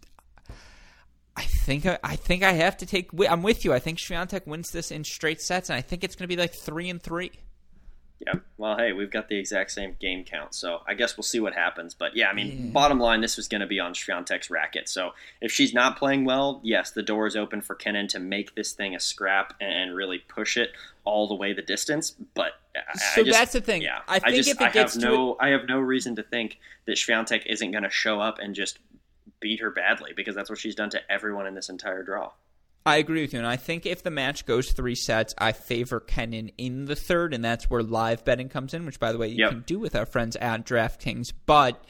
I 1.37 1.43
think 1.43 1.87
I 1.87 2.17
think 2.17 2.43
I 2.43 2.53
have 2.53 2.79
to 2.79 2.87
take. 2.87 3.11
I'm 3.29 3.43
with 3.43 3.65
you. 3.65 3.73
I 3.73 3.79
think 3.79 3.99
Swiatek 3.99 4.47
wins 4.47 4.71
this 4.71 4.91
in 4.91 5.05
straight 5.05 5.43
sets, 5.43 5.69
and 5.69 5.77
I 5.77 5.83
think 5.83 6.03
it's 6.03 6.17
going 6.17 6.29
to 6.29 6.35
be 6.35 6.41
like 6.41 6.55
three 6.55 6.89
and 6.89 7.03
three. 7.03 7.33
Yeah. 8.25 8.41
Well, 8.57 8.79
hey, 8.79 8.93
we've 8.93 9.11
got 9.11 9.29
the 9.29 9.39
exact 9.39 9.73
same 9.73 9.95
game 10.01 10.25
count, 10.25 10.55
so 10.55 10.81
I 10.89 10.95
guess 10.95 11.19
we'll 11.19 11.25
see 11.25 11.41
what 11.41 11.53
happens. 11.53 11.93
But 11.93 12.17
yeah, 12.17 12.29
I 12.29 12.33
mean, 12.33 12.47
yeah. 12.49 12.71
bottom 12.71 12.99
line, 12.99 13.21
this 13.21 13.37
was 13.37 13.47
going 13.47 13.61
to 13.61 13.67
be 13.67 13.79
on 13.79 13.93
Swiatek's 13.93 14.49
racket. 14.49 14.89
So 14.89 15.11
if 15.43 15.53
she's 15.53 15.75
not 15.75 15.99
playing 15.99 16.25
well, 16.25 16.61
yes, 16.65 16.91
the 16.93 17.03
door 17.03 17.27
is 17.27 17.37
open 17.37 17.61
for 17.61 17.75
Kenin 17.75 18.09
to 18.09 18.19
make 18.19 18.55
this 18.55 18.73
thing 18.73 18.95
a 18.95 19.01
scrap 19.01 19.53
and 19.61 19.95
really 19.95 20.19
push 20.19 20.57
it 20.57 20.71
all 21.05 21.29
the 21.29 21.35
way 21.35 21.53
the 21.53 21.61
distance. 21.61 22.15
But 22.35 22.53
so 23.15 23.25
just, 23.25 23.39
that's 23.39 23.53
the 23.53 23.61
thing. 23.61 23.83
Yeah, 23.83 24.01
I 24.09 24.19
think 24.19 24.33
I 24.33 24.37
just, 24.37 24.49
if 24.49 24.61
it 24.61 24.65
I 24.65 24.71
gets 24.71 24.95
have 24.95 25.03
no, 25.03 25.33
it, 25.33 25.39
I 25.41 25.49
have 25.49 25.69
no 25.69 25.79
reason 25.79 26.17
to 26.17 26.23
think 26.23 26.59
that 26.87 26.97
Swiatek 26.97 27.47
isn't 27.47 27.71
going 27.71 27.85
to 27.85 27.91
show 27.91 28.21
up 28.21 28.39
and 28.39 28.55
just 28.55 28.79
beat 29.41 29.61
her 29.61 29.71
badly 29.71 30.13
because 30.15 30.35
that's 30.35 30.51
what 30.51 30.59
she's 30.59 30.75
done 30.75 30.91
to 30.91 31.01
everyone 31.11 31.47
in 31.47 31.55
this 31.55 31.69
entire 31.69 32.03
draw. 32.03 32.33
I 32.85 32.99
agree 32.99 33.23
with 33.23 33.33
you, 33.33 33.41
and 33.41 33.49
I 33.49 33.57
think 33.57 33.85
if 33.85 34.05
the 34.05 34.13
match 34.13 34.47
goes 34.47 34.71
three 34.71 34.95
sets, 34.95 35.35
I 35.37 35.51
favor 35.51 35.99
Kenin 35.99 36.53
in 36.57 36.85
the 36.85 36.95
third, 36.95 37.35
and 37.35 37.45
that's 37.45 37.69
where 37.69 37.83
live 37.83 38.25
betting 38.25 38.49
comes 38.49 38.75
in, 38.75 38.87
which, 38.87 39.01
by 39.01 39.11
the 39.11 39.19
way, 39.19 39.27
you 39.27 39.39
yep. 39.39 39.51
can 39.51 39.65
do 39.67 39.81
with 39.81 39.97
our 39.97 40.07
friends 40.07 40.37
at 40.37 40.65
DraftKings. 40.65 41.33
But 41.47 41.85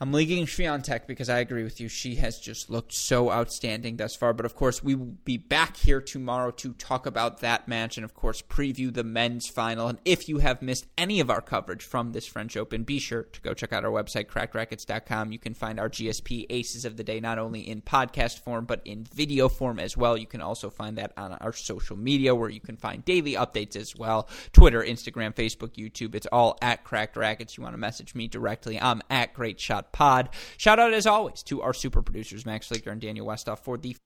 I'm 0.00 0.12
leaguing 0.12 0.46
Swiatek 0.46 1.08
because 1.08 1.28
I 1.28 1.40
agree 1.40 1.64
with 1.64 1.80
you. 1.80 1.88
She 1.88 2.14
has 2.16 2.38
just 2.38 2.70
looked 2.70 2.92
so 2.92 3.32
outstanding 3.32 3.96
thus 3.96 4.14
far. 4.14 4.32
But 4.32 4.46
of 4.46 4.54
course, 4.54 4.80
we 4.80 4.94
will 4.94 5.16
be 5.24 5.36
back 5.38 5.76
here 5.76 6.00
tomorrow 6.00 6.52
to 6.52 6.72
talk 6.74 7.04
about 7.04 7.40
that 7.40 7.66
match 7.66 7.96
and, 7.96 8.04
of 8.04 8.14
course, 8.14 8.40
preview 8.40 8.94
the 8.94 9.02
men's 9.02 9.48
final. 9.48 9.88
And 9.88 9.98
if 10.04 10.28
you 10.28 10.38
have 10.38 10.62
missed 10.62 10.86
any 10.96 11.18
of 11.18 11.30
our 11.30 11.40
coverage 11.40 11.82
from 11.82 12.12
this 12.12 12.26
French 12.26 12.56
Open, 12.56 12.84
be 12.84 13.00
sure 13.00 13.24
to 13.24 13.40
go 13.40 13.54
check 13.54 13.72
out 13.72 13.84
our 13.84 13.90
website, 13.90 14.26
crackedracquets.com. 14.26 15.32
You 15.32 15.40
can 15.40 15.54
find 15.54 15.80
our 15.80 15.90
GSP 15.90 16.46
Aces 16.48 16.84
of 16.84 16.96
the 16.96 17.02
Day 17.02 17.18
not 17.18 17.40
only 17.40 17.68
in 17.68 17.82
podcast 17.82 18.38
form, 18.38 18.66
but 18.66 18.80
in 18.84 19.02
video 19.02 19.48
form 19.48 19.80
as 19.80 19.96
well. 19.96 20.16
You 20.16 20.26
can 20.26 20.40
also 20.40 20.70
find 20.70 20.96
that 20.98 21.12
on 21.16 21.32
our 21.32 21.52
social 21.52 21.96
media 21.96 22.36
where 22.36 22.50
you 22.50 22.60
can 22.60 22.76
find 22.76 23.04
daily 23.04 23.32
updates 23.32 23.74
as 23.74 23.96
well 23.96 24.28
Twitter, 24.52 24.80
Instagram, 24.80 25.34
Facebook, 25.34 25.74
YouTube. 25.74 26.14
It's 26.14 26.28
all 26.30 26.56
at 26.62 26.84
Cracked 26.84 27.16
Racquets. 27.16 27.56
You 27.56 27.64
want 27.64 27.74
to 27.74 27.78
message 27.78 28.14
me 28.14 28.28
directly, 28.28 28.80
I'm 28.80 29.02
at 29.10 29.34
Great 29.34 29.58
Shot 29.58 29.87
Pod. 29.92 30.30
Shout 30.56 30.78
out 30.78 30.92
as 30.92 31.06
always 31.06 31.42
to 31.44 31.62
our 31.62 31.74
super 31.74 32.02
producers, 32.02 32.46
Max 32.46 32.68
Fleeker 32.68 32.90
and 32.90 33.00
Daniel 33.00 33.26
Westoff, 33.26 33.60
for 33.60 33.76
the 33.76 33.96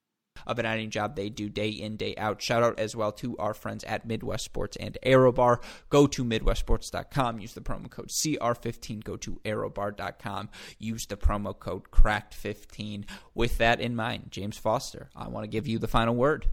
of 0.47 0.59
an 0.59 0.66
editing 0.66 0.90
job 0.90 1.14
they 1.14 1.29
do 1.29 1.49
day 1.49 1.68
in, 1.68 1.97
day 1.97 2.14
out. 2.16 2.40
Shout 2.40 2.62
out 2.62 2.79
as 2.79 2.97
well 2.97 3.12
to 3.12 3.37
our 3.38 3.55
friends 3.55 3.85
at 3.85 4.07
Midwest 4.07 4.45
Sports 4.45 4.77
and 4.77 4.97
ArrowBar. 5.05 5.62
Go 5.88 6.07
to 6.07 6.25
MidwestSports.com, 6.25 7.38
use 7.38 7.55
the 7.55 7.61
promo 7.61 7.90
code 7.90 8.09
CR15. 8.09 9.05
Go 9.05 9.16
to 9.16 9.40
ArrowBar.com, 9.45 10.51
use 10.79 11.07
the 11.07 11.16
promo 11.16 11.59
code 11.59 11.90
CRACKED15. 11.90 13.05
With 13.35 13.59
that 13.59 13.81
in 13.81 13.95
mind, 13.95 14.29
James 14.31 14.59
Foster, 14.59 15.11
I 15.14 15.29
want 15.29 15.45
to 15.45 15.49
give 15.49 15.66
you 15.66 15.79
the 15.79 15.88
final 15.88 16.14
word. 16.14 16.47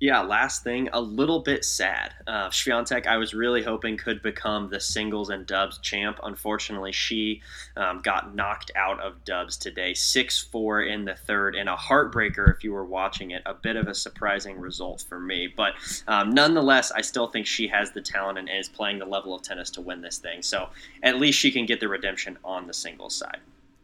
Yeah, 0.00 0.20
last 0.20 0.62
thing, 0.62 0.88
a 0.92 1.00
little 1.00 1.40
bit 1.40 1.64
sad. 1.64 2.14
Uh, 2.24 2.50
Swiatek, 2.50 3.08
I 3.08 3.16
was 3.16 3.34
really 3.34 3.64
hoping 3.64 3.96
could 3.96 4.22
become 4.22 4.70
the 4.70 4.78
singles 4.78 5.28
and 5.28 5.44
dubs 5.44 5.78
champ. 5.78 6.20
Unfortunately, 6.22 6.92
she 6.92 7.42
um, 7.76 7.98
got 8.00 8.32
knocked 8.32 8.70
out 8.76 9.00
of 9.00 9.24
dubs 9.24 9.56
today, 9.56 9.94
6 9.94 10.38
4 10.52 10.82
in 10.82 11.04
the 11.04 11.16
third, 11.16 11.56
and 11.56 11.68
a 11.68 11.74
heartbreaker 11.74 12.48
if 12.54 12.62
you 12.62 12.72
were 12.72 12.84
watching 12.84 13.32
it. 13.32 13.42
A 13.44 13.54
bit 13.54 13.74
of 13.74 13.88
a 13.88 13.94
surprising 13.94 14.60
result 14.60 15.04
for 15.08 15.18
me. 15.18 15.52
But 15.56 15.74
um, 16.06 16.30
nonetheless, 16.30 16.92
I 16.92 17.00
still 17.00 17.26
think 17.26 17.48
she 17.48 17.66
has 17.66 17.90
the 17.90 18.00
talent 18.00 18.38
and 18.38 18.48
is 18.48 18.68
playing 18.68 19.00
the 19.00 19.04
level 19.04 19.34
of 19.34 19.42
tennis 19.42 19.68
to 19.70 19.80
win 19.80 20.00
this 20.00 20.18
thing. 20.18 20.42
So 20.42 20.68
at 21.02 21.18
least 21.18 21.40
she 21.40 21.50
can 21.50 21.66
get 21.66 21.80
the 21.80 21.88
redemption 21.88 22.38
on 22.44 22.68
the 22.68 22.74
singles 22.74 23.16
side. 23.16 23.38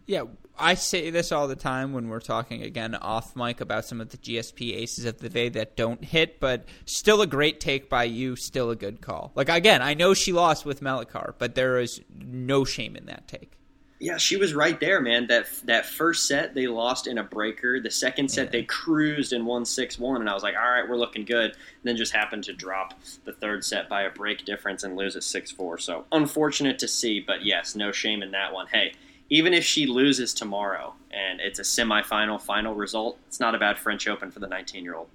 Yeah, 0.07 0.25
I 0.59 0.75
say 0.75 1.11
this 1.11 1.33
all 1.33 1.49
the 1.49 1.57
time 1.57 1.93
when 1.93 2.09
we're 2.09 2.21
talking 2.21 2.63
again 2.63 2.95
off 2.95 3.35
mic 3.35 3.61
about 3.61 3.85
some 3.85 4.01
of 4.01 4.11
the 4.11 4.19
GSP 4.19 4.77
aces 4.77 5.05
of 5.05 5.19
the 5.19 5.29
day 5.29 5.49
that 5.49 5.77
don't 5.77 6.05
hit, 6.05 6.39
but 6.39 6.67
still 6.85 7.23
a 7.23 7.27
great 7.27 7.59
take 7.59 7.89
by 7.89 8.05
you, 8.05 8.37
still 8.37 8.71
a 8.71 8.77
good 8.77 9.01
call. 9.01 9.33
Like 9.35 9.49
again, 9.49 9.83
I 9.83 9.95
know 9.95 10.15
she 10.15 10.33
lost 10.33 10.65
with 10.65 10.81
Melichar, 10.81 11.35
but 11.39 11.55
there 11.55 11.79
is 11.79 12.01
no 12.17 12.65
shame 12.65 12.97
in 12.97 13.07
that 13.07 13.27
take. 13.27 13.53
Yeah, 14.01 14.19
she 14.19 14.37
was 14.37 14.55
right 14.55 14.79
there, 14.79 15.01
man. 15.01 15.29
That 15.29 15.47
that 15.65 15.87
first 15.87 16.29
set 16.29 16.55
they 16.55 16.67
lost 16.67 17.07
in 17.07 17.17
a 17.17 17.25
breaker. 17.25 17.81
The 17.81 17.91
second 17.91 18.31
set 18.31 18.47
yeah. 18.47 18.51
they 18.51 18.63
cruised 18.65 19.33
and 19.33 19.47
won 19.47 19.65
six 19.65 19.99
one, 19.99 20.21
and 20.21 20.29
I 20.29 20.35
was 20.35 20.43
like, 20.43 20.55
all 20.57 20.71
right, 20.71 20.87
we're 20.87 20.99
looking 20.99 21.25
good. 21.25 21.53
And 21.53 21.85
then 21.85 21.97
just 21.97 22.13
happened 22.13 22.45
to 22.45 22.53
drop 22.53 22.95
the 23.25 23.33
third 23.33 23.65
set 23.65 23.89
by 23.89 24.03
a 24.03 24.11
break 24.11 24.45
difference 24.45 24.83
and 24.83 24.95
lose 24.95 25.17
at 25.17 25.23
six 25.23 25.51
four. 25.51 25.79
So 25.79 26.05
unfortunate 26.13 26.79
to 26.81 26.89
see, 26.89 27.21
but 27.21 27.45
yes, 27.45 27.75
no 27.75 27.93
shame 27.93 28.23
in 28.23 28.33
that 28.33 28.53
one. 28.53 28.67
Hey, 28.67 28.93
even 29.35 29.53
if 29.53 29.65
she 29.65 29.87
loses 29.87 30.33
tomorrow 30.33 30.95
and 31.11 31.41
it's 31.41 31.59
a 31.59 31.63
semifinal 31.63 32.41
final 32.41 32.73
result, 32.73 33.19
it's 33.27 33.41
not 33.41 33.53
a 33.53 33.59
bad 33.59 33.77
French 33.77 34.07
Open 34.07 34.31
for 34.31 34.39
the 34.39 34.47
19 34.47 34.85
year 34.85 34.95
old. 34.95 35.09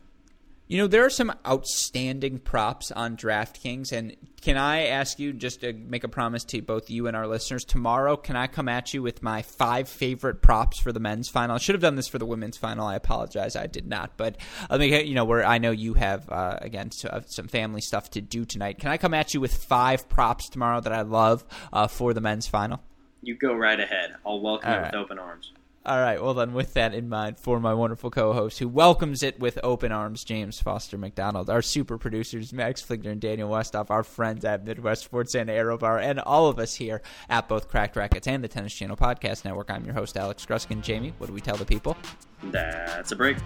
You 0.68 0.78
know, 0.78 0.88
there 0.88 1.06
are 1.06 1.10
some 1.10 1.34
outstanding 1.48 2.40
props 2.40 2.92
on 2.92 3.16
DraftKings. 3.16 3.94
And 3.94 4.18
can 4.42 4.58
I 4.58 4.88
ask 4.88 5.20
you, 5.20 5.32
just 5.32 5.62
to 5.62 5.72
make 5.72 6.04
a 6.04 6.10
promise 6.10 6.44
to 6.44 6.62
both 6.62 6.90
you 6.90 7.08
and 7.08 7.16
our 7.16 7.28
listeners, 7.28 7.64
tomorrow, 7.64 8.18
can 8.18 8.36
I 8.36 8.48
come 8.48 8.68
at 8.68 8.94
you 8.94 9.02
with 9.02 9.24
my 9.24 9.42
five 9.42 9.88
favorite 9.88 10.42
props 10.42 10.82
for 10.82 10.92
the 10.92 11.00
men's 11.00 11.30
final? 11.30 11.56
I 11.56 11.60
should 11.60 11.76
have 11.76 11.82
done 11.82 11.96
this 11.96 12.10
for 12.10 12.20
the 12.20 12.26
women's 12.26 12.58
final. 12.58 12.86
I 12.86 12.96
apologize. 12.96 13.56
I 13.56 13.68
did 13.68 13.88
not. 13.88 14.18
But 14.18 14.36
I 14.70 14.78
mean, 14.78 15.08
you 15.08 15.16
know, 15.16 15.26
where 15.26 15.46
I 15.46 15.60
know 15.60 15.72
you 15.72 15.94
have, 15.94 16.30
uh, 16.30 16.58
again, 16.62 16.90
uh, 17.10 17.22
some 17.26 17.48
family 17.48 17.82
stuff 17.82 18.12
to 18.12 18.22
do 18.22 18.44
tonight. 18.44 18.80
Can 18.80 18.92
I 18.92 18.98
come 18.98 19.14
at 19.14 19.34
you 19.34 19.40
with 19.40 19.56
five 19.56 20.10
props 20.10 20.50
tomorrow 20.50 20.82
that 20.82 20.92
I 20.92 21.02
love 21.04 21.46
uh, 21.72 21.88
for 21.88 22.14
the 22.14 22.22
men's 22.22 22.48
final? 22.48 22.82
You 23.22 23.36
go 23.36 23.54
right 23.54 23.80
ahead. 23.80 24.16
I'll 24.26 24.40
welcome 24.40 24.70
All 24.70 24.76
it 24.76 24.80
right. 24.82 24.94
with 24.94 25.02
open 25.02 25.20
arms. 25.20 25.52
All 25.86 26.00
right. 26.00 26.22
Well, 26.22 26.34
then, 26.34 26.54
with 26.54 26.74
that 26.74 26.94
in 26.94 27.08
mind, 27.08 27.40
for 27.40 27.60
my 27.60 27.74
wonderful 27.74 28.12
co-host 28.12 28.60
who 28.60 28.68
welcomes 28.68 29.24
it 29.24 29.40
with 29.40 29.58
open 29.64 29.92
arms, 29.92 30.24
James 30.26 30.62
Foster 30.62 30.98
McDonald, 30.98 31.50
our 31.50 31.62
super 31.62 31.98
producers 31.98 32.52
Max 32.52 32.82
Fligner 32.82 33.12
and 33.12 33.22
Daniel 33.22 33.50
Westoff, 33.50 33.90
our 33.90 34.04
friends 34.04 34.44
at 34.44 34.66
Midwest 34.66 35.06
Sports 35.06 35.36
and 35.36 35.50
ArrowBar, 35.50 36.02
and 36.04 36.20
all 36.20 36.48
of 36.48 36.60
us 36.60 36.76
here 36.76 37.02
at 37.30 37.48
both 37.48 37.70
Cracked 37.70 37.96
Racquets 37.96 38.28
and 38.28 38.44
the 38.44 38.50
Tennis 38.50 38.74
Channel 38.74 38.98
Podcast 38.98 39.46
Network. 39.46 39.72
I'm 39.72 39.86
your 39.86 39.94
host, 39.94 40.18
Alex 40.18 40.46
Gruskin. 40.46 40.82
Jamie, 40.82 41.14
what 41.18 41.28
do 41.28 41.34
we 41.34 41.42
tell 41.42 41.58
the 41.58 41.66
people? 41.66 41.98
That's 42.44 43.14
a 43.14 43.16
break. 43.16 43.38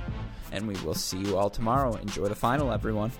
And 0.51 0.67
we 0.67 0.73
will 0.83 0.95
see 0.95 1.19
you 1.19 1.37
all 1.37 1.51
tomorrow. 1.51 1.93
Enjoy 1.95 2.27
the 2.27 2.35
final, 2.35 2.71
everyone. 2.71 3.11